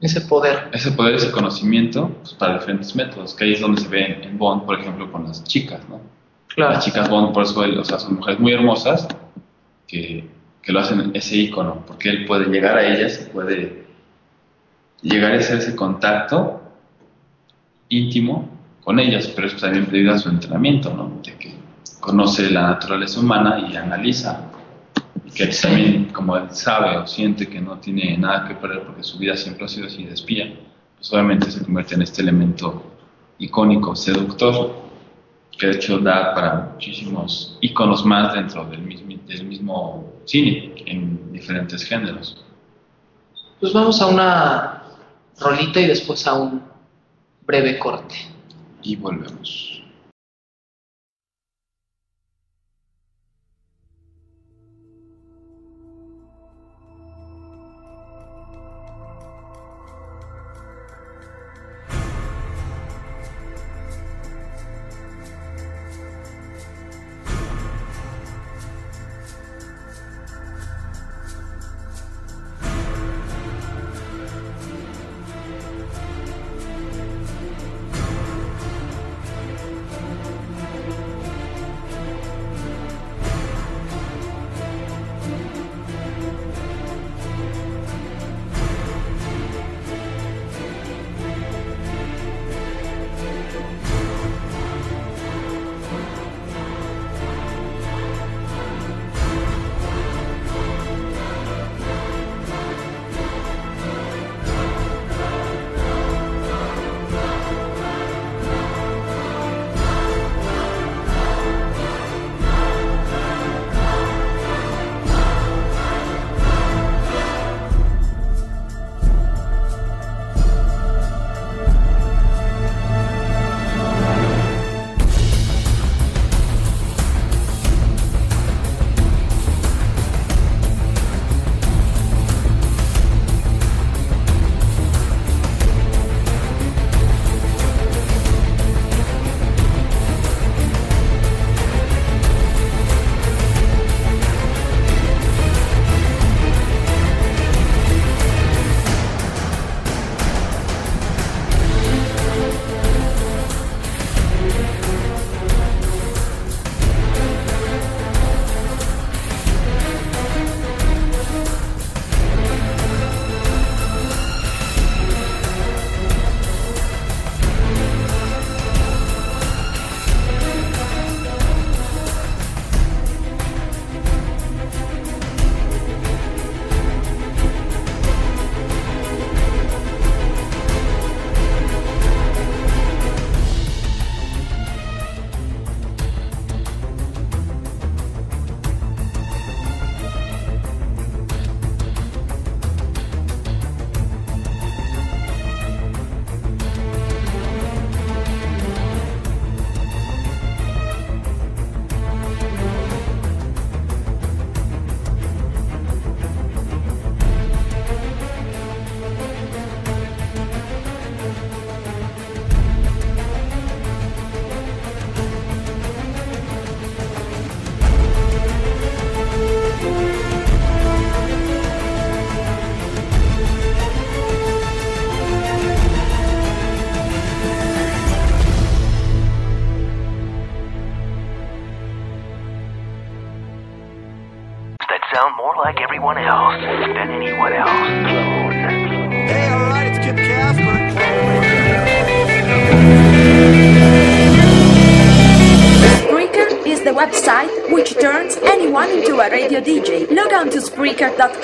Ese 0.00 0.20
poder. 0.22 0.68
ese 0.72 0.92
poder, 0.92 1.14
ese 1.16 1.32
conocimiento 1.32 2.08
pues, 2.22 2.34
para 2.34 2.54
diferentes 2.54 2.94
métodos, 2.94 3.34
que 3.34 3.44
ahí 3.44 3.52
es 3.54 3.60
donde 3.60 3.80
se 3.80 3.88
ve 3.88 4.04
en, 4.04 4.22
en 4.24 4.38
Bond, 4.38 4.64
por 4.64 4.78
ejemplo, 4.78 5.10
con 5.10 5.24
las 5.24 5.42
chicas, 5.44 5.80
¿no? 5.88 6.00
Claro. 6.54 6.74
Las 6.74 6.84
chicas 6.84 7.08
Bond, 7.08 7.32
por 7.32 7.42
eso 7.42 7.64
él, 7.64 7.78
o 7.78 7.84
sea, 7.84 7.98
son 7.98 8.16
mujeres 8.16 8.40
muy 8.40 8.52
hermosas 8.52 9.08
que, 9.86 10.28
que 10.62 10.72
lo 10.72 10.80
hacen 10.80 11.10
ese 11.14 11.36
icono, 11.36 11.84
porque 11.86 12.10
él 12.10 12.26
puede 12.26 12.46
llegar 12.46 12.76
a 12.76 12.86
ellas 12.86 13.26
y 13.26 13.30
puede 13.32 13.86
llegar 15.02 15.32
a 15.32 15.36
hacer 15.36 15.58
ese 15.58 15.74
contacto 15.74 16.60
íntimo 17.88 18.59
con 18.90 18.98
ellas, 18.98 19.28
pero 19.28 19.46
eso 19.46 19.56
también 19.56 19.86
debido 19.88 20.12
a 20.12 20.18
su 20.18 20.28
entrenamiento, 20.28 20.92
¿no? 20.92 21.12
De 21.22 21.32
que 21.36 21.54
conoce 22.00 22.50
la 22.50 22.62
naturaleza 22.62 23.20
humana 23.20 23.68
y 23.70 23.76
analiza. 23.76 24.50
Y 25.24 25.30
que 25.30 25.46
también, 25.46 26.06
como 26.06 26.36
él 26.36 26.50
sabe 26.50 26.96
o 26.96 27.06
siente 27.06 27.46
que 27.46 27.60
no 27.60 27.78
tiene 27.78 28.18
nada 28.18 28.48
que 28.48 28.56
perder 28.56 28.82
porque 28.82 29.04
su 29.04 29.16
vida 29.16 29.36
siempre 29.36 29.66
ha 29.66 29.68
sido 29.68 29.86
así 29.86 30.02
de 30.02 30.14
espía, 30.14 30.52
pues 30.96 31.12
obviamente 31.12 31.52
se 31.52 31.62
convierte 31.62 31.94
en 31.94 32.02
este 32.02 32.22
elemento 32.22 32.82
icónico, 33.38 33.94
seductor, 33.94 34.74
que 35.56 35.68
de 35.68 35.74
hecho 35.74 36.00
da 36.00 36.34
para 36.34 36.70
muchísimos 36.72 37.58
iconos 37.60 38.04
más 38.04 38.34
dentro 38.34 38.64
del 38.64 38.82
mismo, 38.82 39.14
del 39.28 39.44
mismo 39.44 40.14
cine, 40.24 40.74
en 40.86 41.32
diferentes 41.32 41.84
géneros. 41.84 42.44
Pues 43.60 43.72
vamos 43.72 44.02
a 44.02 44.06
una 44.08 44.82
rolita 45.38 45.80
y 45.80 45.86
después 45.86 46.26
a 46.26 46.34
un 46.34 46.60
breve 47.46 47.78
corte. 47.78 48.39
Y 48.82 48.96
volvemos. 48.96 49.79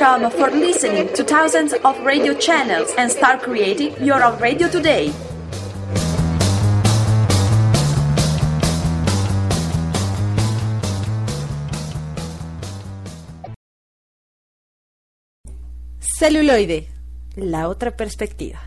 welcome 0.06 0.30
for 0.30 0.50
listening 0.50 1.12
to 1.14 1.24
thousands 1.24 1.72
of 1.72 1.98
radio 2.04 2.32
channels 2.34 2.94
and 2.96 3.10
start 3.10 3.42
creating 3.42 3.92
your 4.04 4.22
own 4.22 4.38
radio 4.38 4.68
today. 4.68 5.12
Celuloide, 16.18 16.88
la 17.34 17.68
otra 17.68 17.90
perspectiva. 17.90 18.65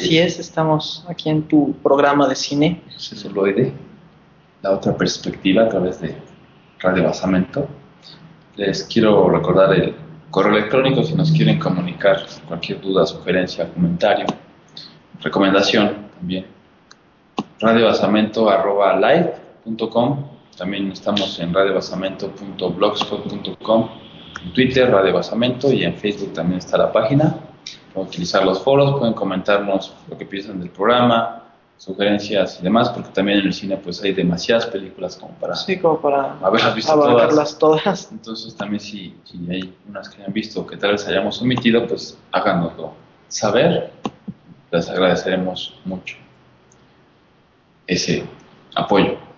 Así 0.00 0.18
es, 0.18 0.38
estamos 0.38 1.04
aquí 1.08 1.28
en 1.28 1.42
tu 1.42 1.74
programa 1.82 2.26
de 2.26 2.34
cine. 2.34 2.80
Celuloide, 2.96 3.74
la 4.62 4.70
otra 4.70 4.96
perspectiva 4.96 5.64
a 5.64 5.68
través 5.68 6.00
de 6.00 6.16
Radio 6.78 7.04
Basamento. 7.04 7.68
Les 8.56 8.84
quiero 8.84 9.28
recordar 9.28 9.74
el 9.74 9.94
correo 10.30 10.56
electrónico 10.56 11.04
si 11.04 11.14
nos 11.14 11.30
quieren 11.32 11.58
comunicar 11.58 12.24
cualquier 12.48 12.80
duda, 12.80 13.04
sugerencia, 13.04 13.70
comentario, 13.70 14.24
recomendación 15.20 16.08
también. 16.18 16.46
radiobasamento.live.com. 17.60 20.24
También 20.56 20.92
estamos 20.92 21.38
en 21.40 21.52
radiobasamento.blogspot.com. 21.52 23.88
En 24.46 24.52
Twitter, 24.54 24.90
Radio 24.90 25.12
Basamento, 25.12 25.70
y 25.70 25.84
en 25.84 25.94
Facebook 25.94 26.32
también 26.32 26.60
está 26.60 26.78
la 26.78 26.90
página. 26.90 27.49
Utilizar 27.94 28.44
los 28.44 28.62
foros, 28.62 28.98
pueden 28.98 29.14
comentarnos 29.14 29.94
lo 30.08 30.16
que 30.16 30.24
piensan 30.24 30.60
del 30.60 30.70
programa, 30.70 31.44
sugerencias 31.76 32.58
y 32.60 32.62
demás, 32.62 32.90
porque 32.90 33.08
también 33.10 33.38
en 33.38 33.46
el 33.46 33.52
cine 33.52 33.76
pues 33.78 34.02
hay 34.02 34.12
demasiadas 34.12 34.66
películas 34.66 35.16
como 35.16 35.32
para 35.34 35.56
Sí, 35.56 35.78
como 35.78 35.98
para 35.98 36.36
haberlas 36.42 36.74
visto 36.74 36.92
todas. 36.94 37.58
todas. 37.58 38.12
Entonces 38.12 38.54
también 38.54 38.80
si, 38.80 39.16
si 39.24 39.38
hay 39.50 39.74
unas 39.88 40.08
que 40.08 40.22
han 40.22 40.32
visto 40.32 40.66
que 40.66 40.76
tal 40.76 40.92
vez 40.92 41.06
hayamos 41.08 41.40
omitido, 41.40 41.86
pues 41.86 42.18
háganoslo 42.32 42.92
saber. 43.28 43.92
Les 44.70 44.88
agradeceremos 44.88 45.74
mucho 45.84 46.16
ese 47.86 48.24
apoyo. 48.76 49.29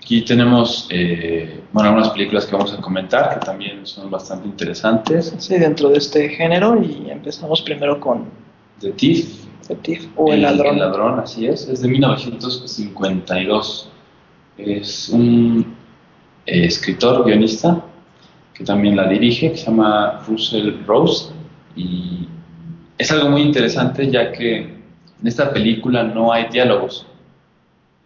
Aquí 0.00 0.22
tenemos, 0.22 0.88
eh, 0.90 1.60
bueno, 1.72 1.90
algunas 1.90 2.10
películas 2.10 2.46
que 2.46 2.56
vamos 2.56 2.72
a 2.72 2.80
comentar 2.80 3.38
que 3.38 3.44
también 3.44 3.86
son 3.86 4.10
bastante 4.10 4.48
interesantes. 4.48 5.34
Sí, 5.36 5.58
dentro 5.58 5.90
de 5.90 5.98
este 5.98 6.30
género 6.30 6.82
y 6.82 7.10
empezamos 7.10 7.60
primero 7.60 8.00
con 8.00 8.24
The 8.80 8.92
Thief, 8.92 9.44
The 9.68 9.74
Thief 9.76 10.06
o 10.16 10.32
El 10.32 10.40
Ladrón. 10.40 10.76
El 10.76 10.80
ladrón, 10.80 11.20
así 11.20 11.46
es. 11.46 11.68
Es 11.68 11.82
de 11.82 11.88
1952. 11.88 13.90
Es 14.56 15.10
un 15.10 15.76
eh, 16.46 16.64
escritor, 16.64 17.26
guionista, 17.26 17.84
que 18.54 18.64
también 18.64 18.96
la 18.96 19.06
dirige, 19.06 19.50
que 19.50 19.58
se 19.58 19.66
llama 19.66 20.22
Russell 20.26 20.82
Rose. 20.86 21.30
Y 21.76 22.26
es 22.96 23.12
algo 23.12 23.28
muy 23.28 23.42
interesante 23.42 24.10
ya 24.10 24.32
que 24.32 24.60
en 24.60 25.26
esta 25.26 25.52
película 25.52 26.02
no 26.02 26.32
hay 26.32 26.48
diálogos. 26.48 27.06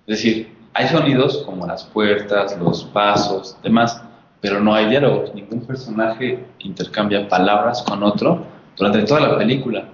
Es 0.08 0.18
decir, 0.18 0.53
hay 0.74 0.88
sonidos 0.88 1.38
como 1.46 1.66
las 1.66 1.84
puertas, 1.84 2.56
los 2.58 2.84
pasos, 2.84 3.56
demás, 3.62 4.02
pero 4.40 4.60
no 4.60 4.74
hay 4.74 4.86
diálogos. 4.90 5.34
Ningún 5.34 5.60
personaje 5.66 6.44
intercambia 6.60 7.28
palabras 7.28 7.82
con 7.82 8.02
otro 8.02 8.44
durante 8.76 9.02
toda 9.04 9.20
la 9.20 9.38
película. 9.38 9.84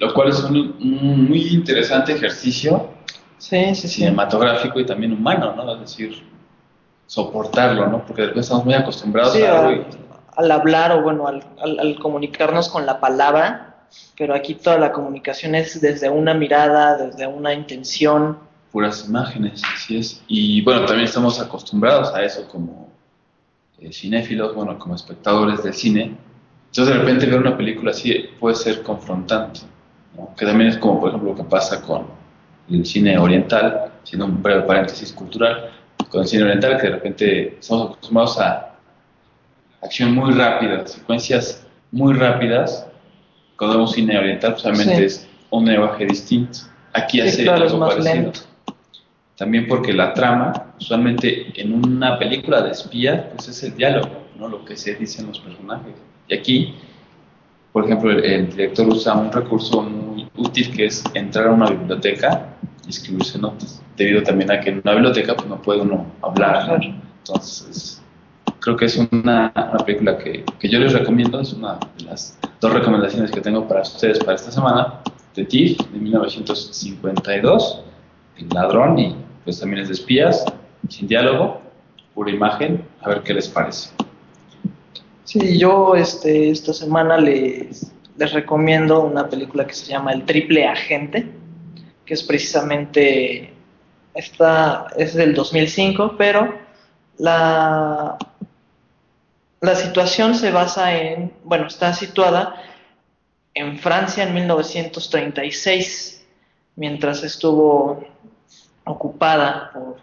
Lo 0.00 0.12
cual 0.14 0.28
es 0.28 0.42
un, 0.42 0.56
un 0.80 1.28
muy 1.28 1.48
interesante 1.48 2.12
ejercicio 2.12 2.90
Sí, 3.38 3.74
cinematográfico 3.74 4.80
y 4.80 4.86
también 4.86 5.12
humano, 5.12 5.52
¿no? 5.54 5.74
Es 5.74 5.80
decir, 5.80 6.22
soportarlo, 7.06 7.86
¿no? 7.86 8.04
Porque 8.06 8.22
después 8.22 8.46
estamos 8.46 8.64
muy 8.64 8.74
acostumbrados 8.74 9.34
Sí, 9.34 9.42
a 9.42 9.52
a- 9.52 9.66
algo 9.68 9.82
y- 9.82 9.86
al 10.36 10.50
hablar 10.50 10.92
o 10.92 11.02
bueno, 11.02 11.26
al, 11.28 11.42
al- 11.62 11.78
al 11.78 11.98
comunicarnos 11.98 12.68
con 12.68 12.84
la 12.86 13.00
palabra, 13.00 13.76
pero 14.18 14.34
aquí 14.34 14.54
toda 14.54 14.78
la 14.78 14.92
comunicación 14.92 15.54
es 15.54 15.80
desde 15.80 16.10
una 16.10 16.34
mirada, 16.34 16.96
desde 16.96 17.26
una 17.26 17.54
intención. 17.54 18.38
Puras 18.76 19.06
imágenes, 19.08 19.62
así 19.74 19.96
es. 19.96 20.22
Y 20.28 20.60
bueno, 20.60 20.84
también 20.84 21.06
estamos 21.06 21.40
acostumbrados 21.40 22.14
a 22.14 22.22
eso 22.22 22.46
como 22.46 22.90
eh, 23.78 23.90
cinéfilos, 23.90 24.54
bueno, 24.54 24.78
como 24.78 24.94
espectadores 24.94 25.62
del 25.64 25.72
cine. 25.72 26.14
Entonces 26.66 26.94
de 26.94 27.00
repente 27.00 27.24
ver 27.24 27.40
una 27.40 27.56
película 27.56 27.92
así 27.92 28.26
puede 28.38 28.54
ser 28.54 28.82
confrontante, 28.82 29.60
¿no? 30.14 30.34
que 30.36 30.44
también 30.44 30.68
es 30.68 30.76
como 30.76 31.00
por 31.00 31.08
ejemplo 31.08 31.30
lo 31.30 31.36
que 31.36 31.44
pasa 31.44 31.80
con 31.80 32.06
el 32.68 32.84
cine 32.84 33.16
oriental, 33.16 33.92
siendo 34.02 34.26
un 34.26 34.42
breve 34.42 34.64
paréntesis 34.64 35.10
cultural, 35.10 35.70
con 36.10 36.20
el 36.20 36.26
cine 36.26 36.42
oriental 36.42 36.76
que 36.76 36.88
de 36.88 36.92
repente 36.96 37.56
estamos 37.58 37.92
acostumbrados 37.92 38.38
a 38.40 38.74
acción 39.80 40.14
muy 40.14 40.34
rápida, 40.34 40.86
secuencias 40.86 41.66
muy 41.92 42.12
rápidas. 42.12 42.86
Cuando 43.56 43.78
vemos 43.78 43.92
cine 43.92 44.18
oriental, 44.18 44.52
pues 44.52 44.66
obviamente 44.66 44.96
Sí. 44.96 45.02
es 45.04 45.28
un 45.48 45.64
lenguaje 45.64 46.04
distinto. 46.04 46.58
Aquí 46.92 47.22
Sí, 47.22 47.26
hace 47.26 47.42
claro, 47.44 47.64
es 47.64 47.72
algo 47.72 47.86
más 47.86 47.94
parecido. 47.94 48.14
lento. 48.22 48.40
También 49.36 49.66
porque 49.68 49.92
la 49.92 50.14
trama, 50.14 50.72
usualmente 50.80 51.52
en 51.60 51.74
una 51.74 52.18
película 52.18 52.62
de 52.62 52.70
espías, 52.70 53.26
pues 53.34 53.48
es 53.48 53.62
el 53.64 53.76
diálogo, 53.76 54.08
¿no? 54.38 54.48
Lo 54.48 54.64
que 54.64 54.76
se 54.76 54.94
dicen 54.94 55.26
los 55.26 55.38
personajes. 55.40 55.92
Y 56.28 56.34
aquí, 56.34 56.74
por 57.72 57.84
ejemplo, 57.84 58.10
el, 58.10 58.24
el 58.24 58.50
director 58.50 58.88
usa 58.88 59.14
un 59.14 59.30
recurso 59.30 59.82
muy 59.82 60.26
útil 60.36 60.74
que 60.74 60.86
es 60.86 61.04
entrar 61.14 61.48
a 61.48 61.52
una 61.52 61.68
biblioteca 61.68 62.56
y 62.86 62.90
escribirse 62.90 63.38
notas. 63.38 63.82
Debido 63.96 64.22
también 64.22 64.50
a 64.50 64.60
que 64.60 64.70
en 64.70 64.80
una 64.82 64.92
biblioteca 64.92 65.34
pues 65.34 65.48
no 65.48 65.60
puede 65.60 65.82
uno 65.82 66.06
hablar. 66.22 66.68
¿no? 66.68 67.02
Entonces, 67.18 68.02
creo 68.60 68.76
que 68.76 68.86
es 68.86 68.96
una, 68.96 69.52
una 69.54 69.84
película 69.84 70.16
que, 70.16 70.44
que 70.58 70.68
yo 70.68 70.78
les 70.78 70.92
recomiendo, 70.92 71.40
es 71.40 71.52
una 71.52 71.78
de 71.98 72.04
las 72.04 72.38
dos 72.60 72.72
recomendaciones 72.72 73.30
que 73.30 73.40
tengo 73.40 73.68
para 73.68 73.82
ustedes 73.82 74.18
para 74.20 74.34
esta 74.34 74.50
semana. 74.50 75.00
The 75.34 75.44
Thief, 75.44 75.78
de 75.78 75.98
1952, 75.98 77.82
El 78.38 78.48
ladrón, 78.48 78.98
y 78.98 79.14
pues 79.46 79.60
también 79.60 79.82
es 79.82 79.88
de 79.88 79.94
espías, 79.94 80.44
sin 80.88 81.06
diálogo, 81.06 81.62
pura 82.14 82.32
imagen, 82.32 82.84
a 83.00 83.08
ver 83.10 83.22
qué 83.22 83.32
les 83.32 83.46
parece. 83.46 83.90
Sí, 85.22 85.56
yo 85.56 85.94
este, 85.94 86.50
esta 86.50 86.72
semana 86.74 87.16
les, 87.16 87.92
les 88.16 88.32
recomiendo 88.32 89.02
una 89.02 89.28
película 89.28 89.64
que 89.64 89.74
se 89.74 89.86
llama 89.86 90.12
El 90.12 90.24
Triple 90.24 90.66
Agente, 90.66 91.28
que 92.04 92.14
es 92.14 92.24
precisamente, 92.24 93.52
esta 94.14 94.88
es 94.96 95.14
del 95.14 95.32
2005, 95.32 96.16
pero 96.18 96.52
la, 97.18 98.18
la 99.60 99.74
situación 99.76 100.34
se 100.34 100.50
basa 100.50 100.92
en, 100.96 101.32
bueno, 101.44 101.68
está 101.68 101.92
situada 101.92 102.62
en 103.54 103.78
Francia 103.78 104.24
en 104.24 104.34
1936, 104.34 106.26
mientras 106.74 107.22
estuvo 107.22 108.15
ocupada 108.86 109.70
por 109.72 109.96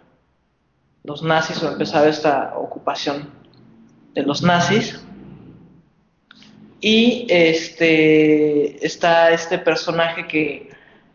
los 1.02 1.22
nazis 1.22 1.62
o 1.62 1.72
empezaba 1.72 2.06
esta 2.06 2.54
ocupación 2.56 3.30
de 4.14 4.22
los 4.22 4.42
nazis. 4.42 5.04
Y 6.80 7.26
este 7.30 8.84
está 8.84 9.30
este 9.30 9.58
personaje 9.58 10.26
que, 10.28 10.70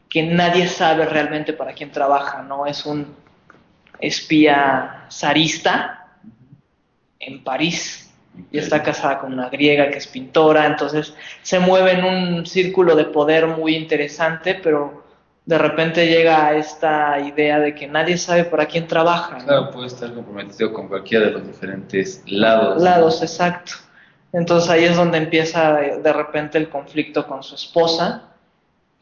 que 0.09 0.23
nadie 0.23 0.67
sabe 0.67 1.05
realmente 1.05 1.53
para 1.53 1.73
quién 1.73 1.91
trabaja, 1.91 2.41
¿no? 2.41 2.65
Es 2.65 2.85
un 2.85 3.15
espía 3.99 5.05
zarista 5.11 6.07
en 7.19 7.43
París 7.43 8.11
y 8.51 8.57
está 8.57 8.81
casada 8.81 9.19
con 9.19 9.33
una 9.33 9.49
griega 9.49 9.89
que 9.89 9.97
es 9.97 10.07
pintora, 10.07 10.65
entonces 10.65 11.13
se 11.41 11.59
mueve 11.59 11.91
en 11.91 12.03
un 12.05 12.45
círculo 12.45 12.95
de 12.95 13.05
poder 13.05 13.47
muy 13.47 13.75
interesante, 13.75 14.55
pero 14.55 14.98
de 15.49 15.57
repente 15.57 16.05
llega 16.07 16.45
a 16.45 16.55
esta 16.55 17.19
idea 17.19 17.59
de 17.59 17.73
que 17.73 17.87
nadie 17.87 18.19
sabe 18.19 18.43
para 18.43 18.67
quién 18.67 18.85
trabaja. 18.85 19.39
¿no? 19.39 19.45
Claro, 19.45 19.71
puede 19.71 19.87
estar 19.87 20.13
comprometido 20.13 20.71
con 20.71 20.87
cualquiera 20.87 21.25
de 21.25 21.31
los 21.31 21.47
diferentes 21.47 22.21
lados. 22.27 22.83
lados, 22.83 23.19
exacto. 23.23 23.71
Entonces 24.31 24.69
ahí 24.69 24.83
es 24.83 24.95
donde 24.95 25.17
empieza 25.17 25.73
de, 25.73 26.13
repente 26.13 26.59
el 26.59 26.69
conflicto 26.69 27.25
con 27.25 27.41
su 27.41 27.55
esposa 27.55 28.25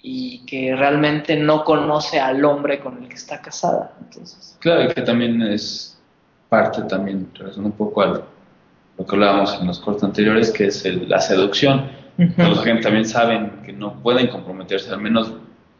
y 0.02 0.45
que 0.45 0.74
realmente 0.74 1.36
no 1.36 1.66
conoce 1.66 2.18
al 2.18 2.45
hombre 2.45 2.80
con 2.80 3.04
el 3.04 3.10
que 3.10 3.16
está 3.16 3.41
casada. 3.41 3.91
Entonces, 4.00 4.56
Claro, 4.62 4.84
y 4.86 4.93
que 4.93 5.02
también 5.02 5.41
es 5.41 6.00
parte 6.48 6.82
también, 6.84 7.30
relacionado 7.34 7.72
un 7.72 7.78
poco 7.78 8.02
a 8.04 8.06
lo 8.98 9.06
que 9.06 9.16
hablábamos 9.16 9.54
en 9.60 9.68
los 9.68 9.80
cortes 9.82 10.06
anteriores, 10.06 10.50
que 10.52 10.68
es 10.68 10.86
el- 10.86 11.10
la 11.10 11.20
seducción. 11.20 11.91
Los 12.38 12.60
agentes 12.60 12.86
también 12.86 13.06
saben 13.06 13.64
que 13.66 13.74
no 13.74 14.02
pueden 14.02 14.28
comprometerse, 14.28 14.89
al 14.91 15.02
menos 15.02 15.34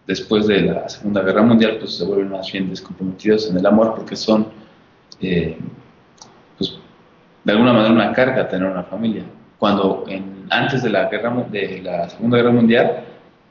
después 0.08 0.48
de 0.48 0.62
la 0.62 0.88
Segunda 0.90 1.22
Guerra 1.22 1.42
Mundial, 1.44 1.78
pues 1.80 1.98
se 1.98 2.06
vuelven 2.06 2.30
más 2.32 2.52
bien 2.52 2.70
descomprometidos 2.70 3.50
en 3.50 3.58
el 3.58 3.66
amor 3.66 3.94
porque 3.96 4.16
son, 4.16 4.48
eh, 5.22 5.58
pues, 6.58 6.78
de 7.44 7.52
alguna 7.52 7.74
manera 7.74 7.94
una 7.94 8.14
carga 8.14 8.48
tener 8.48 8.68
una 8.70 8.84
familia. 8.84 9.24
Cuando 9.60 10.06
en- 10.08 10.46
antes 10.50 10.84
de 10.84 10.90
la, 10.90 11.10
guerra, 11.10 11.46
de 11.52 11.82
la 11.84 12.10
Segunda 12.10 12.38
Guerra 12.38 12.52
Mundial 12.52 12.92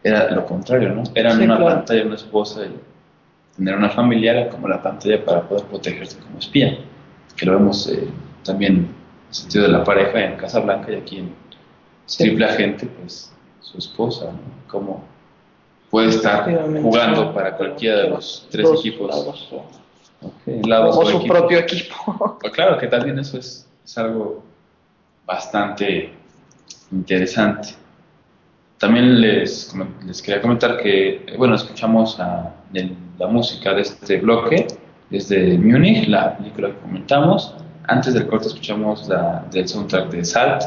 era 0.02 0.30
lo 0.30 0.46
contrario, 0.46 0.90
¿no? 0.94 1.02
Eran 1.14 1.36
Sí, 1.38 1.44
una 1.44 1.56
claro. 1.58 1.74
pantalla, 1.76 2.04
una 2.06 2.14
esposa, 2.14 2.60
y 2.64 3.56
tener 3.56 3.76
una 3.76 3.90
familia 3.90 4.32
era 4.32 4.48
como 4.48 4.68
la 4.68 4.82
pantalla 4.82 5.22
para 5.24 5.42
poder 5.42 5.64
protegerse 5.64 6.18
como 6.20 6.38
espía, 6.38 6.78
que 7.36 7.44
lo 7.46 7.52
vemos 7.52 7.88
eh, 7.88 8.08
también 8.44 8.72
en 8.74 8.78
el 9.28 9.34
sentido 9.34 9.64
de 9.66 9.72
la 9.72 9.84
pareja 9.84 10.24
en 10.24 10.36
Casa 10.36 10.60
Blanca 10.60 10.92
y 10.92 10.94
aquí 10.96 11.18
en 11.18 11.46
Sí. 12.08 12.22
Triple 12.22 12.44
Agente, 12.46 12.86
pues 12.86 13.32
su 13.60 13.78
esposa, 13.78 14.26
¿no? 14.26 14.38
Como 14.70 15.02
puede 15.90 16.08
estar 16.08 16.44
jugando 16.82 17.32
para 17.34 17.56
cualquiera 17.56 17.98
de 18.02 18.10
los 18.10 18.46
tres 18.50 18.68
dos 18.68 18.80
equipos. 18.80 19.08
lados, 19.08 19.48
o- 19.52 19.64
Ok, 20.22 20.66
lados 20.66 20.96
o 20.96 21.04
su 21.06 21.16
equipos. 21.18 21.38
propio 21.38 21.58
equipo. 21.58 22.38
Pues 22.40 22.52
claro 22.54 22.78
que 22.78 22.86
también 22.86 23.18
eso 23.18 23.38
es, 23.38 23.68
es 23.84 23.98
algo 23.98 24.42
bastante 25.26 26.12
interesante. 26.92 27.68
También 28.78 29.20
les, 29.20 29.74
les 30.06 30.20
quería 30.22 30.40
comentar 30.42 30.78
que, 30.78 31.24
bueno, 31.38 31.54
escuchamos 31.54 32.18
a- 32.20 32.54
el- 32.74 32.96
la 33.18 33.26
música 33.26 33.72
de 33.74 33.82
este 33.82 34.18
bloque 34.18 34.66
desde 35.10 35.56
Múnich, 35.58 36.08
la 36.08 36.36
película 36.36 36.68
que 36.68 36.78
comentamos. 36.78 37.54
Antes 37.88 38.14
del 38.14 38.26
corte 38.26 38.48
escuchamos 38.48 39.08
la 39.08 39.44
del 39.50 39.66
soundtrack 39.68 40.10
de 40.10 40.24
Salt, 40.24 40.62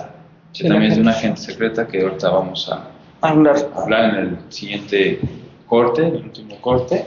que 0.53 0.63
Sí, 0.63 0.67
también 0.67 0.91
es 0.91 0.95
de 0.95 1.01
una 1.03 1.11
gente. 1.13 1.27
agente 1.39 1.41
secreta 1.41 1.85
que 1.87 2.01
ahorita 2.01 2.29
vamos 2.29 2.69
a 2.71 2.88
Hablar. 3.21 3.69
hablar 3.75 4.15
en 4.15 4.15
el 4.15 4.37
siguiente 4.49 5.19
corte, 5.67 6.07
el 6.07 6.23
último 6.23 6.59
corte. 6.61 7.05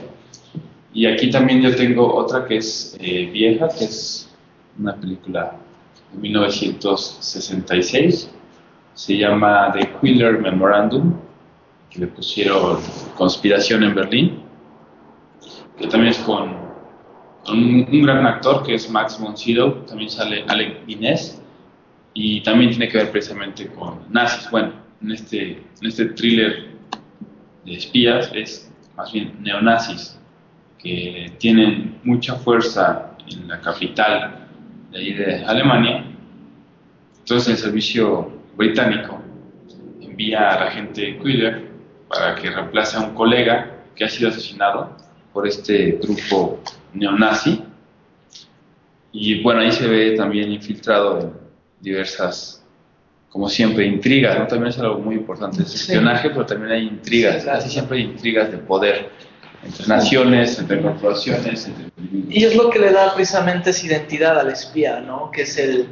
Y 0.93 1.07
aquí 1.07 1.31
también 1.31 1.61
yo 1.61 1.75
tengo 1.75 2.13
otra 2.13 2.45
que 2.45 2.57
es 2.57 2.95
eh, 2.99 3.29
vieja, 3.31 3.67
que 3.67 3.85
es 3.85 4.29
una 4.77 4.95
película 4.95 5.55
de 6.11 6.19
1966. 6.19 8.29
Se 8.93 9.17
llama 9.17 9.71
The 9.73 9.89
Wheeler 10.01 10.37
Memorandum, 10.39 11.15
que 11.89 12.01
le 12.01 12.07
pusieron 12.07 12.77
Conspiración 13.15 13.83
en 13.83 13.95
Berlín, 13.95 14.43
que 15.77 15.87
también 15.87 16.11
es 16.11 16.19
con, 16.19 16.55
un, 17.47 17.87
un 17.91 18.01
gran 18.03 18.27
actor 18.27 18.61
que 18.63 18.75
es 18.75 18.87
Max 18.87 19.19
von 19.19 19.35
Sydow, 19.35 19.83
también 19.87 20.11
sale 20.11 20.45
Alec 20.47 20.85
Guinness, 20.85 21.41
y 22.13 22.41
también 22.41 22.69
tiene 22.69 22.87
que 22.87 22.99
ver 22.99 23.11
precisamente 23.11 23.65
con 23.69 24.01
nazis. 24.09 24.47
Bueno, 24.51 24.82
en 25.03 25.11
este, 25.11 25.51
en 25.51 25.87
este 25.87 26.05
thriller 26.05 26.69
de 27.65 27.73
espías 27.75 28.31
es 28.33 28.71
más 28.95 29.11
bien 29.11 29.33
neonazis 29.41 30.19
que 30.79 31.31
tienen 31.39 31.99
mucha 32.03 32.35
fuerza 32.35 33.15
en 33.31 33.47
la 33.47 33.59
capital 33.61 34.47
de 34.91 34.97
ahí 34.97 35.13
de 35.13 35.43
Alemania. 35.45 36.05
Entonces 37.19 37.49
el 37.49 37.57
servicio 37.57 38.31
británico 38.57 39.21
envía 40.01 40.49
a 40.49 40.59
la 40.59 40.65
agente 40.67 41.17
Quiller 41.19 41.69
para 42.09 42.35
que 42.35 42.49
reemplace 42.49 42.97
a 42.97 43.01
un 43.01 43.15
colega 43.15 43.71
que 43.95 44.03
ha 44.03 44.09
sido 44.09 44.29
asesinado 44.29 44.95
por 45.31 45.47
este 45.47 45.99
grupo 46.01 46.59
neonazi. 46.93 47.63
Y 49.11 49.41
bueno, 49.41 49.61
ahí 49.61 49.71
se 49.71 49.87
ve 49.87 50.15
también 50.17 50.51
infiltrado 50.51 51.19
en 51.19 51.33
diversas, 51.79 52.62
como 53.33 53.49
siempre, 53.49 53.87
intrigas, 53.87 54.37
¿no? 54.37 54.45
También 54.45 54.69
es 54.69 54.77
algo 54.77 54.99
muy 54.99 55.15
importante, 55.15 55.63
es 55.63 55.69
Sí. 55.71 55.77
espionaje, 55.77 56.29
pero 56.29 56.45
también 56.45 56.71
hay 56.71 56.83
intrigas, 56.87 57.41
Sí, 57.41 57.47
casi 57.47 57.69
siempre 57.71 57.97
hay 57.97 58.03
intrigas 58.03 58.51
de 58.51 58.59
poder 58.59 59.09
entre 59.65 59.87
naciones, 59.87 60.59
entre 60.59 60.79
corporaciones, 60.83 61.65
entre. 61.67 61.85
Y 62.29 62.43
es 62.43 62.55
lo 62.55 62.69
que 62.69 62.77
le 62.77 62.91
da 62.91 63.15
precisamente 63.15 63.71
esa 63.71 63.87
identidad 63.87 64.39
al 64.39 64.51
espía, 64.51 64.99
¿no? 64.99 65.31
Que 65.31 65.41
es 65.41 65.57
el 65.57 65.87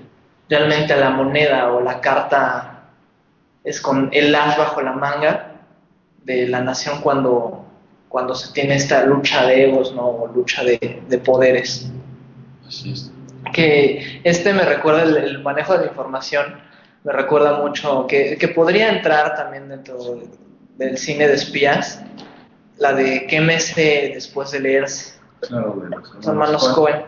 realmente 0.50 0.96
la 0.96 1.10
moneda 1.10 1.72
o 1.74 1.82
la 1.82 2.00
carta 2.00 2.84
es 3.64 3.82
con 3.82 4.10
el 4.14 4.36
as 4.36 4.56
bajo 4.58 4.82
la 4.82 4.92
manga 4.92 5.54
de 6.24 6.48
la 6.48 6.62
nación 6.62 7.02
cuando, 7.02 7.66
cuando 8.08 8.36
se 8.36 8.54
tiene 8.54 8.76
esta 8.76 9.04
lucha 9.06 9.48
de 9.48 9.66
egos, 9.70 9.96
¿no? 9.96 10.06
O 10.06 10.28
lucha 10.28 10.64
de, 10.64 11.02
de 11.10 11.18
poderes. 11.18 11.90
Así 12.68 12.92
es. 12.92 13.12
Que 13.54 14.22
este 14.24 14.54
me 14.54 14.62
recuerda 14.64 15.04
el, 15.04 15.18
el 15.18 15.40
manejo 15.42 15.74
de 15.74 15.80
la 15.80 15.86
información, 15.88 16.70
me 17.04 17.14
recuerda 17.14 17.60
mucho 17.60 18.06
que, 18.08 18.38
que 18.38 18.48
podría 18.50 18.90
entrar 18.90 19.36
también 19.36 19.70
dentro 19.70 19.98
de- 19.98 20.30
del 20.78 20.98
cine 20.98 21.28
de 21.28 21.34
espías, 21.36 22.02
la 22.78 22.94
de 22.94 23.28
quémese 23.28 24.12
después 24.14 24.52
de 24.52 24.60
leerse 24.60 25.20
Claro, 25.42 25.82
son 26.22 26.34
hermanos 26.34 26.68
Cohen. 26.70 27.02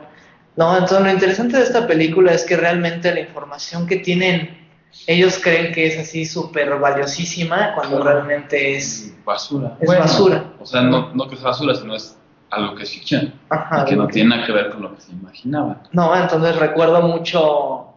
No, 0.55 0.73
entonces 0.77 1.01
lo 1.01 1.11
interesante 1.11 1.57
de 1.57 1.63
esta 1.63 1.85
película 1.87 2.31
es 2.33 2.43
que 2.43 2.57
realmente 2.57 3.13
la 3.13 3.19
información 3.21 3.85
que 3.87 3.97
tienen, 3.97 4.67
ellos 5.07 5.39
creen 5.41 5.71
que 5.73 5.87
es 5.87 5.99
así 5.99 6.25
súper 6.25 6.77
valiosísima 6.79 7.73
cuando 7.75 8.03
realmente 8.03 8.75
es... 8.75 9.13
basura. 9.25 9.77
Es 9.79 9.87
basura. 9.89 10.43
O 10.59 10.65
sea, 10.65 10.81
no, 10.81 11.13
no 11.13 11.27
que 11.27 11.35
es 11.35 11.41
basura, 11.41 11.73
sino 11.75 11.95
es 11.95 12.15
algo 12.51 12.75
que 12.75 12.83
es 12.83 12.91
ficción. 12.91 13.33
Ajá, 13.49 13.83
y 13.83 13.89
que 13.89 13.95
no 13.95 14.07
tiene 14.07 14.29
nada 14.35 14.45
que 14.45 14.51
ver 14.51 14.69
con 14.71 14.81
lo 14.83 14.95
que 14.95 15.01
se 15.01 15.11
imaginaba. 15.11 15.81
No, 15.91 16.15
entonces 16.15 16.55
recuerdo 16.55 17.01
mucho 17.03 17.92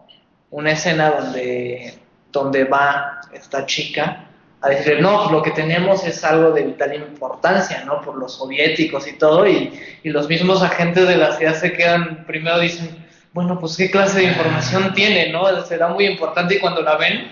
una 0.50 0.72
escena 0.72 1.10
donde, 1.10 1.94
donde 2.32 2.64
va 2.64 3.20
esta 3.32 3.66
chica 3.66 4.26
a 4.62 4.68
decir, 4.70 5.00
no, 5.00 5.18
pues 5.20 5.32
lo 5.32 5.42
que 5.42 5.50
tenemos 5.50 6.04
es 6.04 6.24
algo 6.24 6.50
de 6.50 6.62
vital 6.64 6.94
importancia, 6.94 7.84
¿no? 7.84 8.00
Por 8.00 8.16
los 8.16 8.36
soviéticos 8.36 9.06
y 9.06 9.12
todo, 9.12 9.46
y, 9.46 9.78
y 10.02 10.10
los 10.10 10.28
mismos 10.28 10.62
agentes 10.62 11.06
de 11.06 11.16
la 11.16 11.36
ciudad 11.36 11.54
se 11.54 11.72
quedan, 11.72 12.24
primero 12.26 12.58
dicen, 12.58 13.06
bueno, 13.32 13.58
pues 13.60 13.76
qué 13.76 13.90
clase 13.90 14.20
de 14.20 14.24
información 14.24 14.94
tiene, 14.94 15.30
¿no? 15.30 15.62
Será 15.64 15.88
muy 15.88 16.06
importante 16.06 16.56
y 16.56 16.58
cuando 16.58 16.80
la 16.80 16.96
ven, 16.96 17.30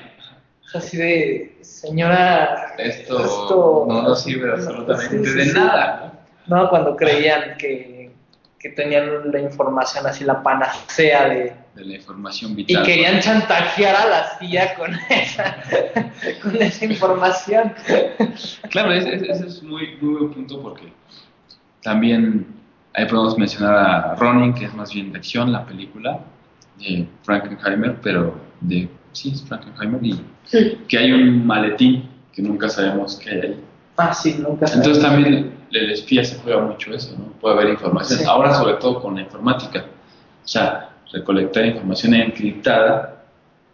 es 0.66 0.76
así 0.76 0.96
de, 0.98 1.56
señora, 1.62 2.74
Esto, 2.76 3.86
no 3.88 4.02
nos 4.02 4.22
sirve 4.22 4.52
absolutamente 4.52 5.24
Sí, 5.26 5.32
sí, 5.32 5.38
de 5.38 5.44
sí. 5.46 5.52
nada. 5.54 6.12
No, 6.46 6.68
cuando 6.68 6.94
creían 6.94 7.56
que, 7.56 8.10
que 8.58 8.68
tenían 8.68 9.32
la 9.32 9.40
información 9.40 10.06
así, 10.06 10.24
la 10.24 10.42
panacea 10.42 11.28
de, 11.28 11.63
De 11.74 11.84
la 11.84 11.96
información 11.96 12.52
y 12.52 12.54
vital. 12.56 12.84
querían 12.84 13.20
chantajear 13.20 13.96
a 13.96 14.08
la 14.08 14.38
CIA 14.38 14.74
con 14.76 14.92
esa, 15.10 15.56
con 16.42 16.62
esa 16.62 16.84
información. 16.84 17.72
Claro, 18.70 18.92
ese, 18.92 19.16
es 19.28 19.62
muy, 19.62 19.96
muy 20.00 20.14
buen 20.14 20.34
punto 20.34 20.62
porque 20.62 20.92
también 21.82 22.46
ahí 22.94 23.06
podemos 23.06 23.36
mencionar 23.36 23.74
a 23.74 24.14
Ronin, 24.14 24.54
que 24.54 24.66
es 24.66 24.74
más 24.74 24.92
bien 24.92 25.12
de 25.12 25.18
acción, 25.18 25.50
la 25.50 25.66
película 25.66 26.20
de 26.78 27.08
Frankenheimer, 27.22 27.96
pero 28.00 28.34
de, 28.60 28.88
sí, 29.12 29.32
es 29.32 29.42
Frankenheimer, 29.42 30.00
y 30.04 30.20
que 30.88 30.98
hay 30.98 31.12
un 31.12 31.46
maletín 31.46 32.08
que 32.32 32.42
nunca 32.42 32.68
sabemos 32.68 33.16
qué 33.16 33.30
hay 33.30 33.40
ahí. 33.40 33.60
Ah, 33.96 34.12
sí, 34.12 34.36
nunca 34.38 34.66
sabía. 34.66 34.82
Entonces 34.82 35.02
también 35.02 35.54
el 35.70 35.90
espía 35.90 36.24
se 36.24 36.38
juega 36.38 36.60
mucho 36.62 36.94
eso, 36.94 37.16
¿no? 37.18 37.26
Puede 37.40 37.54
haber 37.56 37.70
información. 37.70 38.18
Sí. 38.20 38.24
Ahora 38.26 38.54
sobre 38.54 38.74
todo 38.74 39.00
con 39.00 39.14
la 39.14 39.22
informática. 39.22 39.84
O 40.44 40.48
sea, 40.48 40.90
recolectar 41.14 41.64
información 41.64 42.14
encriptada, 42.14 43.24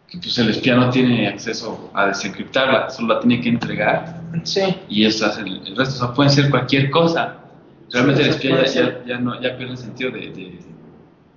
que 0.09 0.19
pues 0.19 0.37
el 0.39 0.51
espía 0.51 0.75
no 0.77 0.91
tiene 0.91 1.29
acceso 1.29 1.91
a 1.95 2.07
desencriptarla, 2.07 2.91
solo 2.91 3.15
la 3.15 3.21
tiene 3.21 3.41
que 3.41 3.49
entregar 3.49 4.21
Sí, 4.45 4.63
y 4.89 5.05
eso 5.05 5.27
hace 5.27 5.41
el, 5.43 5.67
el 5.67 5.77
resto. 5.77 5.97
O 5.97 6.07
sea, 6.07 6.15
pueden 6.15 6.31
ser 6.31 6.51
cualquier 6.51 6.91
cosa. 6.91 7.37
Realmente 7.93 8.23
Sí, 8.23 8.29
el 8.29 8.35
espía 8.35 8.65
ya, 8.65 9.05
ya, 9.05 9.19
no, 9.19 9.41
ya 9.41 9.57
pierde 9.57 9.73
el 9.73 9.79
sentido 9.79 10.11
de, 10.13 10.21
de- 10.21 10.59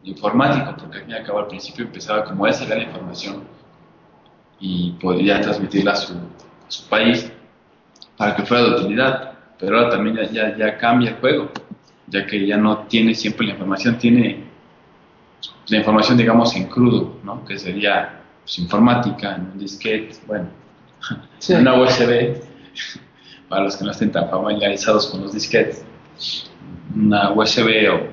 de 0.04 0.10
informático, 0.10 0.76
porque 0.78 0.98
al 0.98 1.04
fin 1.06 1.12
y 1.12 1.16
al 1.16 1.24
cabo 1.24 1.40
al 1.40 1.48
principio 1.48 1.86
empezaba 1.86 2.24
como 2.26 2.46
esa 2.46 2.66
la 2.68 2.84
información 2.84 3.44
y 4.60 4.92
podría 5.02 5.42
transmitirla 5.42 5.94
a 5.94 5.96
su, 5.96 6.14
a 6.14 6.70
su 6.72 6.88
país 6.90 7.32
para 8.18 8.36
que 8.36 8.44
fuera 8.44 8.64
de 8.64 8.70
utilidad. 8.76 9.32
Pero 9.60 9.78
ahora 9.78 9.90
también 9.92 10.16
ya, 10.18 10.30
ya, 10.32 10.58
ya 10.58 10.78
cambia 10.78 11.12
el 11.12 11.16
juego, 11.18 11.52
ya 12.08 12.26
que 12.26 12.46
ya 12.46 12.58
no 12.58 12.80
tiene 12.80 13.16
siempre 13.16 13.48
la 13.48 13.54
información, 13.54 13.98
tiene 13.98 14.44
la 15.68 15.78
información, 15.78 16.18
digamos, 16.18 16.56
en 16.56 16.68
crudo, 16.68 17.20
¿no? 17.24 17.44
Que 17.46 17.58
sería 17.58 18.22
pues, 18.42 18.60
informática, 18.60 19.36
en 19.36 19.52
un 19.54 19.58
disquete, 19.58 20.16
bueno, 20.28 20.48
sí. 21.40 21.54
en 21.54 21.62
una 21.62 21.76
USB, 21.82 22.42
para 23.50 23.64
los 23.64 23.78
que 23.78 23.86
no 23.86 23.92
estén 23.92 24.12
tan 24.12 24.30
familiarizados 24.30 25.08
con 25.08 25.22
los 25.22 25.34
disquetes, 25.34 25.86
una 26.96 27.32
USB 27.32 27.90
o 27.92 28.08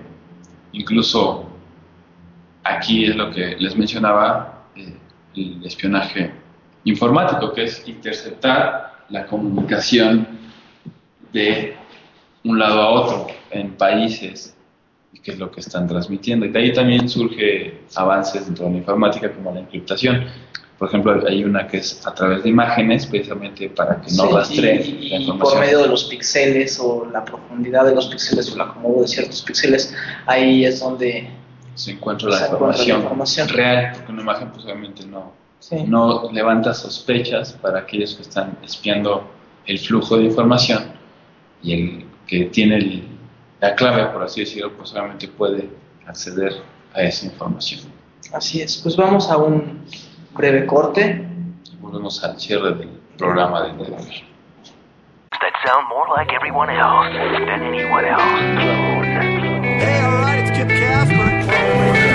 incluso 0.72 1.48
aquí 2.62 3.06
es 3.06 3.16
lo 3.16 3.30
que 3.30 3.56
les 3.58 3.76
mencionaba, 3.76 4.64
eh, 4.76 4.96
el 5.34 5.64
espionaje 5.64 6.32
informático, 6.84 7.52
que 7.52 7.64
es 7.64 7.86
interceptar 7.86 9.04
la 9.08 9.26
comunicación 9.26 10.26
de 11.32 11.76
un 12.44 12.58
lado 12.58 12.80
a 12.80 12.88
otro 12.90 13.26
en 13.50 13.72
países 13.76 14.56
qué 15.22 15.32
es 15.32 15.38
lo 15.38 15.50
que 15.50 15.60
están 15.60 15.86
transmitiendo. 15.86 16.46
Y 16.46 16.50
de 16.50 16.58
ahí 16.58 16.72
también 16.72 17.08
surge 17.08 17.80
avances 17.96 18.46
dentro 18.46 18.66
de 18.66 18.72
la 18.72 18.76
informática 18.78 19.30
como 19.32 19.52
la 19.52 19.60
encriptación. 19.60 20.24
Por 20.78 20.88
ejemplo, 20.88 21.22
hay 21.28 21.44
una 21.44 21.66
que 21.66 21.76
es 21.76 22.06
a 22.06 22.14
través 22.14 22.42
de 22.42 22.48
imágenes, 22.48 23.04
precisamente 23.06 23.68
para 23.68 24.00
que 24.00 24.10
no 24.12 24.28
Sí, 24.28 24.32
rastreen 24.34 24.80
y, 24.82 25.08
la 25.10 25.16
por 25.16 25.20
información. 25.20 25.60
medio 25.60 25.78
de 25.82 25.88
los 25.88 26.04
píxeles 26.04 26.80
o 26.80 27.06
la 27.12 27.22
profundidad 27.24 27.84
de 27.84 27.94
los 27.94 28.06
píxeles 28.06 28.50
o 28.50 28.54
el 28.54 28.60
acomodo 28.62 29.02
de 29.02 29.08
ciertos 29.08 29.42
píxeles, 29.42 29.94
ahí 30.24 30.64
es 30.64 30.80
donde 30.80 31.28
se 31.74 31.90
encuentra 31.92 32.30
la, 32.30 32.36
Se 32.38 32.44
encuentra 32.46 32.66
la 32.66 32.72
información, 32.72 33.00
información. 33.02 33.48
real, 33.50 33.92
porque 33.94 34.12
una 34.12 34.22
imagen 34.22 34.48
pues 34.52 34.64
obviamente 34.64 35.04
no, 35.06 35.32
sí. 35.58 35.76
no 35.86 36.32
levanta 36.32 36.72
sospechas 36.72 37.52
para 37.60 37.80
aquellos 37.80 38.14
que 38.14 38.22
están 38.22 38.56
espiando 38.64 39.30
el 39.66 39.78
flujo 39.78 40.16
de 40.16 40.24
información 40.24 40.92
y 41.62 41.72
el 41.74 42.04
que 42.26 42.46
tiene 42.46 42.76
el- 42.76 43.04
la 43.60 43.74
clave, 43.74 44.06
por 44.06 44.22
así 44.22 44.40
decirlo, 44.40 44.72
pues 44.72 44.92
obviamente 44.92 45.28
puede 45.28 45.70
acceder 46.06 46.62
a 46.94 47.02
esa 47.02 47.26
información. 47.26 47.80
Así 48.32 48.62
es. 48.62 48.76
Pues 48.78 48.96
vamos 48.96 49.30
a 49.30 49.36
un 49.36 49.84
breve 50.34 50.66
corte. 50.66 51.26
Y 51.70 51.76
volvemos 51.76 52.22
al 52.24 52.38
cierre 52.38 52.74
del 52.74 52.90
programa 53.18 53.62
de 53.62 53.70
hoy. 53.72 54.24
That 55.40 55.54
sound 55.64 55.88
more 55.88 56.08
like 56.16 56.32
everyone 56.34 56.70
else 56.70 57.12
than 57.14 57.62
anyone 57.62 58.04
else. 58.04 58.20
Hey, 59.80 60.02
alright, 60.02 60.40
it's 60.40 60.50
Kip 60.50 60.68
Casper. 60.68 62.09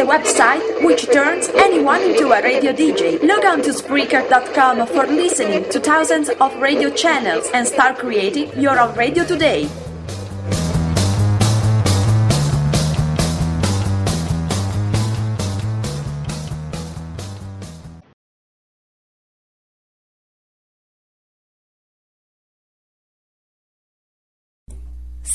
the 0.00 0.06
website 0.06 0.82
which 0.82 1.04
turns 1.12 1.50
anyone 1.50 2.00
into 2.00 2.32
a 2.32 2.42
radio 2.42 2.72
DJ. 2.72 3.22
Log 3.22 3.44
on 3.44 3.60
to 3.60 3.70
Spreaker.com 3.70 4.86
for 4.86 5.06
listening 5.06 5.68
to 5.68 5.78
thousands 5.78 6.30
of 6.30 6.56
radio 6.56 6.88
channels 6.88 7.50
and 7.52 7.66
start 7.66 7.98
creating 7.98 8.48
your 8.58 8.80
own 8.80 8.94
radio 8.96 9.24
today. 9.26 9.68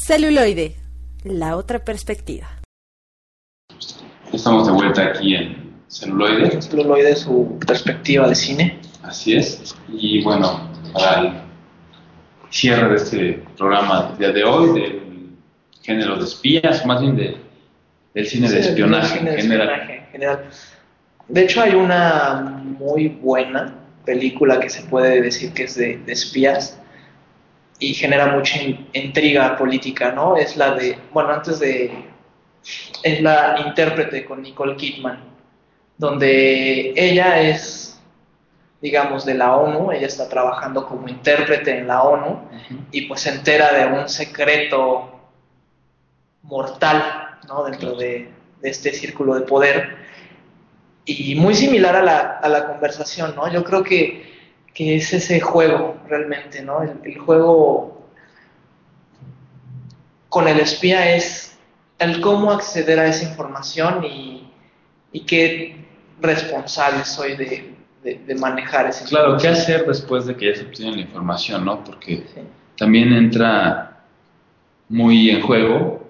Celuloide, 0.08 0.76
la 1.24 1.56
otra 1.56 1.80
perspectiva. 1.80 2.65
Estamos 4.36 4.68
de 4.68 4.74
vuelta 4.74 5.06
aquí 5.06 5.36
en 5.36 5.74
Celuloide, 5.88 6.62
Celuloide, 6.62 7.16
su 7.16 7.58
perspectiva 7.66 8.28
de 8.28 8.36
cine. 8.36 8.80
así 9.04 9.36
es. 9.36 9.76
Y 9.90 10.22
bueno, 10.24 10.70
para 10.94 11.22
el 11.22 11.34
cierre 12.50 12.90
de 12.90 12.96
este 12.96 13.44
programa 13.58 14.10
del 14.10 14.18
día 14.18 14.32
de 14.32 14.44
hoy, 14.44 14.80
del 14.82 15.02
género 15.82 16.18
de 16.18 16.24
espías, 16.26 16.86
más 16.86 17.02
bien 17.02 17.16
de, 17.16 17.38
del 18.14 18.26
cine 18.28 18.50
de 18.50 18.60
espionaje 18.60 19.20
en 19.20 19.26
general. 19.38 19.70
espionaje 19.70 19.96
en 20.06 20.12
general. 20.12 20.46
De 21.28 21.42
hecho, 21.44 21.62
hay 21.62 21.74
una 21.76 22.62
muy 22.80 23.08
buena 23.08 23.74
película 24.06 24.60
que 24.60 24.70
se 24.70 24.84
puede 24.84 25.22
decir 25.22 25.54
que 25.54 25.64
es 25.64 25.76
de, 25.76 25.98
de 26.06 26.14
espías 26.14 26.80
y 27.80 27.94
genera 27.94 28.28
mucha 28.36 28.62
in- 28.62 28.88
intriga 28.94 29.58
política, 29.58 30.12
¿no? 30.12 30.36
Es 30.38 30.56
la 30.58 30.76
de, 30.76 30.98
bueno, 31.14 31.32
antes 31.32 31.60
de, 31.60 31.92
es 33.04 33.22
la 33.22 33.62
intérprete 33.66 34.26
con 34.26 34.42
Nicole 34.42 34.76
Kidman, 34.76 35.24
donde 35.98 36.94
ella 36.96 37.42
es, 37.42 38.00
digamos, 38.82 39.26
de 39.26 39.36
la 39.36 39.56
ONU, 39.56 39.92
ella 39.92 40.08
está 40.08 40.28
trabajando 40.28 40.88
como 40.88 41.08
intérprete 41.08 41.78
en 41.78 41.88
la 41.88 42.04
ONU 42.04 42.40
y 42.92 43.02
pues 43.02 43.22
se 43.22 43.30
entera 43.30 43.74
de 43.74 44.00
un 44.00 44.10
secreto 44.10 45.12
mortal 46.44 47.40
¿no? 47.48 47.64
dentro 47.66 47.96
de, 47.96 48.30
de 48.62 48.70
este 48.70 48.94
círculo 48.94 49.36
de 49.36 49.42
poder 49.42 50.06
y 51.06 51.36
muy 51.36 51.54
similar 51.54 51.96
a 51.96 52.02
la, 52.02 52.20
a 52.42 52.50
la 52.50 52.68
conversación, 52.68 53.36
¿no? 53.36 53.52
Yo 53.52 53.64
creo 53.64 53.84
que, 53.84 54.34
que 54.74 54.96
es 54.96 55.14
ese 55.14 55.40
juego 55.40 55.98
realmente, 56.08 56.64
¿no? 56.64 56.82
El, 56.82 57.00
el 57.04 57.20
juego 57.20 58.10
con 60.30 60.48
el 60.48 60.60
espía 60.60 61.16
es 61.16 61.55
el 62.00 62.22
cómo 62.22 62.52
acceder 62.52 63.00
a 63.00 63.08
esa 63.08 63.24
información 63.30 64.04
y, 64.04 64.48
y 65.12 65.22
qué 65.22 65.76
responsable 66.22 67.06
soy 67.06 67.36
de, 67.36 67.74
de- 68.04 68.20
de 68.26 68.36
manejar 68.36 68.88
esa 68.88 69.06
Claro, 69.06 69.38
¿qué 69.38 69.48
hacer 69.50 69.86
después 69.86 70.26
de 70.26 70.36
que 70.36 70.48
ya 70.52 70.56
se 70.56 70.66
obtiene 70.66 70.96
la 70.96 71.02
información, 71.02 71.66
no? 71.66 71.84
Porque 71.84 72.18
Sí. 72.34 72.42
también 72.78 73.14
entra 73.14 74.04
muy 74.90 75.30
en 75.32 75.42
juego 75.42 76.06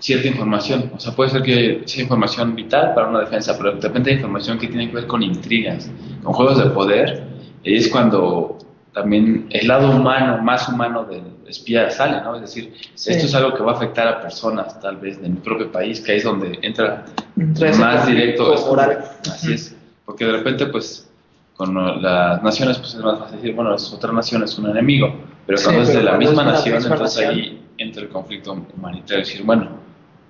cierta 0.00 0.26
información. 0.28 0.90
O 0.94 1.00
sea, 1.00 1.12
puede 1.14 1.30
ser 1.30 1.42
que 1.42 1.82
sea 1.86 2.02
información 2.02 2.54
vital 2.54 2.94
para 2.94 3.08
una 3.08 3.20
defensa, 3.20 3.56
pero 3.56 3.72
de 3.72 3.80
repente 3.80 4.10
hay 4.10 4.16
información 4.16 4.58
que 4.58 4.68
tiene 4.68 4.88
que 4.88 4.94
ver 4.96 5.06
con 5.06 5.22
intrigas, 5.22 5.90
con 6.22 6.32
juegos 6.32 6.58
de 6.62 6.70
poder. 6.70 7.24
Y 7.62 7.76
es 7.76 7.88
cuando 7.88 8.58
también 8.92 9.46
el 9.50 9.66
lado 9.68 9.90
humano, 9.90 10.38
más 10.42 10.68
humano 10.68 11.04
del 11.04 11.22
espía 11.54 11.90
sale, 11.90 12.20
¿no? 12.22 12.34
Es 12.36 12.42
decir, 12.42 12.72
Sí. 12.94 13.10
esto 13.12 13.26
es 13.26 13.34
algo 13.34 13.54
que 13.54 13.62
va 13.62 13.72
a 13.72 13.76
afectar 13.76 14.06
a 14.08 14.20
personas, 14.20 14.78
tal 14.80 14.96
vez, 14.98 15.20
de 15.20 15.28
mi 15.28 15.36
propio 15.36 15.70
país, 15.72 16.00
que 16.00 16.12
ahí 16.12 16.18
es 16.18 16.24
donde 16.24 16.58
entra 16.62 17.04
Entre 17.36 17.70
ese 17.70 17.80
más 17.80 18.06
directo. 18.06 18.54
es 18.54 18.60
como- 18.60 18.80
así 18.80 19.52
es. 19.54 19.76
Porque 20.04 20.24
de 20.26 20.32
repente, 20.32 20.66
pues, 20.66 21.10
con 21.56 22.02
las 22.02 22.42
naciones, 22.42 22.78
pues 22.78 22.94
es 22.94 23.00
más 23.00 23.18
fácil 23.18 23.36
decir, 23.36 23.54
bueno, 23.54 23.74
es 23.74 23.92
otra 23.92 24.12
nación, 24.12 24.42
es 24.42 24.58
un 24.58 24.68
enemigo. 24.68 25.14
Pero 25.46 25.58
Sí, 25.58 25.64
cuando 25.64 25.82
es 25.82 25.88
de 25.94 26.02
la 26.02 26.16
misma 26.16 26.42
es 26.42 26.48
nación, 26.48 26.74
misma 26.76 26.94
entonces 26.94 27.20
nación. 27.24 27.34
ahí 27.40 27.62
entra 27.78 28.02
el 28.02 28.08
conflicto 28.08 28.52
humanitario. 28.76 29.18
Decir, 29.24 29.42
bueno, 29.44 29.68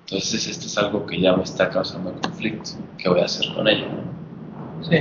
entonces 0.05 0.47
esto 0.47 0.65
es 0.67 0.77
algo 0.77 1.05
que 1.05 1.19
ya 1.19 1.35
me 1.35 1.43
está 1.43 1.69
causando 1.69 2.11
conflicto. 2.21 2.71
¿Qué 2.97 3.09
voy 3.09 3.21
a 3.21 3.25
hacer 3.25 3.53
con 3.53 3.67
ello? 3.67 3.87
Sí. 4.81 4.97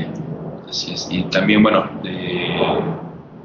Así 0.68 0.94
es. 0.94 1.08
Y 1.10 1.22
también, 1.24 1.62
bueno, 1.62 1.88
de- 2.02 2.58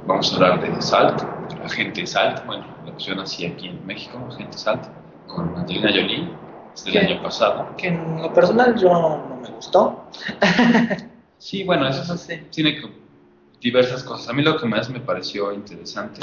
vamos 0.07 0.31
a 0.31 0.35
hablar 0.35 0.61
de 0.61 0.81
Salt, 0.81 1.21
Agente 1.69 2.05
Salt. 2.07 2.45
Bueno, 2.45 2.65
la 2.85 2.93
pusieron 2.93 3.21
así 3.23 3.45
aquí 3.45 3.67
en 3.67 3.85
México, 3.85 4.17
Agente 4.31 4.57
Salt, 4.57 4.83
con 5.27 5.55
Angelina 5.57 5.89
Jolie, 5.89 6.27
es 6.75 6.83
del 6.85 6.93
Sí. 6.93 6.99
año 6.99 7.21
pasado. 7.21 7.75
que 7.77 7.87
en 7.87 8.21
lo 8.21 8.33
personal 8.33 8.75
yo 8.79 8.89
no 8.89 9.39
me 9.41 9.49
gustó. 9.49 10.05
Sí, 11.41 11.63
bueno, 11.63 11.87
eso 11.87 12.17
sé. 12.17 12.43
tiene 12.51 12.81
diversas 13.61 14.03
cosas. 14.03 14.27
A 14.29 14.33
mí 14.33 14.43
lo 14.43 14.57
que 14.57 14.65
más 14.65 14.89
me 14.89 14.99
pareció 14.99 15.53
interesante, 15.53 16.19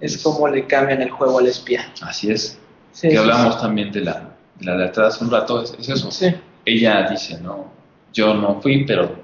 Es 0.00 0.22
como 0.22 0.48
le 0.48 0.66
cambian 0.66 1.00
el 1.00 1.10
juego 1.10 1.38
al 1.38 1.46
espía. 1.46 1.90
así 2.02 2.30
es, 2.30 2.58
Sí, 2.92 3.08
que 3.08 3.12
sí, 3.14 3.16
hablamos 3.16 3.58
también 3.60 3.90
de 3.90 4.02
la, 4.02 4.34
de 4.56 4.66
la 4.66 4.76
lealtad 4.76 5.06
hace 5.06 5.24
un 5.24 5.30
rato, 5.30 5.62
es, 5.62 5.74
es 5.78 5.88
eso. 5.88 6.10
Sí. 6.10 6.26
Ella 6.66 7.08
dice, 7.08 7.40
no, 7.40 7.70
yo 8.12 8.34
no 8.34 8.60
fui, 8.60 8.84
pero 8.84 9.14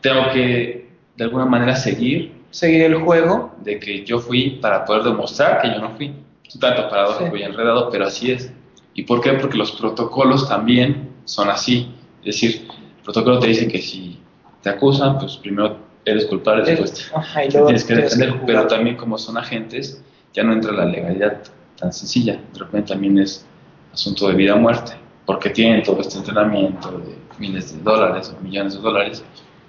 tengo 0.00 0.30
que 0.32 0.88
de 1.16 1.24
alguna 1.24 1.44
manera 1.44 1.76
seguir 1.76 2.37
Seguir 2.50 2.82
el 2.82 2.94
juego. 2.96 3.54
de 3.62 3.78
que 3.78 4.04
yo 4.04 4.18
fui 4.18 4.58
para 4.62 4.84
poder 4.84 5.02
demostrar 5.02 5.60
que 5.60 5.68
yo 5.68 5.78
no 5.80 5.90
fui. 5.96 6.06
Un 6.54 6.60
tanto 6.60 6.88
paradójico 6.88 7.36
Sí. 7.36 7.40
y 7.42 7.44
enredado, 7.44 7.90
pero 7.90 8.06
así 8.06 8.30
es. 8.32 8.50
¿Y 8.94 9.02
por 9.02 9.20
qué? 9.20 9.32
Porque 9.34 9.56
los 9.58 9.72
protocolos 9.72 10.48
también 10.48 11.10
son 11.24 11.50
así. 11.50 11.92
Es 12.24 12.40
decir, 12.40 12.66
el 12.98 13.02
protocolo 13.04 13.38
te 13.38 13.48
dice 13.48 13.68
que 13.68 13.80
si 13.82 14.18
te 14.62 14.70
acusan, 14.70 15.18
pues 15.18 15.36
primero 15.36 15.76
eres 16.04 16.24
culpable, 16.26 16.64
después 16.64 17.10
Ajá, 17.14 17.44
y 17.44 17.48
te 17.48 17.52
luego 17.54 17.66
tienes 17.66 17.84
que 17.84 17.94
defender. 17.96 18.30
jugar. 18.30 18.46
pero 18.46 18.66
también 18.66 18.96
como 18.96 19.18
son 19.18 19.36
agentes, 19.36 20.02
ya 20.32 20.42
no 20.42 20.52
entra 20.54 20.72
la 20.72 20.86
legalidad 20.86 21.42
tan 21.78 21.92
sencilla. 21.92 22.40
De 22.54 22.58
repente 22.60 22.94
también 22.94 23.18
es 23.18 23.46
asunto 23.92 24.26
de 24.28 24.34
vida 24.34 24.54
o 24.54 24.58
muerte, 24.58 24.92
porque 25.26 25.50
tienen 25.50 25.82
todo 25.82 26.00
este 26.00 26.16
entrenamiento 26.18 26.92
de 26.98 27.14
miles 27.38 27.76
de 27.76 27.82
dólares 27.82 28.34
o 28.36 28.42
millones 28.42 28.74
de 28.74 28.80
dólares. 28.80 29.22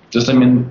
Entonces 0.05 0.29
también, 0.29 0.69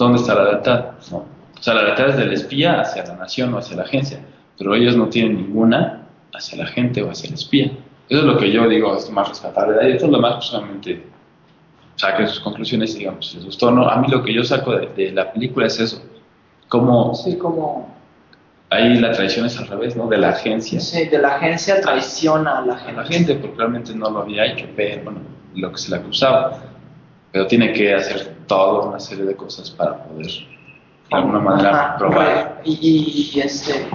¿dónde 0.00 0.18
está 0.18 0.34
la 0.34 0.44
lealtad? 0.44 0.84
¿no? 1.10 1.18
O 1.18 1.62
sea, 1.62 1.74
la 1.74 1.82
lealtad 1.84 2.08
es 2.08 2.16
del 2.16 2.32
espía 2.32 2.80
hacia 2.80 3.04
la 3.04 3.14
nación 3.16 3.52
o 3.54 3.58
hacia 3.58 3.76
la 3.76 3.82
agencia, 3.82 4.18
pero 4.58 4.74
ellos 4.74 4.96
no 4.96 5.08
tienen 5.08 5.36
ninguna 5.36 6.06
hacia 6.32 6.58
la 6.58 6.66
gente 6.66 7.02
o 7.02 7.10
hacia 7.10 7.28
el 7.28 7.34
espía. 7.34 7.66
Eso 8.08 8.20
es 8.20 8.24
lo 8.24 8.38
que 8.38 8.50
yo 8.50 8.66
digo 8.68 8.96
es 8.96 9.08
más 9.10 9.28
rescatable 9.28 9.74
de 9.74 9.84
ahí. 9.84 9.92
Esto 9.92 10.06
es 10.06 10.12
lo 10.12 10.20
más 10.20 10.34
personalmente 10.34 11.06
saquen 11.96 12.26
sus 12.26 12.40
conclusiones 12.40 12.94
y 12.94 13.00
digamos 13.00 13.26
si 13.28 13.36
les 13.36 13.44
gustó 13.44 13.68
o 13.68 13.70
no. 13.70 13.88
A 13.88 13.96
mí 13.96 14.08
lo 14.08 14.22
que 14.22 14.32
yo 14.32 14.42
saco 14.42 14.74
de, 14.74 14.86
de 14.88 15.12
la 15.12 15.30
película 15.32 15.66
es 15.66 15.78
eso, 15.78 16.02
cómo 16.68 17.14
Sí, 17.14 17.36
como 17.36 17.94
ahí 18.70 18.98
la 18.98 19.12
traición 19.12 19.44
es 19.46 19.58
al 19.58 19.66
revés, 19.66 19.96
¿no? 19.96 20.08
De 20.08 20.16
la 20.16 20.30
agencia 20.30 20.80
sí, 20.80 21.04
de 21.04 21.18
la 21.18 21.36
agencia 21.36 21.80
traiciona 21.80 22.58
a 22.58 22.62
la 22.62 22.72
a 22.72 22.78
gente. 22.78 23.00
la 23.02 23.06
gente, 23.06 23.34
porque 23.34 23.56
realmente 23.58 23.94
no 23.94 24.10
lo 24.10 24.20
había 24.20 24.46
hecho, 24.46 24.66
pero 24.74 25.04
bueno, 25.04 25.20
lo 25.54 25.72
que 25.72 25.78
se 25.78 25.90
le 25.90 25.96
acusaba. 25.96 26.62
Pero 27.32 27.46
tiene 27.46 27.72
que 27.72 27.94
hacer 27.94 28.36
toda 28.46 28.88
una 28.88 29.00
serie 29.00 29.24
de 29.24 29.36
cosas 29.36 29.70
para 29.70 30.02
poder, 30.04 30.26
de 30.26 31.16
alguna 31.16 31.38
manera, 31.38 31.70
Ajá, 31.70 31.98
probar. 31.98 32.62
y, 32.64 33.30
y, 33.34 33.40
este 33.40 33.88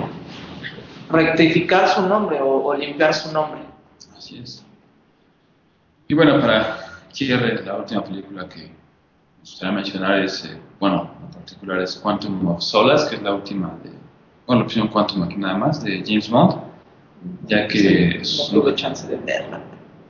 rectificar 1.10 1.88
su 1.88 2.02
nombre 2.08 2.42
o, 2.42 2.64
o 2.66 2.74
limpiar 2.74 3.14
su 3.14 3.32
nombre. 3.32 3.62
Así 4.18 4.40
es. 4.40 4.66
Y 6.08 6.14
bueno, 6.14 6.40
para 6.40 6.78
cierre, 7.12 7.64
la 7.64 7.78
última 7.78 8.04
película 8.04 8.48
que 8.48 8.60
me 8.62 9.40
gustaría 9.42 9.74
mencionar 9.74 10.20
es, 10.20 10.46
eh, 10.46 10.58
bueno, 10.80 11.10
en 11.24 11.32
particular 11.32 11.80
es 11.82 11.96
Quantum 11.96 12.48
of 12.48 12.62
Solace, 12.62 13.10
que 13.10 13.16
es 13.16 13.22
la 13.22 13.34
última 13.34 13.70
de, 13.84 13.92
bueno, 14.46 14.62
la 14.62 14.66
opción 14.66 14.88
Quantum 14.88 15.24
aquí 15.24 15.36
nada 15.38 15.58
más, 15.58 15.84
de 15.84 16.04
James 16.06 16.30
Bond, 16.30 16.62
ya 17.48 17.68
que 17.68 18.18
es, 18.20 18.50
no 18.54 18.62
tuve 18.62 18.76
chance 18.76 19.08
de 19.08 19.18
verla. 19.18 19.62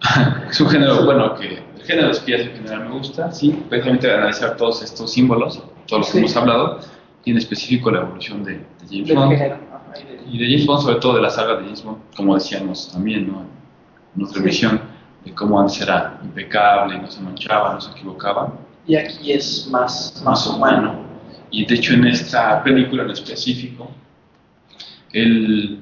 es 0.50 0.60
un 0.60 0.70
género, 0.70 1.06
bueno, 1.06 1.36
que 1.36 1.64
el 1.86 1.92
género 1.92 2.08
de 2.08 2.14
espías 2.14 2.42
en 2.42 2.52
general 2.54 2.86
me 2.90 2.98
gusta, 2.98 3.32
sí, 3.32 3.64
precisamente 3.70 4.12
analizar 4.12 4.58
todos 4.58 4.82
estos 4.82 5.12
símbolos, 5.12 5.62
todos 5.88 6.00
los 6.02 6.08
que 6.08 6.12
Sí. 6.14 6.18
hemos 6.20 6.36
hablado, 6.36 6.80
y 7.24 7.32
en 7.32 7.38
específico 7.38 7.92
la 7.92 8.02
evolución 8.02 8.44
de, 8.44 8.54
de 8.54 8.64
James 8.90 9.14
Bond. 9.14 9.34
Ajá, 9.34 9.60
y 10.00 10.04
de- 10.04 10.22
Y 10.32 10.38
de 10.40 10.46
James 10.46 10.66
Bond, 10.66 10.82
sobre 10.82 10.96
todo 10.98 11.16
de 11.16 11.22
la 11.22 11.30
saga 11.30 11.56
de 11.58 11.64
James 11.66 11.84
Bond, 11.84 11.98
como 12.16 12.34
decíamos 12.36 12.92
también, 12.92 13.28
¿no? 13.32 13.42
En 13.42 13.48
nuestra 14.16 14.40
Sí. 14.42 14.44
emisión, 14.48 14.82
de 15.24 15.34
cómo 15.34 15.60
antes 15.60 15.82
era 15.82 16.20
impecable, 16.24 16.98
no 17.00 17.10
se 17.10 17.20
manchaba, 17.22 17.74
no 17.74 17.82
se 17.82 17.92
equivocaba, 17.92 18.54
Y 18.88 18.96
aquí 18.96 19.32
es 19.32 19.68
más, 19.72 20.22
más 20.24 20.46
humano. 20.46 21.04
Y 21.50 21.66
de 21.66 21.74
hecho 21.76 21.94
en 21.96 22.06
esta 22.06 22.64
película 22.64 23.02
en 23.04 23.10
específico, 23.12 23.90
él 25.12 25.80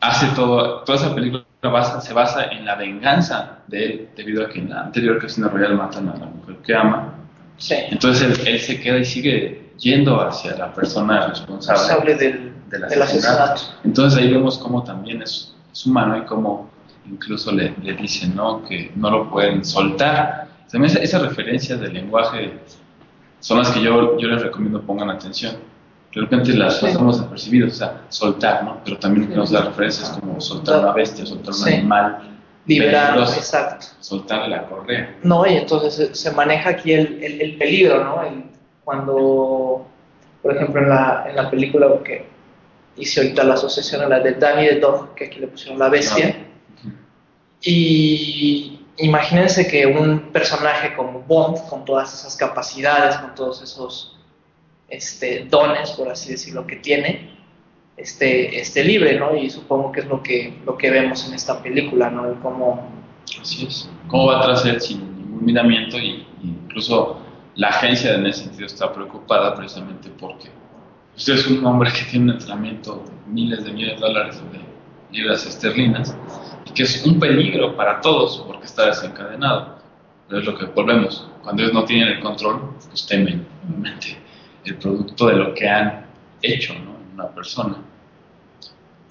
hace 0.00 0.26
todo, 0.34 0.80
toda 0.84 0.96
esa 0.98 1.14
película 1.14 1.44
basa- 1.62 2.00
se 2.00 2.12
basa 2.14 2.44
en 2.46 2.64
la 2.64 2.74
venganza 2.76 3.58
de 3.66 3.84
él, 3.84 4.08
debido 4.16 4.44
a 4.44 4.48
que 4.48 4.60
en 4.60 4.70
la 4.70 4.82
anterior 4.82 5.18
Casino 5.18 5.48
Royale 5.48 5.74
matan 5.74 6.08
a 6.08 6.16
la 6.16 6.26
mujer 6.26 6.56
que 6.64 6.74
ama. 6.74 7.14
Sí. 7.56 7.74
Entonces 7.90 8.38
él, 8.40 8.46
él 8.48 8.60
se 8.60 8.80
queda 8.80 8.98
y 8.98 9.04
sigue 9.04 9.72
yendo 9.78 10.20
hacia 10.20 10.56
la 10.56 10.72
persona 10.72 11.26
responsable. 11.28 12.14
Del, 12.14 12.52
del 12.68 12.80
del 12.90 13.02
asesinato. 13.02 13.42
asesinato. 13.54 13.80
Entonces 13.84 14.20
ahí 14.20 14.30
vemos 14.32 14.58
cómo 14.58 14.84
también 14.84 15.22
es, 15.22 15.54
es 15.72 15.86
humano 15.86 16.16
y 16.18 16.22
cómo 16.22 16.70
incluso 17.06 17.50
le, 17.52 17.74
le 17.82 17.94
dicen 17.94 18.36
¿no? 18.36 18.62
que 18.64 18.92
no 18.94 19.10
lo 19.10 19.30
pueden 19.30 19.64
soltar. 19.64 20.46
También 20.70 20.92
esa- 20.92 21.02
esas 21.02 21.22
referencias 21.22 21.80
del 21.80 21.94
lenguaje 21.94 22.52
son 23.40 23.58
las 23.58 23.70
que 23.70 23.80
yo, 23.82 24.18
yo 24.18 24.28
les 24.28 24.42
recomiendo 24.42 24.80
pongan 24.82 25.10
atención. 25.10 25.56
De 26.14 26.20
repente 26.22 26.54
las 26.54 26.78
Sí. 26.78 26.86
pasamos 26.86 27.18
desapercibidos, 27.18 27.72
o 27.72 27.76
sea, 27.76 28.00
soltar, 28.08 28.64
¿no? 28.64 28.80
Pero 28.84 28.98
también 28.98 29.34
nos 29.34 29.50
da 29.50 29.62
referencias 29.62 30.10
como 30.10 30.40
soltar 30.40 30.80
una 30.80 30.92
bestia, 30.92 31.26
soltar 31.26 31.54
un 31.54 31.68
animal, 31.68 32.18
Liberar, 32.66 33.18
exacto. 33.18 33.86
soltar 34.00 34.48
la 34.48 34.64
correa. 34.66 35.16
No, 35.22 35.46
y 35.46 35.54
entonces 35.56 36.18
se, 36.18 36.30
maneja 36.32 36.70
aquí 36.70 36.92
el, 36.92 37.22
el, 37.22 37.40
el 37.40 37.56
peligro, 37.58 38.02
¿no? 38.04 38.22
El- 38.22 38.44
cuando, 38.84 39.86
por 40.42 40.56
ejemplo, 40.56 40.80
en 40.82 40.88
la, 40.88 41.26
en 41.28 41.36
la 41.36 41.50
película 41.50 41.88
que 42.02 42.26
hice 42.96 43.20
ahorita 43.20 43.44
la 43.44 43.54
asociación 43.54 44.00
a 44.02 44.08
la 44.08 44.20
de 44.20 44.32
Danny 44.32 44.66
the 44.66 44.80
Dog, 44.80 45.14
que 45.14 45.26
aquí 45.26 45.40
le 45.40 45.46
pusieron 45.48 45.78
la 45.78 45.88
bestia. 45.90 46.46
Ujú. 46.80 46.90
Y 47.62 48.80
imagínense 48.96 49.68
que 49.68 49.86
un 49.86 50.32
personaje 50.32 50.94
como 50.96 51.20
Bond, 51.20 51.68
con 51.68 51.84
todas 51.84 52.12
esas 52.14 52.34
capacidades, 52.36 53.16
con 53.18 53.34
todos 53.34 53.62
esos 53.62 54.17
este, 54.88 55.44
dones, 55.44 55.90
por 55.92 56.08
así 56.08 56.32
decirlo, 56.32 56.66
que 56.66 56.76
tiene, 56.76 57.30
esté, 57.96 58.60
esté 58.60 58.84
libre, 58.84 59.18
¿no? 59.18 59.36
Y 59.36 59.50
supongo 59.50 59.92
que 59.92 60.00
es 60.00 60.06
lo 60.06 60.22
que, 60.22 60.58
lo 60.64 60.76
que 60.76 60.90
vemos 60.90 61.26
en 61.26 61.34
esta 61.34 61.62
película, 61.62 62.10
¿no? 62.10 62.26
El 62.26 62.38
cómo 62.38 62.98
Así 63.40 63.66
es. 63.66 63.90
¿Cómo 64.08 64.26
va 64.26 64.38
a 64.38 64.42
trascender 64.42 64.80
sin 64.80 65.00
ningún 65.16 65.44
miramiento? 65.44 65.98
Y, 65.98 66.26
incluso 66.42 67.20
la 67.56 67.68
agencia 67.68 68.14
en 68.14 68.26
ese 68.26 68.44
sentido 68.44 68.66
está 68.66 68.92
preocupada 68.92 69.54
precisamente 69.54 70.10
porque 70.10 70.48
usted 71.16 71.34
es 71.34 71.46
un 71.48 71.66
hombre 71.66 71.90
que 71.92 72.08
tiene 72.08 72.26
un 72.26 72.30
entrenamiento 72.32 73.04
de 73.04 73.32
miles 73.32 73.64
de 73.64 73.72
millones 73.72 74.00
de 74.00 74.06
dólares 74.06 74.42
de 74.52 74.60
libras 75.16 75.44
esterlinas 75.44 76.16
y 76.66 76.70
que 76.70 76.84
es 76.84 77.04
un 77.04 77.18
peligro 77.18 77.74
para 77.76 78.00
todos 78.00 78.44
porque 78.46 78.66
está 78.66 78.86
desencadenado. 78.86 79.78
Pero 80.28 80.40
es 80.40 80.46
lo 80.46 80.56
que 80.56 80.66
volvemos. 80.66 81.28
Cuando 81.42 81.62
ellos 81.62 81.74
no 81.74 81.84
tienen 81.84 82.08
el 82.08 82.20
control, 82.20 82.74
pues 82.88 83.06
temen, 83.06 83.46
obviamente, 83.66 84.18
el 84.68 84.76
producto 84.76 85.26
de 85.26 85.34
lo 85.34 85.54
que 85.54 85.68
han 85.68 86.06
hecho 86.42 86.74
¿no? 86.74 86.96
en 86.96 87.14
una 87.14 87.28
persona. 87.28 87.76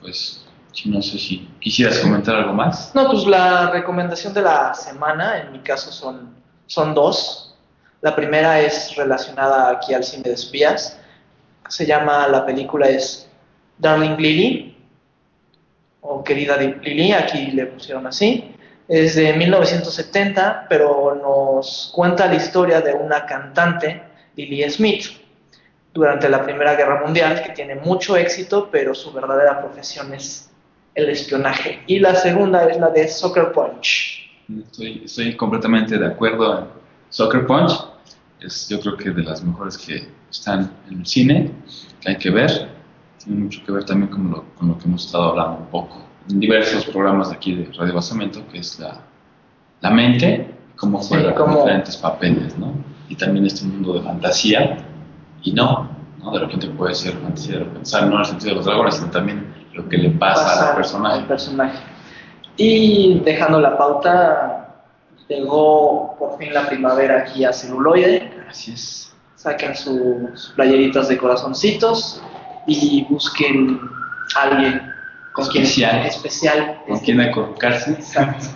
Pues, 0.02 0.46
no 0.86 1.02
sé 1.02 1.18
si 1.18 1.50
quisieras 1.60 2.00
comentar 2.00 2.36
algo 2.36 2.54
más. 2.54 2.92
No, 2.94 3.10
pues 3.10 3.26
la 3.26 3.72
recomendación 3.72 4.34
de 4.34 4.42
la 4.44 4.74
semana, 4.74 5.40
en 5.42 5.52
mi 5.52 5.60
caso, 5.60 5.92
son, 5.92 6.36
son 6.68 6.94
dos. 6.94 7.56
La 8.02 8.16
primera 8.16 8.60
es 8.60 8.96
relacionada 8.96 9.72
aquí 9.72 9.94
al 9.94 10.04
cine 10.04 10.24
de 10.24 10.34
espías. 10.34 11.00
Se 11.68 11.86
llama, 11.86 12.28
la 12.28 12.46
película 12.46 12.88
es 12.88 13.28
Darling 13.78 14.18
Lily, 14.18 14.78
o 16.02 16.24
Querida 16.24 16.58
Lily, 16.58 17.12
aquí 17.12 17.48
le 17.48 17.66
pusieron 17.66 18.08
así. 18.08 18.54
Es 18.88 19.16
de 19.16 19.34
1970, 19.34 20.68
pero 20.70 21.16
nos 21.16 21.92
cuenta 21.94 22.28
la 22.28 22.36
historia 22.36 22.80
de 22.82 22.94
una 22.94 23.26
cantante, 23.26 24.04
Lily 24.36 24.70
Smith, 24.70 25.08
durante 25.98 26.30
la 26.30 26.44
Primera 26.44 26.76
Guerra 26.76 27.02
Mundial, 27.04 27.42
que 27.44 27.52
tiene 27.54 27.76
mucho 27.76 28.16
éxito, 28.16 28.70
pero 28.72 28.94
su 28.94 29.12
verdadera 29.12 29.60
profesión 29.62 30.14
es 30.14 30.50
el 30.96 31.10
espionaje. 31.10 31.82
Y 31.88 32.00
la 32.00 32.16
segunda 32.16 32.66
es 32.68 32.78
la 32.80 32.90
de 32.90 33.08
Soccer 33.08 33.52
Punch. 33.52 34.30
Estoy, 34.64 35.02
estoy 35.06 35.36
completamente 35.36 35.98
de 35.98 36.06
acuerdo 36.08 36.60
en 36.60 36.66
Soccer 37.10 37.46
Punch. 37.46 37.72
Es 38.40 38.70
yo 38.70 38.80
creo 38.80 38.96
que 38.96 39.10
de 39.12 39.24
las 39.24 39.44
mejores 39.44 39.78
que 39.78 40.08
están 40.30 40.72
en 40.90 41.00
el 41.00 41.06
cine, 41.06 41.52
que 42.02 42.10
hay 42.10 42.18
que 42.18 42.30
ver. 42.30 42.70
Tiene 43.24 43.42
mucho 43.42 43.60
que 43.66 43.72
ver 43.72 43.84
también 43.84 44.10
con 44.12 44.30
lo, 44.32 44.44
con 44.56 44.70
lo 44.70 44.78
que 44.78 44.86
hemos 44.86 45.06
estado 45.06 45.30
hablando 45.32 45.58
un 45.58 45.66
poco 45.68 46.04
en 46.30 46.40
diversos 46.40 46.86
programas 46.86 47.30
de 47.30 47.36
aquí 47.36 47.56
de 47.56 47.72
Radio 47.74 47.94
Basamento, 47.96 48.46
que 48.52 48.60
es 48.60 48.80
la, 48.80 49.00
la 49.82 49.90
mente, 49.90 50.54
cómo 50.76 51.02
Sí, 51.02 51.10
juega 51.10 51.34
cómo- 51.34 51.58
diferentes 51.58 51.98
papeles, 51.98 52.58
¿no? 52.58 52.74
Y 53.10 53.16
también 53.16 53.46
este 53.46 53.66
mundo 53.66 53.94
de 53.94 54.02
fantasía, 54.02 54.86
y 55.44 55.52
no, 55.54 55.90
¿no? 56.20 56.32
De 56.32 56.40
repente 56.40 56.68
puede 56.68 56.94
ser 56.96 57.14
fantasía, 57.14 57.60
de 57.60 57.66
pensar 57.66 58.08
no 58.08 58.16
en 58.16 58.20
el 58.22 58.26
sentido 58.26 58.50
de 58.52 58.56
los 58.58 58.66
dragones, 58.66 58.96
sino 58.96 59.10
también 59.12 59.54
lo 59.74 59.88
que 59.88 59.98
le 59.98 60.10
pasa, 60.12 60.44
Pasa 60.44 60.70
al 60.72 60.76
personaje. 60.76 61.20
al 61.20 61.26
personaje. 61.28 61.80
Y 62.58 63.20
dejando 63.24 63.60
la 63.60 63.78
pauta, 63.78 64.76
llegó 65.28 66.16
por 66.18 66.38
fin 66.38 66.54
la 66.54 66.68
primavera 66.68 67.20
aquí 67.20 67.46
a 67.46 67.54
celuloide. 67.54 68.32
Así 68.50 68.74
es. 68.74 69.04
Su- 69.76 70.30
sus 70.34 70.52
playeritas 70.56 71.08
de 71.08 71.18
corazoncitos 71.18 72.22
y 72.66 73.06
busquen 73.10 73.80
a 74.36 74.42
alguien 74.42 74.82
con 75.34 75.48
quien 75.48 75.64
Especial. 75.64 76.06
especial. 76.06 76.82
¿Con 76.86 76.96
Este- 76.96 77.06
quién 77.06 77.22
acurrucarse? 77.22 77.92
Exacto. 77.92 78.48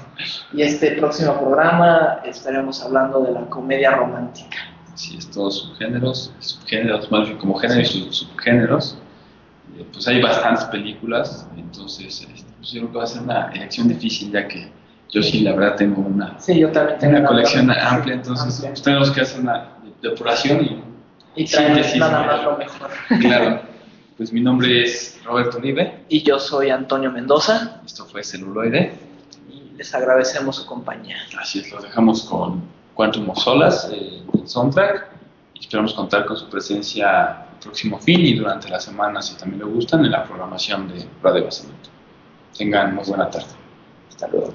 Y 0.51 0.63
este 0.63 0.91
próximo 0.93 1.39
programa 1.39 2.19
estaremos 2.25 2.83
hablando 2.83 3.21
de 3.21 3.31
la 3.31 3.41
comedia 3.41 3.91
romántica. 3.91 4.57
Así 4.93 5.17
es, 5.17 5.29
todos 5.31 5.59
subgéneros, 5.59 6.31
subgéneros, 6.39 7.09
más 7.11 7.25
bien 7.27 7.37
como 7.37 7.55
géneros 7.55 7.95
y 7.95 8.01
sub- 8.01 8.13
subgéneros. 8.13 8.97
Eh, 9.77 9.85
Pues 9.93 10.07
hay 10.07 10.21
bastantes 10.21 10.65
películas, 10.65 11.47
entonces 11.55 12.21
este, 12.29 12.43
pues 12.57 12.71
yo 12.71 12.81
creo 12.81 12.91
que 12.91 12.97
va 12.97 13.03
a 13.05 13.07
ser 13.07 13.21
una 13.23 13.51
elección 13.53 13.87
difícil, 13.87 14.31
ya 14.31 14.47
que 14.47 14.69
yo 15.09 15.21
sí, 15.23 15.41
la 15.41 15.53
verdad, 15.53 15.75
tengo 15.77 16.01
una, 16.01 16.39
Sí, 16.39 16.59
yo 16.59 16.71
también 16.71 16.97
tengo 16.99 17.17
una 17.19 17.27
colección 17.27 17.67
sí, 17.67 17.75
amplia, 17.79 18.15
entonces 18.15 18.53
amplia. 18.55 18.69
pues, 18.71 18.81
tenemos 18.81 19.11
que 19.11 19.21
hacer 19.21 19.39
una 19.41 19.69
depuración 20.01 20.65
y, 20.65 20.83
Y 21.43 21.47
síntesis, 21.47 21.95
nada 21.97 22.25
más 22.25 22.43
lo 22.43 22.57
mejor. 22.57 22.89
claro. 23.19 23.61
Pues 24.17 24.31
mi 24.31 24.41
nombre 24.41 24.83
es 24.83 25.19
Roberto 25.23 25.57
Uribe, 25.57 26.03
Y 26.07 26.21
yo 26.21 26.37
soy 26.37 26.69
Antonio 26.69 27.09
Mendoza 27.11 27.81
esto 27.83 28.05
fue 28.05 28.23
Celuloide, 28.23 28.93
y 29.49 29.75
les 29.75 29.95
agradecemos 29.95 30.57
su 30.57 30.65
compañía. 30.67 31.15
así 31.39 31.59
es, 31.59 31.71
los 31.71 31.81
dejamos 31.81 32.23
con 32.25 32.61
Quantum 32.93 33.29
of 33.29 33.37
Solas, 33.37 33.89
eh, 33.91 34.23
soundtrack, 34.45 35.09
y 35.55 35.59
esperamos 35.59 35.93
contar 35.93 36.25
con 36.25 36.37
su 36.37 36.49
presencia 36.49 37.47
el 37.53 37.59
próximo 37.59 37.99
fin 37.99 38.21
y 38.21 38.33
durante 38.33 38.69
la 38.69 38.79
semana, 38.79 39.21
si 39.21 39.35
también 39.35 39.59
le 39.59 39.65
gustan, 39.65 40.05
en 40.05 40.11
la 40.11 40.23
programación 40.23 40.87
de 40.87 41.07
Radio 41.21 41.45
Basamento. 41.45 41.89
Tengan 42.57 42.95
muy 42.95 43.05
buena 43.05 43.29
tarde. 43.29 43.47
Hasta 44.09 44.27
luego. 44.27 44.53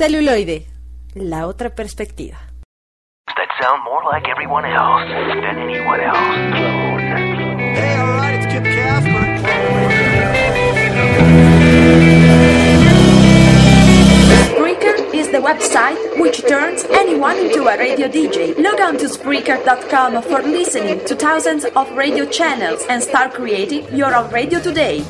Celuloide, 0.00 0.64
la 1.12 1.46
otra 1.46 1.68
perspectiva. 1.68 2.38
That 3.36 3.50
sound 3.60 3.84
more 3.84 4.02
like 4.10 4.26
everyone 4.30 4.64
else 4.64 5.06
than 5.10 5.58
anyone 5.58 6.00
else. 6.00 6.16
Hey, 7.76 7.98
alright, 8.00 8.34
it's 8.40 8.46
Kip 8.50 8.64
Casper. 8.64 9.24
Spreaker 14.48 15.14
is 15.14 15.28
the 15.32 15.42
website 15.42 16.18
which 16.18 16.46
turns 16.48 16.84
anyone 16.84 17.36
into 17.36 17.68
a 17.68 17.76
radio 17.76 18.08
DJ. 18.08 18.56
Log 18.56 18.80
on 18.80 18.96
to 18.96 19.04
Spreaker.com 19.04 20.22
for 20.22 20.40
listening 20.40 21.04
to 21.04 21.14
thousands 21.14 21.66
of 21.66 21.90
radio 21.94 22.24
channels 22.24 22.86
and 22.88 23.02
start 23.02 23.34
creating 23.34 23.84
your 23.94 24.14
own 24.14 24.30
radio 24.30 24.60
today. 24.60 25.04